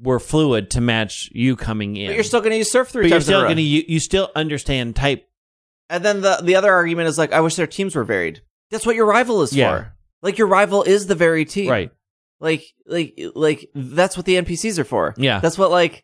were 0.02 0.20
fluid 0.20 0.70
to 0.72 0.82
match 0.82 1.30
you 1.32 1.56
coming 1.56 1.96
in. 1.96 2.08
But 2.08 2.16
you're 2.16 2.24
still 2.26 2.42
gonna 2.42 2.56
use 2.56 2.72
Surf 2.72 2.90
three 2.90 3.04
but 3.04 3.10
you're 3.10 3.20
times 3.20 3.30
in 3.30 3.34
a 3.34 3.38
still 3.38 3.42
row. 3.44 3.48
going 3.48 3.58
to 3.58 3.64
you, 3.64 3.84
you 3.88 4.00
still 4.02 4.30
understand 4.36 4.96
type. 4.98 5.30
And 5.92 6.04
then 6.04 6.22
the 6.22 6.40
the 6.42 6.56
other 6.56 6.74
argument 6.74 7.08
is 7.10 7.18
like, 7.20 7.34
I 7.34 7.42
wish 7.42 7.56
their 7.56 7.68
teams 7.68 7.96
were 7.96 8.04
varied. 8.04 8.42
That's 8.72 8.86
what 8.86 8.96
your 8.96 9.06
rival 9.06 9.42
is 9.44 9.54
Yeah. 9.56 9.70
for. 9.78 9.94
Like 10.24 10.38
your 10.38 10.48
rival 10.48 10.82
is 10.84 11.06
the 11.08 11.16
very 11.16 11.46
team. 11.46 11.70
Right. 11.70 11.92
Like 12.40 12.64
like 12.88 13.20
like 13.36 13.70
that's 13.76 14.16
what 14.18 14.26
the 14.26 14.36
NPCs 14.38 14.80
are 14.80 14.84
for. 14.84 15.14
Yeah. 15.18 15.40
That's 15.40 15.58
what 15.58 15.70
like 15.70 16.04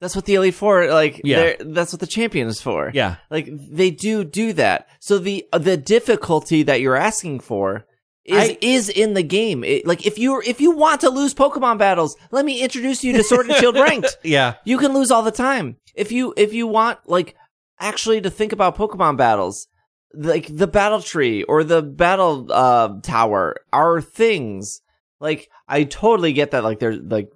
that's 0.00 0.14
what 0.14 0.26
the 0.26 0.34
Elite 0.34 0.54
Four 0.54 0.90
like 0.90 1.20
Yeah. 1.24 1.54
that's 1.60 1.92
what 1.92 2.00
the 2.00 2.06
champion 2.06 2.48
is 2.48 2.60
for. 2.60 2.90
Yeah. 2.92 3.16
Like 3.30 3.48
they 3.50 3.90
do 3.90 4.24
do 4.24 4.52
that. 4.54 4.88
So 5.00 5.18
the 5.18 5.46
the 5.52 5.76
difficulty 5.76 6.62
that 6.64 6.80
you're 6.80 6.96
asking 6.96 7.40
for 7.40 7.86
is 8.24 8.50
I- 8.50 8.58
is 8.60 8.88
in 8.90 9.14
the 9.14 9.22
game. 9.22 9.64
It, 9.64 9.86
like 9.86 10.04
if 10.06 10.18
you 10.18 10.42
if 10.44 10.60
you 10.60 10.72
want 10.72 11.00
to 11.02 11.10
lose 11.10 11.32
Pokemon 11.34 11.78
battles, 11.78 12.16
let 12.30 12.44
me 12.44 12.60
introduce 12.62 13.02
you 13.04 13.12
to 13.14 13.22
Sword 13.24 13.46
and 13.46 13.56
Shield 13.56 13.76
ranked. 13.76 14.18
Yeah. 14.24 14.54
You 14.64 14.76
can 14.78 14.92
lose 14.92 15.10
all 15.10 15.22
the 15.22 15.30
time. 15.30 15.76
If 15.94 16.12
you 16.12 16.34
if 16.36 16.52
you 16.52 16.66
want 16.66 16.98
like 17.06 17.34
actually 17.80 18.20
to 18.22 18.30
think 18.30 18.52
about 18.52 18.76
Pokemon 18.76 19.16
battles, 19.16 19.66
like 20.14 20.54
the 20.54 20.66
battle 20.66 21.00
tree 21.02 21.42
or 21.44 21.64
the 21.64 21.82
battle 21.82 22.46
uh 22.50 23.00
tower 23.02 23.56
are 23.72 24.00
things. 24.00 24.80
Like 25.20 25.48
I 25.68 25.84
totally 25.84 26.32
get 26.32 26.52
that 26.52 26.64
like 26.64 26.78
there's 26.78 26.98
like 27.00 27.28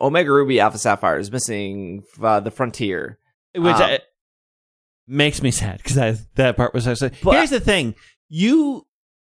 Omega 0.00 0.32
Ruby 0.32 0.60
Alpha 0.60 0.78
Sapphire 0.78 1.18
is 1.18 1.30
missing 1.32 2.02
uh, 2.22 2.40
the 2.40 2.50
frontier. 2.50 3.18
Which 3.54 3.74
Um, 3.76 3.82
uh, 3.82 3.98
makes 5.06 5.42
me 5.42 5.50
sad 5.50 5.78
because 5.78 5.94
that 5.96 6.18
that 6.36 6.56
part 6.56 6.74
was 6.74 6.86
actually. 6.86 7.12
But- 7.22 7.36
Here's 7.36 7.50
the 7.50 7.60
thing: 7.60 7.94
you 8.28 8.86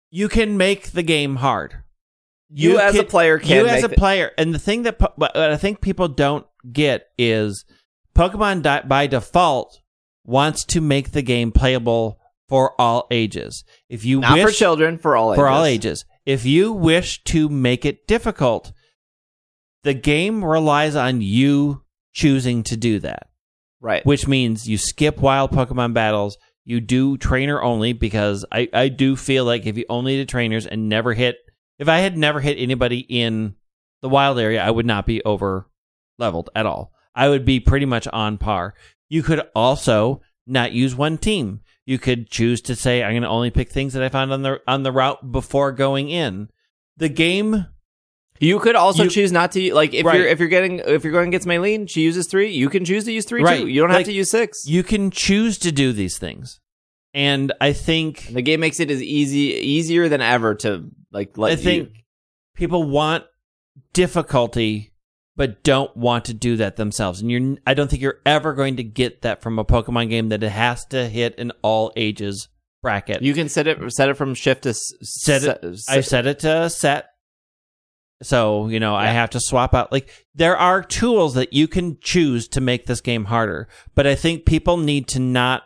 you 0.09 0.27
can 0.29 0.57
make 0.57 0.91
the 0.91 1.03
game 1.03 1.37
hard. 1.37 1.75
You, 2.53 2.79
as 2.79 2.95
a 2.95 3.03
player 3.05 3.39
can 3.39 3.63
you 3.63 3.67
as 3.67 3.83
a 3.83 3.87
player, 3.89 4.31
and 4.37 4.53
the 4.53 4.59
thing 4.59 4.83
that 4.83 4.99
po- 4.99 5.13
what 5.15 5.35
I 5.37 5.55
think 5.55 5.79
people 5.79 6.09
don't 6.09 6.45
get 6.71 7.07
is 7.17 7.63
Pokemon 8.13 8.61
di- 8.63 8.81
by 8.81 9.07
default 9.07 9.80
wants 10.25 10.65
to 10.65 10.81
make 10.81 11.11
the 11.11 11.21
game 11.21 11.51
playable 11.51 12.19
for 12.47 12.79
all 12.79 13.07
ages. 13.11 13.63
If 13.89 14.05
you 14.05 14.19
not 14.19 14.33
wish 14.35 14.45
for 14.45 14.51
children 14.51 14.97
for 14.97 15.15
all 15.15 15.33
for 15.35 15.47
ages. 15.47 15.55
all 15.57 15.65
ages, 15.65 16.05
if 16.25 16.45
you 16.45 16.73
wish 16.73 17.23
to 17.25 17.49
make 17.49 17.85
it 17.85 18.07
difficult, 18.07 18.71
the 19.83 19.93
game 19.93 20.43
relies 20.43 20.95
on 20.95 21.21
you 21.21 21.83
choosing 22.13 22.61
to 22.63 22.77
do 22.77 22.99
that 22.99 23.27
Right. 23.79 24.05
which 24.05 24.27
means 24.27 24.67
you 24.69 24.77
skip 24.77 25.17
wild 25.19 25.51
Pokemon 25.51 25.93
battles. 25.93 26.37
You 26.65 26.79
do 26.81 27.17
trainer 27.17 27.59
only 27.59 27.93
because 27.93 28.45
I, 28.51 28.69
I 28.71 28.89
do 28.89 29.15
feel 29.15 29.43
like 29.45 29.65
if 29.65 29.77
you 29.77 29.85
only 29.89 30.17
did 30.17 30.29
trainers 30.29 30.67
and 30.67 30.87
never 30.87 31.13
hit, 31.15 31.37
if 31.79 31.89
I 31.89 31.97
had 31.99 32.15
never 32.15 32.39
hit 32.41 32.59
anybody 32.59 32.99
in 32.99 33.55
the 34.03 34.09
wild 34.09 34.37
area, 34.37 34.61
I 34.63 34.69
would 34.69 34.85
not 34.85 35.07
be 35.07 35.23
over 35.23 35.67
leveled 36.19 36.51
at 36.55 36.67
all. 36.67 36.91
I 37.15 37.29
would 37.29 37.43
be 37.45 37.59
pretty 37.59 37.87
much 37.87 38.07
on 38.07 38.37
par. 38.37 38.75
You 39.11 39.23
could 39.23 39.41
also 39.53 40.21
not 40.47 40.71
use 40.71 40.95
one 40.95 41.17
team. 41.17 41.59
You 41.85 41.99
could 41.99 42.29
choose 42.29 42.61
to 42.61 42.75
say 42.77 43.03
I'm 43.03 43.11
going 43.11 43.23
to 43.23 43.27
only 43.27 43.51
pick 43.51 43.69
things 43.69 43.91
that 43.91 44.01
I 44.03 44.07
found 44.07 44.31
on 44.31 44.41
the 44.41 44.61
on 44.67 44.83
the 44.83 44.91
route 44.93 45.33
before 45.33 45.73
going 45.73 46.07
in. 46.09 46.47
The 46.95 47.09
game 47.09 47.65
You 48.39 48.59
could 48.59 48.75
also 48.75 49.03
You- 49.03 49.09
choose 49.09 49.31
not 49.33 49.51
to 49.51 49.73
like 49.73 49.93
if 49.93 50.05
Right. 50.05 50.17
you're 50.17 50.27
if 50.27 50.39
you're 50.39 50.47
getting 50.49 50.79
if 50.79 51.03
you're 51.03 51.11
going 51.13 51.27
against 51.27 51.45
Maylene, 51.47 51.89
she 51.89 52.01
uses 52.01 52.25
three. 52.27 52.51
You 52.51 52.69
can 52.69 52.85
choose 52.85 53.03
to 53.03 53.11
use 53.11 53.25
three 53.25 53.43
Right. 53.43 53.59
too. 53.61 53.67
You 53.67 53.81
don't 53.81 53.89
Like, 53.89 53.97
have 53.99 54.05
to 54.07 54.13
use 54.13 54.31
six. 54.31 54.65
you 54.65 54.81
can 54.81 55.11
choose 55.11 55.57
to 55.59 55.71
do 55.73 55.91
these 55.91 56.17
things. 56.17 56.59
And 57.13 57.51
I 57.59 57.73
think 57.73 58.29
The 58.33 58.41
game 58.41 58.61
makes 58.61 58.79
it 58.79 58.89
as 58.89 59.03
easy 59.03 59.53
easier 59.77 60.07
than 60.09 60.21
ever 60.21 60.55
to 60.55 60.85
like 61.11 61.37
let 61.37 61.51
I 61.51 61.55
think 61.57 61.89
you. 61.89 61.95
people 62.55 62.83
want 62.83 63.25
difficulty, 63.93 64.90
but 65.35 65.63
don't 65.63 65.95
want 65.95 66.25
to 66.25 66.33
do 66.33 66.57
that 66.57 66.75
themselves. 66.75 67.21
And 67.21 67.31
you're, 67.31 67.57
I 67.65 67.73
don't 67.73 67.89
think 67.89 68.01
you're 68.01 68.19
ever 68.25 68.53
going 68.53 68.75
to 68.77 68.83
get 68.83 69.21
that 69.21 69.41
from 69.41 69.57
a 69.59 69.65
Pokemon 69.65 70.09
game 70.09 70.29
that 70.29 70.43
it 70.43 70.49
has 70.49 70.85
to 70.87 71.07
hit 71.07 71.39
an 71.39 71.51
all 71.61 71.91
ages 71.95 72.49
bracket. 72.83 73.21
You 73.21 73.33
can 73.33 73.47
set 73.49 73.67
it 73.67 73.77
set 73.93 74.09
it 74.09 74.15
from 74.15 74.33
shift 74.33 74.63
to 74.63 74.73
Set 74.73 75.43
it- 75.43 75.63
s- 75.63 75.85
I 75.89 76.01
set 76.01 76.27
it 76.27 76.39
to 76.39 76.69
set. 76.69 77.07
So, 78.23 78.67
you 78.67 78.79
know, 78.79 78.93
I 78.95 79.07
have 79.07 79.31
to 79.31 79.39
swap 79.39 79.73
out. 79.73 79.91
Like, 79.91 80.11
there 80.35 80.55
are 80.55 80.83
tools 80.83 81.33
that 81.33 81.53
you 81.53 81.67
can 81.67 81.97
choose 82.01 82.47
to 82.49 82.61
make 82.61 82.85
this 82.85 83.01
game 83.01 83.25
harder. 83.25 83.67
But 83.95 84.05
I 84.05 84.13
think 84.13 84.45
people 84.45 84.77
need 84.77 85.07
to 85.09 85.19
not 85.19 85.63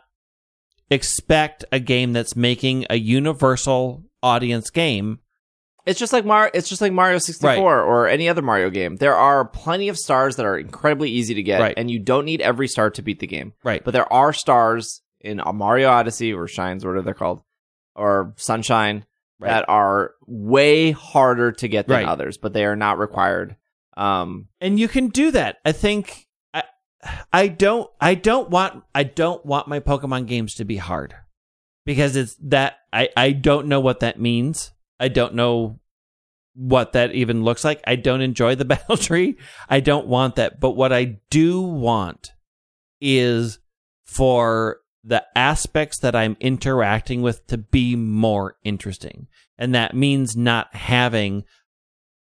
expect 0.90 1.64
a 1.70 1.80
game 1.80 2.12
that's 2.12 2.34
making 2.36 2.86
a 2.88 2.96
universal 2.96 4.04
audience 4.22 4.70
game. 4.70 5.18
It's 5.86 5.98
just 6.00 6.12
like 6.12 6.24
Mario. 6.24 6.50
It's 6.52 6.68
just 6.68 6.80
like 6.82 6.92
Mario 6.92 7.18
sixty 7.18 7.46
four 7.54 7.80
or 7.80 8.08
any 8.08 8.28
other 8.28 8.42
Mario 8.42 8.70
game. 8.70 8.96
There 8.96 9.14
are 9.14 9.44
plenty 9.44 9.88
of 9.88 9.96
stars 9.96 10.36
that 10.36 10.44
are 10.46 10.58
incredibly 10.58 11.10
easy 11.10 11.34
to 11.34 11.42
get, 11.42 11.60
Right. 11.60 11.74
and 11.76 11.90
you 11.90 12.00
don't 12.00 12.24
need 12.24 12.40
every 12.40 12.66
star 12.68 12.90
to 12.90 13.02
beat 13.02 13.20
the 13.20 13.26
game. 13.28 13.52
Right. 13.62 13.82
But 13.84 13.92
there 13.92 14.12
are 14.12 14.32
stars 14.32 15.02
in 15.20 15.40
a 15.40 15.52
Mario 15.52 15.88
Odyssey 15.88 16.32
or 16.32 16.48
Shines, 16.48 16.84
whatever 16.84 17.02
they're 17.04 17.14
called, 17.14 17.42
or 17.94 18.34
Sunshine, 18.36 19.06
Right. 19.38 19.48
that 19.50 19.68
are 19.68 20.12
way 20.26 20.90
harder 20.90 21.52
to 21.52 21.68
get 21.68 21.86
than 21.86 21.98
Right. 21.98 22.08
others, 22.08 22.36
but 22.36 22.52
they 22.52 22.64
are 22.64 22.76
not 22.76 22.98
required. 22.98 23.54
Um, 23.96 24.48
and 24.60 24.78
you 24.80 24.88
can 24.88 25.08
do 25.08 25.30
that. 25.30 25.58
I 25.64 25.72
think 25.72 26.26
I 26.52 26.64
I 27.32 27.48
don't 27.48 27.88
I 28.00 28.14
don't 28.14 28.50
want 28.50 28.82
I 28.94 29.04
don't 29.04 29.44
want 29.46 29.68
my 29.68 29.78
Pokemon 29.80 30.26
games 30.26 30.54
to 30.56 30.64
be 30.64 30.76
hard. 30.78 31.14
Because 31.84 32.16
it's 32.16 32.34
that 32.42 32.78
I 32.92 33.08
I 33.16 33.30
don't 33.32 33.68
know 33.68 33.78
what 33.80 34.00
that 34.00 34.18
means. 34.20 34.72
I 34.98 35.08
don't 35.08 35.34
know 35.34 35.80
what 36.54 36.92
that 36.92 37.12
even 37.12 37.44
looks 37.44 37.64
like. 37.64 37.82
I 37.86 37.96
don't 37.96 38.22
enjoy 38.22 38.54
the 38.54 38.64
battle 38.66 38.96
tree. 38.96 39.36
I 39.68 39.80
don't 39.80 40.06
want 40.06 40.36
that. 40.36 40.58
But 40.60 40.72
what 40.72 40.92
I 40.92 41.18
do 41.30 41.60
want 41.60 42.32
is 43.00 43.58
for 44.04 44.78
the 45.04 45.24
aspects 45.36 46.00
that 46.00 46.16
I'm 46.16 46.36
interacting 46.40 47.22
with 47.22 47.46
to 47.46 47.58
be 47.58 47.94
more 47.94 48.56
interesting. 48.64 49.28
And 49.58 49.74
that 49.74 49.94
means 49.94 50.36
not 50.36 50.74
having 50.74 51.44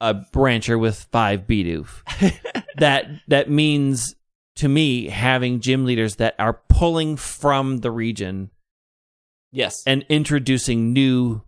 a 0.01 0.15
brancher 0.15 0.79
with 0.79 1.07
five 1.13 1.47
Bidoof. 1.47 2.03
that 2.79 3.07
that 3.29 3.49
means 3.49 4.17
to 4.57 4.69
me 4.69 5.09
having 5.09 5.61
gym 5.61 5.85
leaders 5.85 6.17
that 6.17 6.35
are 6.39 6.61
pulling 6.69 7.17
from 7.17 7.79
the 7.79 7.91
region 7.91 8.51
yes, 9.53 9.83
and 9.87 10.05
introducing 10.09 10.93
new 10.93 11.43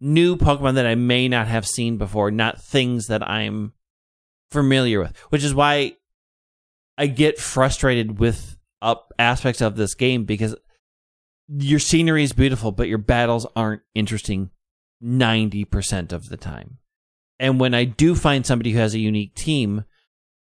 new 0.00 0.36
Pokemon 0.36 0.74
that 0.74 0.86
I 0.86 0.94
may 0.94 1.28
not 1.28 1.46
have 1.46 1.66
seen 1.66 1.98
before, 1.98 2.30
not 2.30 2.60
things 2.60 3.08
that 3.08 3.28
I'm 3.28 3.72
familiar 4.50 5.00
with. 5.00 5.16
Which 5.30 5.44
is 5.44 5.54
why 5.54 5.96
I 6.96 7.06
get 7.06 7.38
frustrated 7.38 8.18
with 8.18 8.58
up 8.82 9.12
aspects 9.18 9.60
of 9.60 9.76
this 9.76 9.94
game 9.94 10.24
because 10.24 10.56
your 11.48 11.78
scenery 11.78 12.22
is 12.22 12.32
beautiful, 12.32 12.72
but 12.72 12.88
your 12.88 12.98
battles 12.98 13.46
aren't 13.56 13.82
interesting 13.94 14.50
90% 15.02 16.12
of 16.12 16.28
the 16.28 16.36
time. 16.36 16.78
And 17.38 17.58
when 17.58 17.74
I 17.74 17.84
do 17.84 18.14
find 18.14 18.44
somebody 18.46 18.72
who 18.72 18.78
has 18.78 18.94
a 18.94 18.98
unique 18.98 19.34
team, 19.34 19.84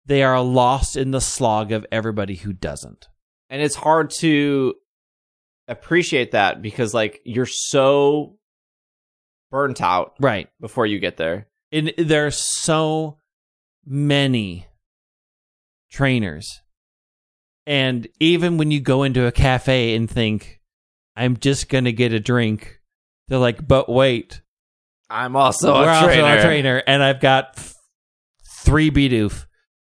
they 0.05 0.23
are 0.23 0.43
lost 0.43 0.97
in 0.97 1.11
the 1.11 1.21
slog 1.21 1.73
of 1.73 1.87
everybody 1.91 2.37
who 2.37 2.53
doesn't. 2.53 3.09
and 3.49 3.61
it's 3.61 3.75
hard 3.77 4.09
to 4.09 4.75
appreciate 5.69 6.33
that 6.33 6.63
because 6.63 6.95
like 6.95 7.21
you're 7.25 7.47
so 7.47 8.39
burnt 9.53 9.81
out 9.81 10.15
Right. 10.19 10.49
before 10.61 10.87
you 10.87 10.99
get 10.99 11.17
there. 11.19 11.47
and 11.71 11.93
there 11.97 12.27
are 12.27 12.31
so 12.33 13.19
many 13.87 14.67
trainers 15.91 16.61
and 17.67 18.09
even 18.19 18.57
when 18.59 18.71
you 18.71 18.81
go 18.81 19.03
into 19.03 19.27
a 19.27 19.33
cafe 19.33 19.95
and 19.95 20.11
think 20.11 20.61
i'm 21.17 21.37
just 21.37 21.69
gonna 21.69 21.93
get 21.93 22.13
a 22.13 22.21
drink 22.21 22.81
they're 23.29 23.39
like 23.39 23.67
but 23.67 23.89
wait 23.89 24.41
I'm 25.11 25.37
also 25.37 25.75
a 25.75 25.87
also 25.87 26.07
trainer. 26.07 26.37
a 26.37 26.43
trainer 26.43 26.83
and 26.87 27.03
i've 27.03 27.21
got 27.21 27.51
f- 27.59 27.75
three 28.65 28.91
bidoof 28.91 29.45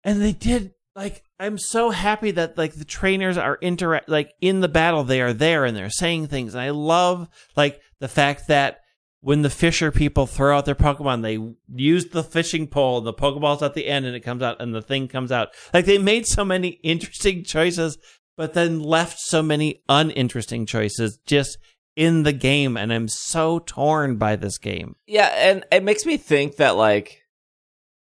and 0.02 0.20
they 0.20 0.32
did 0.32 0.72
like 0.96 1.22
i'm 1.38 1.58
so 1.58 1.90
happy 1.90 2.32
that 2.32 2.58
like 2.58 2.74
the 2.74 2.84
trainers 2.84 3.38
are 3.38 3.56
interact 3.60 4.08
like 4.08 4.32
in 4.40 4.60
the 4.60 4.68
battle 4.68 5.04
they 5.04 5.20
are 5.20 5.32
there 5.32 5.64
and 5.64 5.76
they're 5.76 5.90
saying 5.90 6.26
things 6.26 6.54
and 6.54 6.62
i 6.62 6.70
love 6.70 7.28
like 7.56 7.80
the 8.00 8.08
fact 8.08 8.48
that 8.48 8.80
when 9.24 9.40
the 9.40 9.48
fisher 9.50 9.90
people 9.90 10.26
throw 10.26 10.56
out 10.56 10.66
their 10.66 10.74
pokemon 10.74 11.22
they 11.22 11.38
use 11.74 12.06
the 12.06 12.22
fishing 12.22 12.66
pole 12.66 12.98
and 12.98 13.06
the 13.06 13.12
pokeball's 13.12 13.62
at 13.62 13.74
the 13.74 13.86
end 13.86 14.04
and 14.04 14.14
it 14.14 14.20
comes 14.20 14.42
out 14.42 14.60
and 14.60 14.74
the 14.74 14.82
thing 14.82 15.08
comes 15.08 15.32
out 15.32 15.48
like 15.72 15.86
they 15.86 15.98
made 15.98 16.26
so 16.26 16.44
many 16.44 16.68
interesting 16.82 17.42
choices 17.42 17.96
but 18.36 18.52
then 18.52 18.80
left 18.82 19.18
so 19.18 19.42
many 19.42 19.82
uninteresting 19.88 20.66
choices 20.66 21.18
just 21.26 21.56
in 21.96 22.24
the 22.24 22.32
game 22.32 22.76
and 22.76 22.92
i'm 22.92 23.08
so 23.08 23.60
torn 23.60 24.16
by 24.16 24.36
this 24.36 24.58
game 24.58 24.94
Yeah, 25.06 25.32
and 25.34 25.64
it 25.72 25.82
makes 25.82 26.04
me 26.04 26.16
think 26.16 26.56
that 26.56 26.76
like 26.76 27.22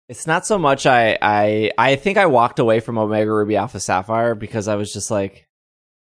it's 0.08 0.26
not 0.26 0.46
so 0.46 0.58
much 0.58 0.86
I 0.86 1.18
I 1.20 1.70
I 1.78 1.96
think 1.96 2.18
I 2.18 2.26
walked 2.26 2.58
away 2.58 2.80
from 2.80 2.98
Omega 2.98 3.30
Ruby 3.30 3.56
Alpha 3.56 3.78
Sapphire 3.78 4.34
because 4.34 4.66
I 4.66 4.74
was 4.74 4.92
just 4.92 5.10
like 5.10 5.46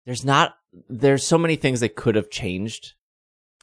there's 0.05 0.25
not 0.25 0.55
there's 0.88 1.27
so 1.27 1.38
many 1.38 1.55
things 1.57 1.81
that 1.81 1.95
could 1.95 2.15
have 2.15 2.29
changed. 2.29 2.93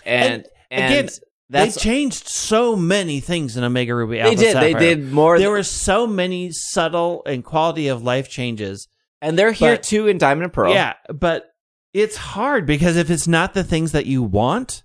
And, 0.05 0.35
And, 0.35 0.49
and 0.71 0.85
again, 0.95 1.09
that's 1.49 1.75
they 1.77 1.81
changed 1.81 2.27
so 2.29 2.75
many 2.77 3.21
things 3.21 3.57
in 3.57 3.65
Omega 3.65 3.95
Ruby 3.95 4.17
they 4.17 4.23
Alpha 4.23 4.37
did 4.37 4.57
they 4.57 4.75
did 4.75 5.13
more 5.13 5.39
There 5.39 5.49
th- 5.49 5.59
were 5.59 5.63
so 5.63 6.07
many 6.07 6.51
subtle 6.51 7.23
and 7.27 7.45
quality 7.45 7.89
of 7.89 8.03
life 8.03 8.29
changes. 8.29 8.89
and 9.23 9.39
they're 9.39 9.53
here 9.53 9.75
but- 9.77 9.83
too 9.83 10.09
in 10.09 10.19
Diamond 10.19 10.45
and 10.45 10.53
Pearl. 10.53 10.73
Yeah, 10.73 10.95
but 11.15 11.47
it's 11.95 12.17
hard 12.17 12.67
because 12.67 12.97
if 12.97 13.11
it's 13.11 13.27
not 13.29 13.55
the 13.55 13.65
things 13.65 13.93
that 13.93 14.07
you 14.07 14.23
want, 14.23 14.83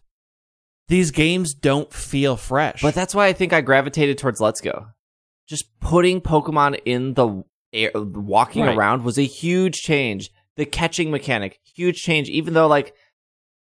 these 0.87 1.11
games 1.11 1.53
don't 1.53 1.91
feel 1.91 2.37
fresh. 2.37 2.81
But 2.81 2.93
that's 2.95 3.13
why 3.15 3.27
I 3.27 3.33
think 3.33 3.53
I 3.53 3.61
gravitated 3.61 4.17
towards 4.17 4.39
Let's 4.41 4.61
Go. 4.61 4.87
Just 5.47 5.65
putting 5.79 6.21
Pokemon 6.21 6.79
in 6.85 7.13
the 7.15 7.43
air, 7.73 7.91
walking 7.95 8.63
Right. 8.63 8.77
around 8.77 9.03
was 9.03 9.17
a 9.17 9.23
huge 9.25 9.81
change. 9.81 10.29
The 10.57 10.65
catching 10.65 11.11
mechanic, 11.11 11.59
huge 11.75 12.01
change. 12.01 12.29
Even 12.29 12.53
though 12.53 12.67
like, 12.67 12.93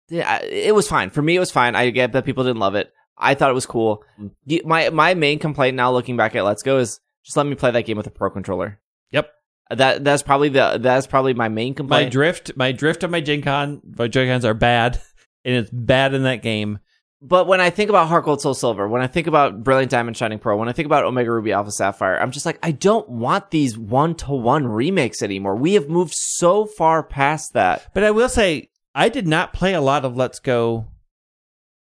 it 0.10 0.76
was 0.76 0.88
fine 0.88 1.10
for 1.10 1.22
me. 1.22 1.36
It 1.36 1.39
was 1.39 1.52
fine. 1.52 1.76
I 1.76 1.89
get 1.89 2.13
that 2.13 2.26
people 2.26 2.44
didn't 2.44 2.60
love 2.60 2.76
it. 2.76 2.94
I 3.18 3.36
thought 3.36 3.50
it 3.50 3.56
was 3.56 3.66
cool. 3.66 4.04
Mm. 4.20 4.66
My 4.66 4.89
my 4.89 5.13
main 5.13 5.39
complaint 5.39 5.76
now, 5.76 5.92
looking 5.92 6.18
back 6.18 6.36
at 6.36 6.44
Let's 6.44 6.63
Go, 6.63 6.78
is 6.78 7.00
just 7.24 7.38
let 7.38 7.46
me 7.46 7.56
play 7.56 7.72
that 7.72 7.86
game 7.86 7.98
with 7.98 8.08
a 8.08 8.12
pro 8.12 8.30
controller. 8.30 8.80
Yep. 9.12 9.32
Uh, 9.70 9.76
that 9.76 10.04
that's 10.04 10.24
probably 10.24 10.50
the 10.50 10.78
that's 10.82 11.08
probably 11.08 11.34
my 11.34 11.50
main 11.50 11.74
complaint. 11.74 12.06
my 12.06 12.10
drift, 12.10 12.52
my 12.56 12.72
drift 12.72 13.04
on 13.04 13.12
my 13.12 13.22
Gen-Con, 13.22 13.82
my 13.98 14.08
Joy-Cons 14.08 14.46
are 14.46 14.54
bad, 14.54 15.00
and 15.46 15.56
it's 15.56 15.70
bad 15.72 16.13
in 16.13 16.24
that 16.24 16.42
game. 16.42 16.80
But 17.26 17.48
when 17.48 17.62
I 17.62 17.70
think 17.70 17.89
about 17.89 18.10
Heart 18.10 18.26
Gold 18.26 18.42
Soul 18.42 18.54
Silver, 18.54 18.86
when 18.86 19.02
I 19.02 19.08
think 19.08 19.28
about 19.28 19.63
Brilliant 19.63 19.89
Diamond 19.89 20.18
Shining 20.18 20.39
Pearl, 20.39 20.60
when 20.60 20.68
I 20.68 20.74
think 20.74 20.88
about 20.88 21.06
Omega 21.06 21.32
Ruby 21.32 21.54
Alpha 21.54 21.72
Sapphire, 21.72 22.20
I'm 22.20 22.32
just 22.32 22.46
like, 22.46 22.60
I 22.62 22.72
don't 22.72 23.08
want 23.08 23.50
these 23.50 23.78
one 23.78 24.16
to 24.16 24.34
one 24.34 24.68
remakes 24.68 25.24
anymore. 25.24 25.56
We 25.56 25.76
have 25.76 25.88
moved 25.88 26.13
so 26.13 26.66
far 26.66 27.02
past 27.02 27.54
that. 27.54 27.94
But 27.94 28.04
I 28.04 28.12
will 28.12 28.28
say, 28.28 28.72
I 28.95 29.10
did 29.10 29.27
not 29.27 29.53
play 29.53 29.74
a 29.74 29.82
lot 29.82 30.05
of 30.05 30.15
Let's 30.15 30.39
Go 30.39 30.88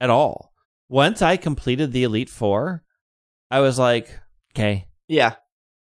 at 0.01 0.11
all. 0.11 0.53
Once 0.89 1.22
I 1.22 1.37
completed 1.37 1.93
the 1.93 2.05
Elite 2.05 2.28
Four, 2.31 2.83
I 3.51 3.61
was 3.61 3.78
like, 3.78 4.09
okay, 4.55 4.87
Yeah, 5.09 5.35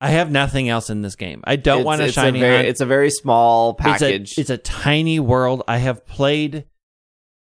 I 0.00 0.10
have 0.10 0.30
nothing 0.30 0.68
else 0.68 0.88
in 0.90 1.02
this 1.02 1.16
game. 1.16 1.42
I 1.44 1.56
don't 1.56 1.80
It's- 1.80 1.86
want 1.86 2.00
a 2.00 2.04
it's 2.06 2.14
shiny 2.14 2.38
A 2.38 2.42
very, 2.42 2.66
it's 2.66 2.80
a 2.80 2.86
very 2.86 3.10
small 3.10 3.70
It's 3.72 3.80
a- 3.80 3.84
package. 4.06 4.38
It's 4.38 4.50
a, 4.50 4.56
tiny 4.58 5.20
world. 5.20 5.62
I 5.68 5.76
have 5.78 6.06
played 6.06 6.64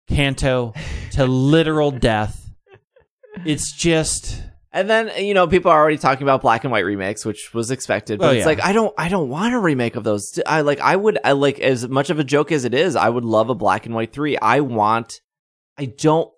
Kanto 0.09 0.73
to 1.11 1.25
literal 1.25 1.91
death. 1.91 2.49
It's 3.45 3.73
just 3.75 4.43
and 4.73 4.89
then 4.89 5.09
uh, 5.09 5.13
you 5.13 5.33
know 5.33 5.47
people 5.47 5.71
are 5.71 5.79
already 5.79 5.97
talking 5.97 6.23
about 6.23 6.41
black 6.41 6.63
and 6.63 6.71
white 6.71 6.85
remakes, 6.85 7.23
which 7.25 7.53
was 7.53 7.71
expected. 7.71 8.19
But 8.19 8.25
Oh, 8.25 8.31
it's 8.31 8.39
yeah. 8.39 8.45
like 8.45 8.61
I 8.63 8.73
don't, 8.73 8.93
I 8.97 9.07
don't 9.09 9.29
want 9.29 9.53
a 9.53 9.59
remake 9.59 9.95
of 9.95 10.03
those. 10.03 10.39
I 10.45 10.61
like, 10.61 10.79
I 10.81 10.95
would, 10.95 11.19
I 11.23 11.31
like 11.33 11.59
as 11.59 11.87
much 11.87 12.09
of 12.09 12.19
a 12.19 12.23
joke 12.23 12.51
as 12.51 12.65
it 12.65 12.73
is. 12.73 12.95
I 12.95 13.07
would 13.09 13.23
love 13.25 13.49
a 13.49 13.55
black 13.55 13.85
and 13.85 13.95
white 13.95 14.11
three. 14.11 14.37
I 14.37 14.59
want, 14.61 15.21
I 15.77 15.85
don't 15.85 16.31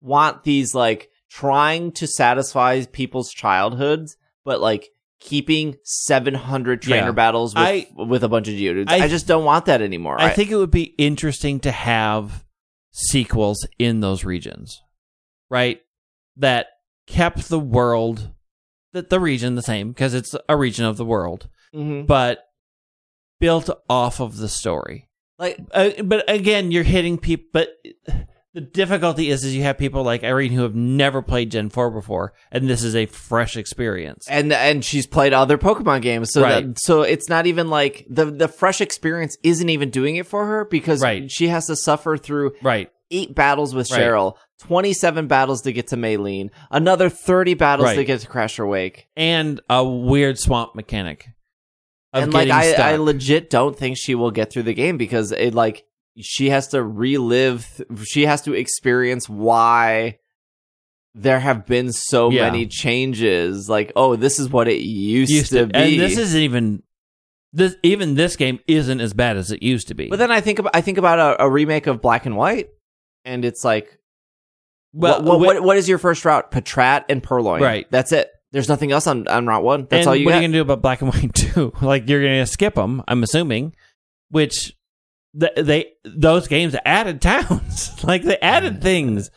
want 0.00 0.44
these 0.44 0.74
like 0.74 1.10
trying 1.28 1.92
to 1.92 2.06
satisfy 2.06 2.84
people's 2.86 3.30
childhoods, 3.30 4.16
but 4.44 4.60
like 4.60 4.88
keeping 5.20 5.76
700 5.84 6.80
trainer 6.82 7.06
Yeah. 7.08 7.12
battles 7.12 7.54
with, 7.54 7.62
I- 7.62 7.86
with 7.94 8.24
a 8.24 8.28
bunch 8.28 8.48
of 8.48 8.54
Geodudes. 8.54 8.88
I, 8.90 9.04
I- 9.04 9.08
just 9.08 9.26
don't 9.26 9.44
want 9.44 9.66
that 9.66 9.82
anymore. 9.82 10.18
I 10.20 10.30
think 10.30 10.50
it 10.50 10.56
would 10.56 10.70
be 10.70 10.94
interesting 10.96 11.60
to 11.60 11.70
have 11.70 12.44
sequels 12.92 13.66
in 13.78 14.00
those 14.00 14.24
regions, 14.24 14.80
right? 15.50 15.80
That 16.38 16.68
kept 17.10 17.48
the 17.48 17.58
world, 17.58 18.30
the, 18.92 19.02
the 19.02 19.20
region 19.20 19.56
the 19.56 19.62
same 19.62 19.88
because 19.88 20.14
it's 20.14 20.34
a 20.48 20.56
region 20.56 20.84
of 20.84 20.96
the 20.96 21.04
world, 21.04 21.48
mm-hmm. 21.74 22.06
but 22.06 22.46
built 23.40 23.68
off 23.88 24.20
of 24.20 24.36
the 24.36 24.48
story. 24.48 25.08
Like, 25.38 25.58
uh, 25.72 25.90
but 26.04 26.30
again, 26.30 26.70
you're 26.70 26.84
hitting 26.84 27.18
people. 27.18 27.48
But 27.52 27.70
the 28.54 28.60
difficulty 28.60 29.30
is, 29.30 29.42
is 29.42 29.56
you 29.56 29.62
have 29.62 29.78
people 29.78 30.02
like 30.02 30.22
Irene 30.22 30.52
who 30.52 30.62
have 30.62 30.74
never 30.74 31.22
played 31.22 31.50
Gen 31.50 31.68
Four 31.68 31.90
before, 31.90 32.32
and 32.52 32.68
this 32.68 32.84
is 32.84 32.94
a 32.94 33.06
fresh 33.06 33.56
experience. 33.56 34.26
And 34.28 34.52
and 34.52 34.84
she's 34.84 35.06
played 35.06 35.32
other 35.32 35.58
Pokemon 35.58 36.02
games, 36.02 36.32
so 36.32 36.42
right. 36.42 36.66
that, 36.66 36.78
so 36.78 37.02
it's 37.02 37.28
not 37.28 37.46
even 37.46 37.68
like 37.68 38.06
the 38.08 38.26
the 38.26 38.48
fresh 38.48 38.80
experience 38.80 39.36
isn't 39.42 39.68
even 39.68 39.90
doing 39.90 40.16
it 40.16 40.26
for 40.26 40.46
her 40.46 40.64
because 40.64 41.02
right. 41.02 41.30
she 41.30 41.48
has 41.48 41.66
to 41.66 41.76
suffer 41.76 42.16
through 42.16 42.52
right 42.62 42.92
eight 43.10 43.34
battles 43.34 43.74
with 43.74 43.88
Cheryl, 43.88 44.34
right. 44.34 44.42
27 44.60 45.26
battles 45.26 45.62
to 45.62 45.72
get 45.72 45.88
to 45.88 45.96
Maylene, 45.96 46.50
another 46.70 47.08
30 47.08 47.54
battles 47.54 47.86
right. 47.86 47.96
to 47.96 48.04
get 48.04 48.20
to 48.20 48.28
Crasher 48.28 48.68
Wake, 48.68 49.08
and 49.16 49.60
a 49.68 49.84
weird 49.84 50.38
swamp 50.38 50.74
mechanic. 50.74 51.28
and 52.12 52.32
like 52.32 52.50
I, 52.50 52.72
I, 52.74 52.96
legit 52.96 53.50
don't 53.50 53.76
think 53.76 53.96
she 53.96 54.14
will 54.14 54.30
get 54.30 54.52
through 54.52 54.64
the 54.64 54.74
game 54.74 54.96
because 54.98 55.32
it 55.32 55.54
like 55.54 55.84
she 56.18 56.50
has 56.50 56.68
to 56.68 56.82
relive 56.82 57.82
she 58.04 58.26
has 58.26 58.42
to 58.42 58.52
experience 58.52 59.28
why 59.28 60.18
there 61.14 61.40
have 61.40 61.66
been 61.66 61.92
so 61.92 62.30
yeah. 62.30 62.50
many 62.50 62.66
changes 62.66 63.68
like 63.68 63.92
oh 63.94 64.16
this 64.16 64.38
is 64.38 64.48
what 64.48 64.68
it 64.68 64.80
used, 64.80 65.30
used 65.30 65.50
to, 65.50 65.60
to 65.60 65.66
be 65.66 65.74
and 65.74 66.00
this 66.00 66.18
isn't 66.18 66.40
even 66.40 66.82
this 67.52 67.76
even 67.82 68.14
this 68.14 68.36
game 68.36 68.58
isn't 68.66 69.00
as 69.00 69.12
bad 69.12 69.36
as 69.36 69.50
it 69.50 69.62
used 69.62 69.88
to 69.88 69.94
be 69.94 70.08
but 70.08 70.18
then 70.18 70.32
i 70.32 70.40
think 70.40 70.58
about 70.58 70.74
i 70.74 70.80
think 70.80 70.98
about 70.98 71.18
a, 71.18 71.44
a 71.44 71.50
remake 71.50 71.86
of 71.86 72.00
black 72.00 72.26
and 72.26 72.36
white 72.36 72.70
and 73.24 73.44
it's 73.44 73.64
like 73.64 73.99
well, 74.92 75.22
what, 75.22 75.38
what, 75.40 75.40
what, 75.40 75.62
what 75.62 75.76
is 75.76 75.88
your 75.88 75.98
first 75.98 76.24
route? 76.24 76.50
Patrat 76.50 77.04
and 77.08 77.22
Purrloin. 77.22 77.60
Right. 77.60 77.86
That's 77.90 78.12
it. 78.12 78.30
There's 78.52 78.68
nothing 78.68 78.90
else 78.90 79.06
on, 79.06 79.28
on 79.28 79.46
Route 79.46 79.62
One. 79.62 79.86
That's 79.88 80.00
and 80.00 80.08
all 80.08 80.16
you 80.16 80.24
what 80.24 80.32
got. 80.32 80.38
are 80.38 80.42
you 80.42 80.48
gonna 80.48 80.58
do 80.58 80.62
about 80.62 80.82
black 80.82 81.02
and 81.02 81.12
white 81.12 81.32
too? 81.34 81.72
like 81.82 82.08
you're 82.08 82.22
gonna 82.22 82.46
skip 82.46 82.74
them, 82.74 83.02
I'm 83.06 83.22
assuming. 83.22 83.74
Which 84.30 84.76
th- 85.38 85.52
they 85.56 85.92
those 86.04 86.48
games 86.48 86.74
added 86.84 87.20
towns, 87.22 88.02
like 88.02 88.22
they 88.24 88.38
added 88.38 88.82
things. 88.82 89.30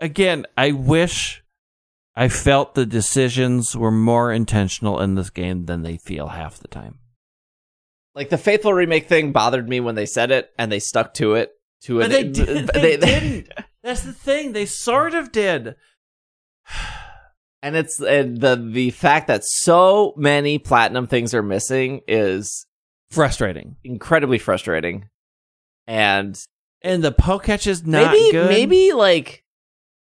Again, 0.00 0.46
I 0.56 0.72
wish 0.72 1.42
I 2.14 2.28
felt 2.28 2.74
the 2.74 2.86
decisions 2.86 3.76
were 3.76 3.90
more 3.90 4.32
intentional 4.32 5.00
in 5.00 5.14
this 5.16 5.30
game 5.30 5.66
than 5.66 5.82
they 5.82 5.96
feel 5.96 6.28
half 6.28 6.58
the 6.58 6.68
time. 6.68 6.98
like 8.14 8.28
the 8.28 8.38
Faithful 8.38 8.72
remake 8.74 9.08
thing 9.08 9.32
bothered 9.32 9.68
me 9.68 9.80
when 9.80 9.94
they 9.96 10.06
said 10.06 10.30
it, 10.30 10.50
and 10.58 10.70
they 10.70 10.78
stuck 10.78 11.14
to 11.14 11.34
it. 11.34 11.50
To 11.84 11.98
But 11.98 12.06
an, 12.06 12.10
they, 12.12 12.22
did, 12.24 12.66
they, 12.74 12.96
didn't. 12.96 13.48
That's 13.82 14.02
the 14.02 14.12
thing. 14.12 14.52
They 14.52 14.66
sort 14.66 15.14
of 15.14 15.32
did. 15.32 15.74
and 17.62 17.76
it's 17.76 18.00
and 18.00 18.40
the 18.40 18.56
the 18.56 18.90
fact 18.90 19.26
that 19.28 19.42
so 19.44 20.14
many 20.16 20.58
platinum 20.58 21.06
things 21.06 21.34
are 21.34 21.42
missing 21.42 22.00
is 22.08 22.66
Frustrating. 23.10 23.76
incredibly 23.84 24.38
frustrating. 24.38 25.08
And 25.86 26.38
And 26.82 27.02
the 27.04 27.12
poke 27.12 27.44
catch 27.44 27.66
is 27.66 27.86
not 27.86 28.12
maybe 28.12 28.30
good. 28.32 28.48
maybe 28.48 28.92
like 28.92 29.44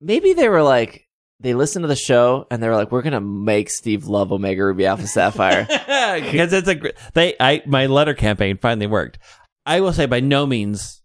maybe 0.00 0.32
they 0.34 0.48
were 0.48 0.62
like 0.62 1.08
they 1.40 1.54
listened 1.54 1.82
to 1.84 1.88
the 1.88 1.96
show 1.96 2.46
and 2.50 2.62
they 2.62 2.68
were 2.68 2.76
like 2.76 2.92
we're 2.92 3.02
gonna 3.02 3.20
make 3.20 3.70
Steve 3.70 4.06
love 4.06 4.30
Omega 4.32 4.64
Ruby 4.64 4.86
Alpha 4.86 5.06
Sapphire. 5.06 5.66
because 5.68 6.52
it's 6.52 6.68
a 6.68 6.74
gr- 6.74 6.88
they 7.14 7.34
I 7.40 7.62
my 7.66 7.86
letter 7.86 8.14
campaign 8.14 8.58
finally 8.58 8.86
worked. 8.86 9.18
I 9.64 9.80
will 9.80 9.92
say 9.92 10.06
by 10.06 10.20
no 10.20 10.46
means 10.46 11.01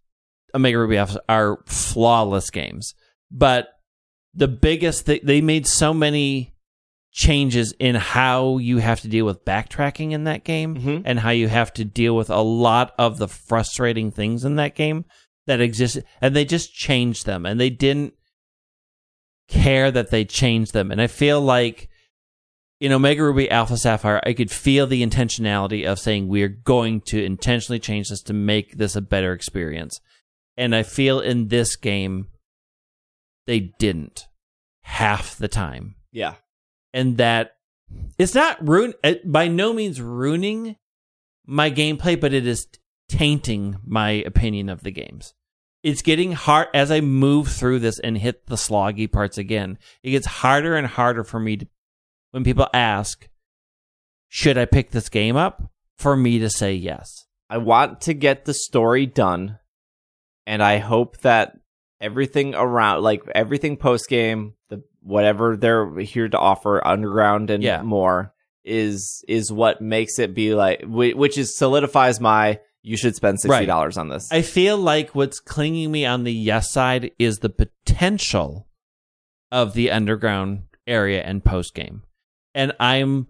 Omega 0.53 0.77
Ruby 0.79 0.97
Alpha 0.97 1.21
are 1.29 1.59
flawless 1.65 2.49
games, 2.49 2.93
but 3.31 3.69
the 4.33 4.47
biggest 4.47 5.05
thing 5.05 5.19
they 5.23 5.41
made 5.41 5.67
so 5.67 5.93
many 5.93 6.53
changes 7.11 7.73
in 7.79 7.95
how 7.95 8.57
you 8.59 8.77
have 8.77 9.01
to 9.01 9.07
deal 9.07 9.25
with 9.25 9.43
backtracking 9.43 10.11
in 10.11 10.25
that 10.25 10.43
game 10.43 10.75
Mhm. 10.75 11.01
and 11.05 11.19
how 11.19 11.31
you 11.31 11.47
have 11.47 11.73
to 11.73 11.83
deal 11.83 12.15
with 12.15 12.29
a 12.29 12.41
lot 12.41 12.93
of 12.99 13.17
the 13.17 13.27
frustrating 13.27 14.11
things 14.11 14.45
in 14.45 14.55
that 14.57 14.75
game 14.75 15.03
that 15.47 15.59
exist 15.59 15.97
and 16.21 16.35
they 16.35 16.45
just 16.45 16.73
changed 16.73 17.25
them 17.25 17.45
and 17.45 17.59
they 17.59 17.71
didn't 17.71 18.13
care 19.47 19.89
that 19.89 20.11
they 20.11 20.25
changed 20.25 20.73
them 20.73 20.91
and 20.91 21.01
I 21.01 21.07
feel 21.07 21.41
like 21.41 21.89
in 22.79 22.91
Omega 22.91 23.23
Ruby 23.23 23.49
Alpha 23.49 23.75
Sapphire, 23.77 24.21
I 24.23 24.33
could 24.33 24.51
feel 24.51 24.85
the 24.85 25.03
intentionality 25.03 25.83
of 25.85 25.97
saying 25.97 26.27
we're 26.27 26.47
going 26.47 27.01
to 27.07 27.23
intentionally 27.23 27.79
change 27.79 28.09
this 28.09 28.21
to 28.23 28.33
make 28.33 28.77
this 28.77 28.95
a 28.95 29.01
better 29.01 29.33
experience. 29.33 29.99
And 30.57 30.75
I 30.75 30.83
feel 30.83 31.19
in 31.19 31.49
this 31.49 31.75
game, 31.75 32.27
they 33.45 33.59
didn't 33.79 34.27
half 34.81 35.37
the 35.37 35.47
time. 35.47 35.95
yeah. 36.11 36.35
And 36.93 37.17
that 37.17 37.57
it's 38.17 38.33
not 38.33 38.65
ruin 38.67 38.93
it, 39.03 39.29
by 39.29 39.47
no 39.47 39.71
means 39.71 40.01
ruining 40.01 40.75
my 41.45 41.69
gameplay, 41.69 42.19
but 42.19 42.33
it 42.33 42.47
is 42.47 42.67
tainting 43.09 43.77
my 43.85 44.09
opinion 44.09 44.67
of 44.69 44.83
the 44.83 44.91
games. 44.91 45.33
It's 45.83 46.01
getting 46.01 46.31
hard 46.33 46.67
as 46.73 46.91
I 46.91 47.01
move 47.01 47.49
through 47.49 47.79
this 47.79 47.99
and 47.99 48.17
hit 48.17 48.47
the 48.47 48.55
sloggy 48.55 49.09
parts 49.09 49.37
again. 49.37 49.77
It 50.03 50.11
gets 50.11 50.25
harder 50.25 50.75
and 50.75 50.87
harder 50.87 51.23
for 51.23 51.39
me 51.39 51.57
to 51.57 51.67
when 52.31 52.43
people 52.43 52.67
ask, 52.73 53.29
should 54.27 54.57
I 54.57 54.65
pick 54.65 54.91
this 54.91 55.09
game 55.09 55.35
up? 55.37 55.71
For 55.97 56.15
me 56.15 56.39
to 56.39 56.49
say 56.49 56.73
yes. 56.73 57.25
I 57.49 57.57
want 57.57 58.01
to 58.01 58.13
get 58.13 58.45
the 58.45 58.53
story 58.53 59.05
done, 59.05 59.59
and 60.47 60.63
I 60.63 60.79
hope 60.79 61.17
that 61.19 61.59
everything 62.01 62.55
around, 62.55 63.03
like 63.03 63.21
everything 63.35 63.77
post 63.77 64.09
game, 64.09 64.53
the 64.69 64.81
whatever 65.01 65.55
they're 65.55 65.99
here 65.99 66.27
to 66.29 66.37
offer, 66.39 66.81
underground 66.87 67.51
and 67.51 67.61
Yeah. 67.61 67.83
more, 67.83 68.33
is 68.65 69.23
is 69.27 69.51
what 69.51 69.81
makes 69.81 70.17
it 70.17 70.33
be 70.33 70.55
like, 70.55 70.81
which 70.85 71.37
is 71.37 71.55
solidifies 71.55 72.19
my. 72.19 72.59
You 72.81 72.95
should 72.97 73.15
spend 73.15 73.39
sixty 73.41 73.65
dollars 73.65 73.97
on 73.97 74.07
this. 74.09 74.29
I 74.31 74.41
feel 74.41 74.77
like 74.77 75.13
what's 75.13 75.39
clinging 75.41 75.91
me 75.91 76.05
on 76.05 76.23
the 76.23 76.31
yes 76.33 76.71
side 76.71 77.11
is 77.19 77.39
the 77.39 77.49
potential 77.49 78.67
of 79.51 79.73
the 79.73 79.91
underground 79.91 80.63
area 80.85 81.21
and 81.21 81.43
post 81.43 81.73
game. 81.73 82.03
And 82.55 82.71
I'm 82.79 83.27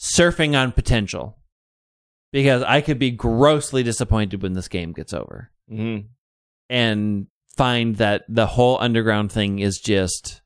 surfing 0.00 0.60
on 0.60 0.72
potential 0.72 1.37
because 2.32 2.62
I 2.62 2.80
could 2.80 2.98
be 2.98 3.10
grossly 3.10 3.82
disappointed 3.82 4.42
when 4.42 4.52
this 4.54 4.68
game 4.68 4.92
gets 4.92 5.12
over 5.12 5.50
Mhm. 5.70 6.06
and 6.68 7.26
find 7.56 7.96
that 7.96 8.24
the 8.28 8.46
whole 8.46 8.78
underground 8.80 9.32
thing 9.32 9.58
is 9.58 9.78
just 9.78 10.42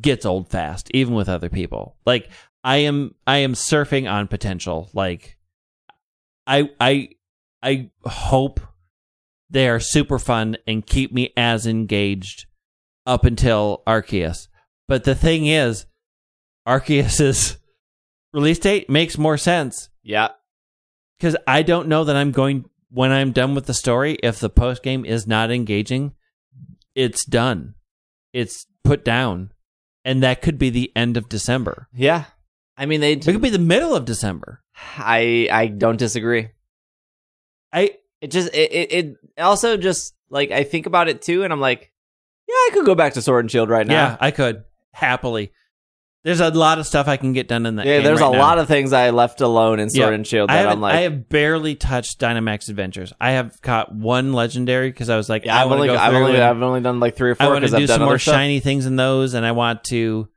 gets 0.00 0.24
old 0.26 0.48
fast 0.50 0.90
even 0.94 1.14
with 1.14 1.28
other 1.28 1.48
people. 1.48 1.96
Like 2.06 2.30
I 2.64 2.78
am 2.78 3.14
I 3.26 3.38
am 3.38 3.54
surfing 3.54 4.10
on 4.10 4.26
potential. 4.28 4.90
Like 4.92 5.36
I 6.46 6.70
I 6.80 7.08
I 7.62 7.90
hope 8.04 8.60
they 9.50 9.68
are 9.68 9.80
super 9.80 10.18
fun 10.18 10.56
and 10.66 10.84
keep 10.86 11.12
me 11.12 11.32
as 11.36 11.66
engaged 11.66 12.46
up 13.06 13.24
until 13.24 13.82
Arceus. 13.86 14.48
But 14.88 15.04
the 15.04 15.14
thing 15.14 15.46
is, 15.46 15.86
Arceus's 16.66 17.56
release 18.32 18.58
date 18.58 18.90
makes 18.90 19.16
more 19.18 19.38
sense 19.38 19.88
Yeah, 20.02 20.28
because 21.18 21.36
I 21.46 21.62
don't 21.62 21.88
know 21.88 22.04
that 22.04 22.16
I'm 22.16 22.32
going 22.32 22.68
when 22.90 23.10
I'm 23.10 23.32
done 23.32 23.54
with 23.54 23.66
the 23.66 23.74
story. 23.74 24.18
If 24.22 24.38
the 24.38 24.50
post 24.50 24.82
game 24.82 25.04
is 25.04 25.26
not 25.26 25.50
engaging, 25.50 26.12
it's 26.94 27.24
done. 27.24 27.74
It's 28.32 28.66
put 28.84 29.04
down, 29.04 29.52
and 30.04 30.22
that 30.22 30.42
could 30.42 30.58
be 30.58 30.70
the 30.70 30.92
end 30.96 31.16
of 31.16 31.28
December. 31.28 31.88
yeah. 31.94 32.24
I 32.78 32.84
mean, 32.84 33.00
they. 33.00 33.12
It 33.12 33.24
could 33.24 33.40
be 33.40 33.48
the 33.48 33.58
middle 33.58 33.96
of 33.96 34.04
December. 34.04 34.62
I 34.98 35.48
I 35.50 35.68
don't 35.68 35.96
disagree. 35.96 36.50
I 37.72 37.92
It 38.20 38.30
just 38.30 38.54
it, 38.54 38.70
it 38.72 38.92
it 38.92 39.16
also 39.38 39.78
just 39.78 40.14
like 40.28 40.50
I 40.50 40.62
think 40.62 40.84
about 40.84 41.08
it 41.08 41.22
too, 41.22 41.42
and 41.42 41.54
I'm 41.54 41.60
like, 41.60 41.90
yeah, 42.46 42.54
I 42.54 42.70
could 42.74 42.84
go 42.84 42.94
back 42.94 43.14
to 43.14 43.22
Sword 43.22 43.44
and 43.44 43.50
Shield 43.50 43.70
right 43.70 43.86
now. 43.86 43.94
yeah, 43.94 44.16
I 44.20 44.30
could 44.30 44.64
happily. 44.92 45.52
There's 46.26 46.40
a 46.40 46.50
lot 46.50 46.80
of 46.80 46.86
stuff 46.88 47.06
I 47.06 47.16
can 47.16 47.32
get 47.32 47.46
done 47.46 47.66
in 47.66 47.76
that. 47.76 47.86
Yeah, 47.86 48.00
there's 48.00 48.20
right 48.20 48.30
a 48.30 48.32
now. 48.32 48.38
lot 48.40 48.58
of 48.58 48.66
things 48.66 48.92
I 48.92 49.10
left 49.10 49.40
alone 49.40 49.78
in 49.78 49.88
Sword 49.90 50.08
Yeah. 50.10 50.14
and 50.16 50.26
Shield 50.26 50.50
that 50.50 50.66
I'm 50.66 50.80
like, 50.80 50.94
I 50.96 51.00
have 51.02 51.28
barely 51.28 51.76
touched 51.76 52.18
Dynamax 52.18 52.68
Adventures. 52.68 53.12
I 53.20 53.30
have 53.30 53.62
caught 53.62 53.94
one 53.94 54.32
legendary 54.32 54.90
because 54.90 55.08
I 55.08 55.16
was 55.16 55.28
like, 55.28 55.44
yeah, 55.44 55.56
I 55.56 55.64
I've 55.64 55.70
only 55.70 55.88
I've 55.88 56.14
only 56.14 56.34
and- 56.34 56.42
I've 56.42 56.60
only 56.62 56.80
done 56.80 56.98
like 56.98 57.14
three 57.14 57.30
or 57.30 57.34
four. 57.36 57.46
I 57.46 57.50
want 57.50 57.64
to 57.64 57.76
do 57.76 57.86
some 57.86 58.02
more 58.02 58.18
stuff. 58.18 58.34
shiny 58.34 58.58
things 58.58 58.86
in 58.86 58.96
those, 58.96 59.34
and 59.34 59.46
I 59.46 59.52
want 59.52 59.84
to. 59.84 60.28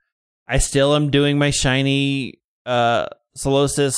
I 0.47 0.59
still 0.59 0.95
am 0.95 1.09
doing 1.09 1.39
my 1.39 1.49
shiny 1.49 2.35
uh 2.67 3.07
Solosis 3.35 3.95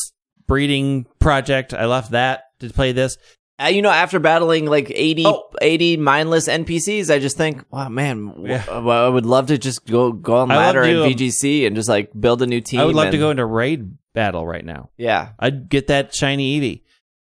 breeding 0.48 1.08
project. 1.20 1.74
I 1.74 1.88
left 1.88 2.12
that 2.12 2.44
to 2.62 2.70
play 2.70 2.94
this. 2.94 3.18
Uh, 3.62 3.68
you 3.68 3.82
know, 3.82 3.90
after 3.92 4.20
battling 4.20 4.66
like 4.66 4.92
80, 4.94 5.26
Oh. 5.28 5.50
80 5.62 5.98
mindless 5.98 6.48
NPCs, 6.48 7.14
I 7.14 7.20
just 7.20 7.38
think, 7.38 7.64
wow, 7.72 7.90
man, 7.90 8.28
w- 8.28 8.48
Yeah. 8.50 8.64
I 8.70 9.08
would 9.08 9.26
love 9.26 9.48
to 9.48 9.58
just 9.58 9.86
go 9.86 10.12
go 10.12 10.38
on 10.38 10.50
ladder 10.50 10.82
in 10.84 10.96
VGC 11.12 11.68
and 11.68 11.76
just 11.76 11.88
like 11.90 12.10
build 12.20 12.42
a 12.42 12.48
new 12.48 12.62
team. 12.62 12.80
I 12.80 12.86
would 12.86 12.96
love 12.96 13.12
to 13.12 13.18
go 13.18 13.30
into 13.30 13.46
raid 13.46 13.92
battle 14.14 14.46
right 14.48 14.66
now. 14.66 14.90
Yeah, 14.98 15.30
I'd 15.40 15.70
get 15.70 15.88
that 15.88 16.14
shiny 16.16 16.60
Eevee. 16.60 16.82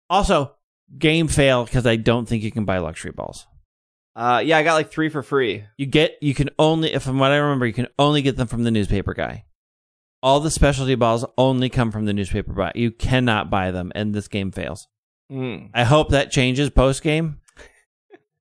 Also, 0.10 0.54
game 0.98 1.28
fail 1.28 1.66
because 1.66 1.86
I 1.88 1.96
don't 1.96 2.28
think 2.28 2.44
you 2.44 2.52
can 2.52 2.66
buy 2.66 2.78
luxury 2.78 3.12
balls. 3.12 3.48
uh, 4.16 4.42
yeah, 4.44 4.58
I 4.58 4.64
got 4.64 4.74
like 4.76 4.90
three 4.92 5.10
for 5.10 5.22
free. 5.24 5.64
You 5.78 5.86
get 5.86 6.18
you 6.22 6.34
can 6.34 6.50
only 6.60 6.94
if 6.94 7.04
from 7.04 7.20
what 7.20 7.32
I 7.32 7.38
remember 7.38 7.66
you 7.68 7.74
can 7.74 7.88
only 8.00 8.22
get 8.22 8.36
them 8.38 8.48
from 8.48 8.64
the 8.64 8.72
newspaper 8.72 9.14
guy. 9.14 9.46
All 10.24 10.40
the 10.40 10.50
specialty 10.52 10.96
balls 10.96 11.24
only 11.38 11.70
come 11.70 11.92
from 11.92 12.06
the 12.06 12.14
newspaper 12.14 12.54
guy. 12.54 12.72
You 12.74 12.90
cannot 12.92 13.50
buy 13.52 13.70
them, 13.72 13.92
and 13.96 14.14
this 14.16 14.28
game 14.28 14.52
fails. 14.52 14.88
Mm. 15.32 15.72
I 15.74 15.84
hope 15.84 16.10
that 16.10 16.32
changes 16.32 16.70
post 16.70 17.04
game 17.04 17.40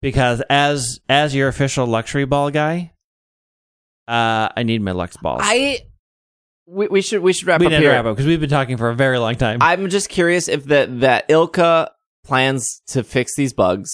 because 0.01 0.43
as 0.49 1.01
as 1.09 1.35
your 1.35 1.49
official 1.49 1.87
luxury 1.87 2.25
ball 2.25 2.51
guy, 2.51 2.93
uh, 4.07 4.49
I 4.57 4.63
need 4.63 4.83
my 4.83 4.93
Lux 4.93 5.17
balls. 5.17 5.43
I 5.45 5.81
we, 6.67 6.89
we 6.89 7.03
should 7.03 7.23
we 7.23 7.33
should 7.33 7.49
wrap 7.49 7.61
we 7.61 7.67
up 7.67 7.71
didn't 7.71 7.83
here. 7.83 7.93
wrap 7.93 8.05
up 8.05 8.15
because 8.17 8.27
we've 8.27 8.41
been 8.41 8.51
talking 8.51 8.77
for 8.77 8.89
a 8.89 8.95
very 8.95 9.19
long 9.19 9.35
time. 9.35 9.59
I'm 9.61 9.89
just 9.89 10.09
curious 10.09 10.49
if 10.49 10.65
that 10.67 11.01
that 11.01 11.29
ILCA 11.29 11.89
plans 12.25 12.83
to 12.89 13.03
fix 13.03 13.35
these 13.35 13.53
bugs 13.53 13.91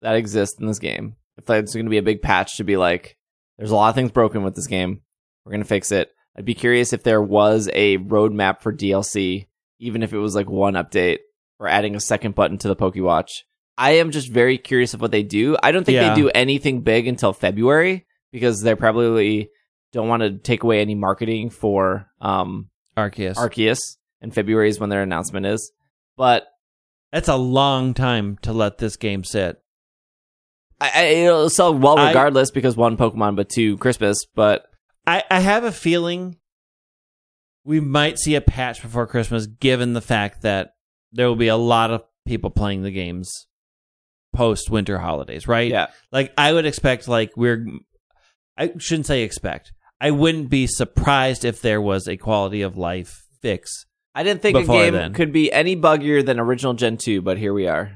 that 0.00 0.16
exist 0.16 0.60
in 0.60 0.66
this 0.66 0.78
game. 0.78 1.16
If 1.38 1.46
there's 1.46 1.72
going 1.72 1.86
to 1.86 1.90
be 1.90 1.98
a 1.98 2.02
big 2.02 2.20
patch 2.20 2.56
to 2.56 2.64
be 2.64 2.76
like, 2.76 3.16
there's 3.56 3.70
a 3.70 3.76
lot 3.76 3.88
of 3.88 3.94
things 3.94 4.10
broken 4.10 4.42
with 4.42 4.54
this 4.54 4.66
game. 4.66 5.00
We're 5.44 5.52
going 5.52 5.62
to 5.62 5.68
fix 5.68 5.92
it. 5.92 6.10
I'd 6.36 6.44
be 6.44 6.54
curious 6.54 6.92
if 6.92 7.02
there 7.02 7.22
was 7.22 7.68
a 7.72 7.98
roadmap 7.98 8.60
for 8.60 8.72
DLC, 8.72 9.46
even 9.78 10.02
if 10.02 10.12
it 10.12 10.18
was 10.18 10.34
like 10.34 10.48
one 10.48 10.74
update 10.74 11.18
or 11.62 11.68
adding 11.68 11.94
a 11.94 12.00
second 12.00 12.34
button 12.34 12.58
to 12.58 12.66
the 12.68 12.74
PokeWatch. 12.74 13.28
I 13.78 13.92
am 13.92 14.10
just 14.10 14.28
very 14.28 14.58
curious 14.58 14.94
of 14.94 15.00
what 15.00 15.12
they 15.12 15.22
do. 15.22 15.56
I 15.62 15.70
don't 15.70 15.84
think 15.84 15.94
Yeah. 15.94 16.12
they 16.14 16.20
do 16.20 16.28
anything 16.34 16.80
big 16.82 17.06
until 17.06 17.32
February 17.32 18.04
because 18.32 18.60
they 18.60 18.74
probably 18.74 19.48
don't 19.92 20.08
want 20.08 20.22
to 20.22 20.38
take 20.38 20.64
away 20.64 20.80
any 20.80 20.94
marketing 20.96 21.50
for 21.50 22.08
um, 22.20 22.68
Arceus. 22.96 23.36
Arceus, 23.36 23.78
and 24.20 24.34
February 24.34 24.68
is 24.68 24.80
when 24.80 24.90
their 24.90 25.02
announcement 25.02 25.46
is. 25.46 25.72
But 26.16 26.48
That's 27.12 27.28
a 27.28 27.36
long 27.36 27.94
time 27.94 28.38
to 28.42 28.52
let 28.52 28.78
this 28.78 28.96
game 28.96 29.22
sit. 29.22 29.56
I, 30.80 30.90
I, 30.94 31.02
it'll 31.04 31.48
sell 31.48 31.72
well 31.72 31.96
I- 31.98 32.08
regardless 32.08 32.50
because 32.50 32.76
one 32.76 32.96
Pokemon, 32.96 33.36
but 33.36 33.48
two 33.48 33.76
Christmas. 33.78 34.18
But 34.34 34.64
I, 35.06 35.22
I 35.30 35.38
have 35.40 35.62
a 35.64 35.72
feeling 35.72 36.38
we 37.64 37.78
might 37.80 38.18
see 38.18 38.34
a 38.34 38.40
patch 38.40 38.82
before 38.82 39.06
Christmas, 39.06 39.46
given 39.46 39.92
the 39.92 40.00
fact 40.00 40.42
that 40.42 40.74
there 41.12 41.28
will 41.28 41.36
be 41.36 41.48
a 41.48 41.56
lot 41.56 41.90
of 41.90 42.02
people 42.26 42.50
playing 42.50 42.82
the 42.82 42.90
games 42.90 43.46
post 44.34 44.70
winter 44.70 44.98
holidays, 44.98 45.46
right? 45.46 45.70
yeah, 45.70 45.88
Like 46.10 46.32
I 46.38 46.52
would 46.52 46.66
expect 46.66 47.08
like 47.08 47.32
we're 47.36 47.66
I 48.56 48.72
shouldn't 48.78 49.06
say 49.06 49.22
expect. 49.22 49.72
I 50.00 50.10
wouldn't 50.10 50.50
be 50.50 50.66
surprised 50.66 51.44
if 51.44 51.60
there 51.62 51.80
was 51.80 52.08
a 52.08 52.16
quality 52.16 52.62
of 52.62 52.76
life 52.76 53.22
fix. 53.40 53.86
I 54.14 54.22
didn't 54.24 54.42
think 54.42 54.58
a 54.58 54.64
game 54.64 54.94
then. 54.94 55.14
could 55.14 55.32
be 55.32 55.52
any 55.52 55.76
buggier 55.76 56.24
than 56.24 56.38
original 56.40 56.74
Gen 56.74 56.96
two, 56.96 57.22
but 57.22 57.38
here 57.38 57.54
we 57.54 57.66
are. 57.66 57.92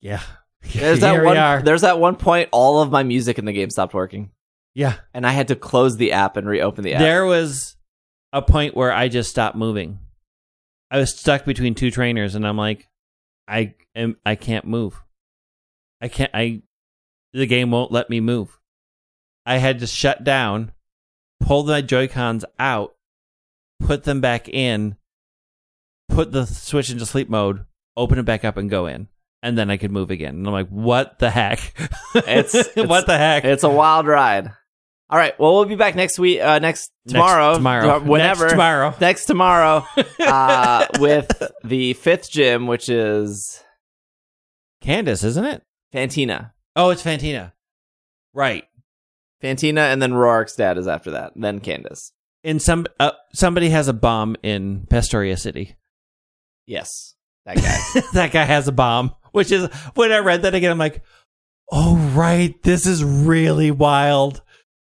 Yeah. 0.00 0.20
There's 0.74 1.00
that 1.00 1.12
Here 1.12 1.20
we 1.20 1.26
one. 1.28 1.36
are. 1.38 1.62
There's 1.62 1.82
that 1.82 1.98
one 2.00 2.16
point. 2.16 2.48
All 2.52 2.82
of 2.82 2.90
my 2.90 3.02
music 3.04 3.38
in 3.38 3.44
the 3.44 3.52
game 3.52 3.70
stopped 3.70 3.94
working, 3.94 4.30
Yeah. 4.74 4.94
and 5.14 5.24
I 5.26 5.30
had 5.30 5.48
to 5.48 5.56
close 5.56 5.96
the 5.96 6.12
app 6.12 6.36
and 6.36 6.48
reopen 6.48 6.82
the 6.84 6.94
app. 6.94 7.00
There 7.00 7.24
was 7.24 7.76
a 8.32 8.42
point 8.42 8.76
where 8.76 8.92
I 8.92 9.08
just 9.08 9.30
stopped 9.30 9.56
moving. 9.56 10.00
I 10.90 10.98
was 10.98 11.14
stuck 11.16 11.44
between 11.44 11.74
two 11.74 11.90
trainers 11.90 12.34
and 12.34 12.46
I'm 12.46 12.56
like 12.56 12.88
I 13.48 13.74
am 13.94 14.16
I 14.24 14.34
can't 14.34 14.64
move. 14.64 15.02
I 16.00 16.08
can't 16.08 16.30
I 16.34 16.62
the 17.32 17.46
game 17.46 17.70
won't 17.70 17.92
let 17.92 18.08
me 18.10 18.20
move. 18.20 18.58
I 19.44 19.58
had 19.58 19.78
to 19.80 19.86
shut 19.86 20.24
down, 20.24 20.72
pull 21.40 21.64
my 21.64 21.80
Joy-Cons 21.80 22.44
out, 22.58 22.94
put 23.80 24.04
them 24.04 24.20
back 24.20 24.48
in, 24.48 24.96
put 26.08 26.32
the 26.32 26.46
switch 26.46 26.90
into 26.90 27.06
sleep 27.06 27.28
mode, 27.28 27.64
open 27.96 28.18
it 28.18 28.24
back 28.24 28.44
up 28.44 28.56
and 28.56 28.70
go 28.70 28.86
in. 28.86 29.08
And 29.42 29.56
then 29.56 29.70
I 29.70 29.76
could 29.76 29.92
move 29.92 30.10
again. 30.10 30.34
And 30.36 30.46
I'm 30.46 30.52
like, 30.52 30.68
what 30.68 31.18
the 31.20 31.30
heck? 31.30 31.60
It's- 32.16 32.54
it's- 32.76 32.88
what 32.88 33.06
the 33.06 33.16
heck? 33.18 33.44
It's 33.44 33.62
a 33.62 33.68
wild 33.68 34.06
ride. 34.06 34.50
All 35.08 35.18
right. 35.18 35.38
Well, 35.38 35.54
we'll 35.54 35.64
be 35.66 35.76
back 35.76 35.94
next 35.94 36.18
week. 36.18 36.40
Uh, 36.40 36.58
next 36.58 36.90
tomorrow. 37.06 37.50
Next 37.50 37.58
tomorrow. 37.58 37.96
uh, 37.96 38.00
Whenever. 38.00 38.44
Next 38.44 38.52
tomorrow. 38.52 38.94
next 39.00 39.24
tomorrow 39.26 39.86
uh, 40.20 40.86
with 40.98 41.30
the 41.62 41.92
fifth 41.94 42.30
gym, 42.30 42.66
which 42.66 42.88
is 42.88 43.62
Candice, 44.82 45.24
isn't 45.24 45.44
it? 45.44 45.62
Fantina. 45.94 46.52
Oh, 46.74 46.90
it's 46.90 47.02
Fantina. 47.02 47.52
Right. 48.34 48.64
Fantina, 49.42 49.92
and 49.92 50.02
then 50.02 50.12
Roark's 50.12 50.56
dad 50.56 50.76
is 50.78 50.88
after 50.88 51.12
that. 51.12 51.32
Then 51.36 51.60
Candice. 51.60 52.10
And 52.42 52.60
some 52.60 52.86
uh, 52.98 53.12
somebody 53.32 53.70
has 53.70 53.88
a 53.88 53.92
bomb 53.92 54.36
in 54.42 54.86
Pastoria 54.88 55.36
City. 55.36 55.76
Yes, 56.66 57.14
that 57.44 57.56
guy. 57.56 58.00
that 58.14 58.32
guy 58.32 58.44
has 58.44 58.66
a 58.66 58.72
bomb, 58.72 59.14
which 59.32 59.52
is 59.52 59.68
when 59.94 60.10
I 60.10 60.18
read 60.18 60.42
that 60.42 60.54
again, 60.54 60.70
I'm 60.70 60.78
like, 60.78 61.02
oh 61.70 61.96
right, 62.14 62.60
this 62.62 62.86
is 62.86 63.04
really 63.04 63.70
wild. 63.70 64.42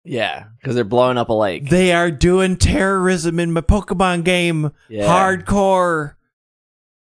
Yeah, 0.04 0.46
because 0.60 0.76
they're 0.76 0.84
blowing 0.84 1.18
up 1.18 1.30
a 1.30 1.34
lake. 1.34 1.70
They 1.70 1.94
are 1.94 2.12
doing 2.12 2.58
terrorism 2.58 3.40
in 3.40 3.52
my 3.54 3.62
Pokemon 3.62 4.24
game, 4.24 4.72
Yeah. 4.90 5.08
hardcore. 5.08 6.16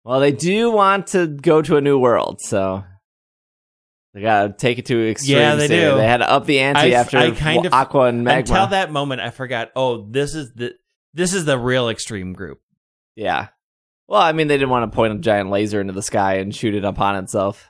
Well, 0.03 0.19
they 0.19 0.31
do 0.31 0.71
want 0.71 1.07
to 1.07 1.27
go 1.27 1.61
to 1.61 1.77
a 1.77 1.81
new 1.81 1.97
world, 1.97 2.39
so 2.41 2.83
they 4.13 4.21
gotta 4.21 4.53
take 4.53 4.77
it 4.79 4.85
to 4.87 5.09
extremes. 5.09 5.29
Yeah, 5.29 5.55
they 5.55 5.67
here. 5.67 5.91
do. 5.91 5.97
They 5.97 6.07
had 6.07 6.17
to 6.17 6.29
up 6.29 6.45
the 6.45 6.59
ante 6.59 6.93
I- 6.93 6.99
after 6.99 7.17
I 7.17 7.31
kind 7.31 7.65
of- 7.65 7.73
Aqua 7.73 8.01
and 8.07 8.23
Magma. 8.23 8.39
Until 8.53 8.67
that 8.67 8.91
moment, 8.91 9.21
I 9.21 9.29
forgot. 9.29 9.71
Oh, 9.75 10.05
this 10.09 10.35
is 10.35 10.51
the 10.53 10.73
this 11.13 11.33
is 11.33 11.45
the 11.45 11.57
real 11.59 11.89
extreme 11.89 12.33
group. 12.33 12.59
Yeah. 13.15 13.47
Well, 14.07 14.21
I 14.21 14.33
mean, 14.33 14.47
they 14.47 14.57
didn't 14.57 14.69
want 14.71 14.91
to 14.91 14.95
point 14.95 15.13
a 15.13 15.17
giant 15.19 15.49
laser 15.49 15.79
into 15.79 15.93
the 15.93 16.01
sky 16.01 16.35
and 16.35 16.53
shoot 16.53 16.75
it 16.75 16.83
upon 16.83 17.15
itself. 17.15 17.69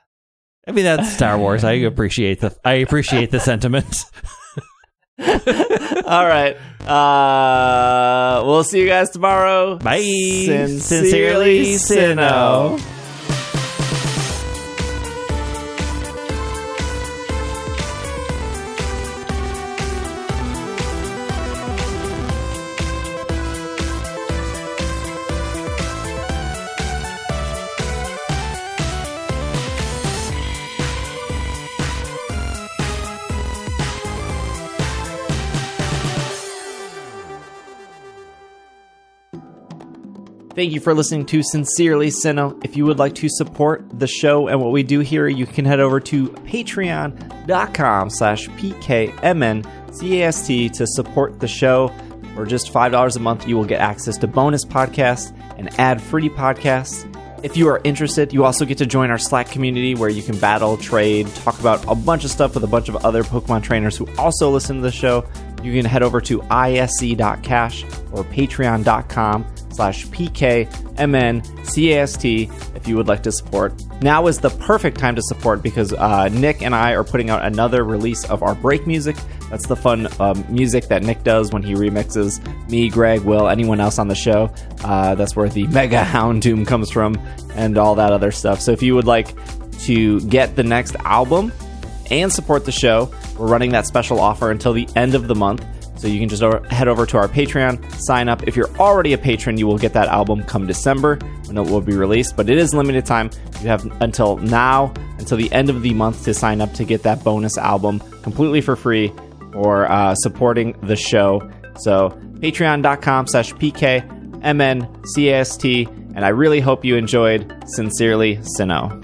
I 0.68 0.72
mean, 0.72 0.86
that's 0.86 1.14
Star 1.14 1.38
Wars. 1.38 1.64
I 1.64 1.72
appreciate 1.92 2.40
the 2.42 2.56
I 2.66 2.74
appreciate 2.76 3.32
the 3.32 3.40
sentiment. 3.40 3.96
All 5.20 6.26
right. 6.28 6.58
Uh, 6.88 8.44
we'll 8.46 8.64
see 8.64 8.82
you 8.82 8.88
guys 8.88 9.10
tomorrow. 9.12 9.78
Bye. 9.78 10.02
Sincerely, 10.80 11.76
Sinnoh. 11.76 12.82
Thank 40.56 40.72
you 40.72 40.80
for 40.80 40.94
listening 40.94 41.26
to 41.28 41.42
Sincerely 41.42 42.10
Sinnoh. 42.10 42.64
If 42.64 42.78
you 42.78 42.86
would 42.86 43.00
like 43.00 43.16
to 43.16 43.28
support 43.28 43.84
the 43.98 44.06
show 44.06 44.48
and 44.48 44.62
what 44.62 44.72
we 44.72 44.84
do 44.84 45.00
here, 45.00 45.28
you 45.28 45.48
can 45.48 45.66
head 45.66 45.80
over 45.80 46.00
to 46.02 46.28
patreon.com 46.28 48.12
slash 48.12 48.48
pkmncast 48.50 49.68
to 50.74 50.86
support 50.86 51.40
the 51.40 51.48
show. 51.48 51.92
For 52.36 52.46
just 52.46 52.72
$5 52.72 53.16
a 53.16 53.20
month, 53.20 53.48
you 53.48 53.58
will 53.58 53.66
get 53.66 53.82
access 53.82 54.16
to 54.18 54.28
bonus 54.28 54.64
podcasts 54.64 55.36
and 55.58 55.74
ad-free 55.80 56.30
podcasts. 56.30 57.10
If 57.44 57.58
you 57.58 57.68
are 57.70 57.82
interested, 57.84 58.32
you 58.32 58.46
also 58.46 58.64
get 58.64 58.78
to 58.78 58.86
join 58.86 59.10
our 59.10 59.18
Slack 59.18 59.50
community 59.50 59.96
where 59.96 60.10
you 60.10 60.22
can 60.22 60.38
battle, 60.38 60.78
trade, 60.78 61.28
talk 61.36 61.60
about 61.60 61.84
a 61.88 61.96
bunch 61.96 62.26
of 62.26 62.32
stuff 62.32 62.54
with 62.54 62.64
a 62.64 62.68
bunch 62.68 62.90
of 62.90 62.96
other 62.98 63.24
Pokemon 63.24 63.64
trainers 63.64 63.98
who 63.98 64.08
also 64.20 64.52
listen 64.52 64.76
to 64.76 64.84
the 64.84 64.92
show. 64.92 65.26
You 65.64 65.74
can 65.74 65.86
head 65.86 66.04
over 66.04 66.20
to 66.22 66.42
isc.cash 66.44 67.84
or 68.12 68.24
patreon.com 68.26 69.46
slash 69.72 70.06
pkmncast 70.08 70.76
if 72.76 72.88
you 72.88 72.96
would 72.98 73.08
like 73.08 73.24
to 73.24 73.32
support. 73.32 73.74
Now 74.02 74.28
is 74.28 74.40
the 74.40 74.50
perfect 74.50 74.98
time 75.00 75.16
to 75.16 75.22
support 75.22 75.64
because 75.64 75.94
uh, 75.94 76.30
Nick 76.30 76.62
and 76.62 76.76
I 76.76 76.92
are 76.92 77.04
putting 77.04 77.30
out 77.30 77.46
another 77.46 77.84
release 77.84 78.30
of 78.30 78.44
our 78.44 78.56
break 78.56 78.86
music. 78.86 79.16
That's 79.50 79.68
the 79.68 79.76
fun 79.76 80.08
um, 80.20 80.46
music 80.50 80.88
that 80.90 81.04
Nick 81.04 81.24
does 81.24 81.52
when 81.52 81.64
he 81.64 81.74
remixes 81.74 82.42
me, 82.70 82.90
Greg, 82.90 83.22
Will, 83.22 83.48
anyone 83.48 83.80
else 83.80 84.00
on 84.00 84.08
the 84.08 84.16
show. 84.16 84.54
Uh, 84.84 85.16
that's 85.16 85.36
where 85.36 85.50
the 85.50 85.68
Mega 85.74 86.04
Houndoom 86.04 86.68
comes 86.68 86.92
from 86.92 87.16
and 87.56 87.78
all 87.78 87.96
that 87.96 88.12
other 88.12 88.32
stuff. 88.32 88.62
So 88.62 88.72
if 88.72 88.82
you 88.82 88.96
would 88.96 89.06
like 89.06 89.34
to 89.84 90.22
get 90.22 90.56
the 90.56 90.64
next 90.64 90.96
album 90.98 91.52
and 92.12 92.32
support 92.32 92.66
the 92.66 92.72
show, 92.72 93.12
we're 93.38 93.48
running 93.48 93.72
that 93.72 93.86
special 93.86 94.20
offer 94.20 94.52
until 94.52 94.74
the 94.74 94.88
end 94.96 95.16
of 95.16 95.28
the 95.28 95.36
month. 95.36 95.66
So 95.98 96.08
you 96.08 96.20
can 96.20 96.28
just 96.28 96.42
head 96.70 96.88
over 96.90 97.06
to 97.06 97.18
our 97.18 97.28
Patreon, 97.30 97.90
sign 97.94 98.28
up. 98.28 98.46
If 98.48 98.56
you're 98.58 98.70
already 98.78 99.14
a 99.14 99.18
patron, 99.18 99.58
you 99.58 99.68
will 99.68 99.78
get 99.78 99.94
that 99.94 100.10
album 100.10 100.44
come 100.44 100.68
December 100.68 101.18
when 101.46 101.58
it 101.58 101.62
will 101.62 101.80
be 101.80 101.96
released. 101.96 102.36
But 102.36 102.50
it 102.50 102.58
is 102.58 102.74
limited 102.74 103.06
time. 103.06 103.30
You 103.62 103.70
have 103.70 103.86
until 104.02 104.36
now, 104.38 104.94
until 105.18 105.38
the 105.38 105.50
end 105.54 105.70
of 105.70 105.82
the 105.82 105.94
month, 105.94 106.26
to 106.26 106.34
sign 106.34 106.60
up 106.60 106.74
to 106.74 106.84
get 106.84 107.04
that 107.04 107.24
bonus 107.24 107.58
album 107.58 108.02
completely 108.22 108.60
for 108.60 108.76
free 108.76 109.14
or 109.54 109.90
uh, 109.90 110.14
supporting 110.16 110.76
the 110.82 110.98
show. 110.98 111.50
So 111.78 112.10
patreon.com 112.40 113.28
slash 113.28 113.54
pkmncast. 113.54 114.04
And 116.16 116.26
I 116.26 116.30
really 116.30 116.60
hope 116.60 116.84
you 116.84 116.96
enjoyed 116.98 117.64
Sincerely 117.66 118.38
Sinnoh. 118.38 119.03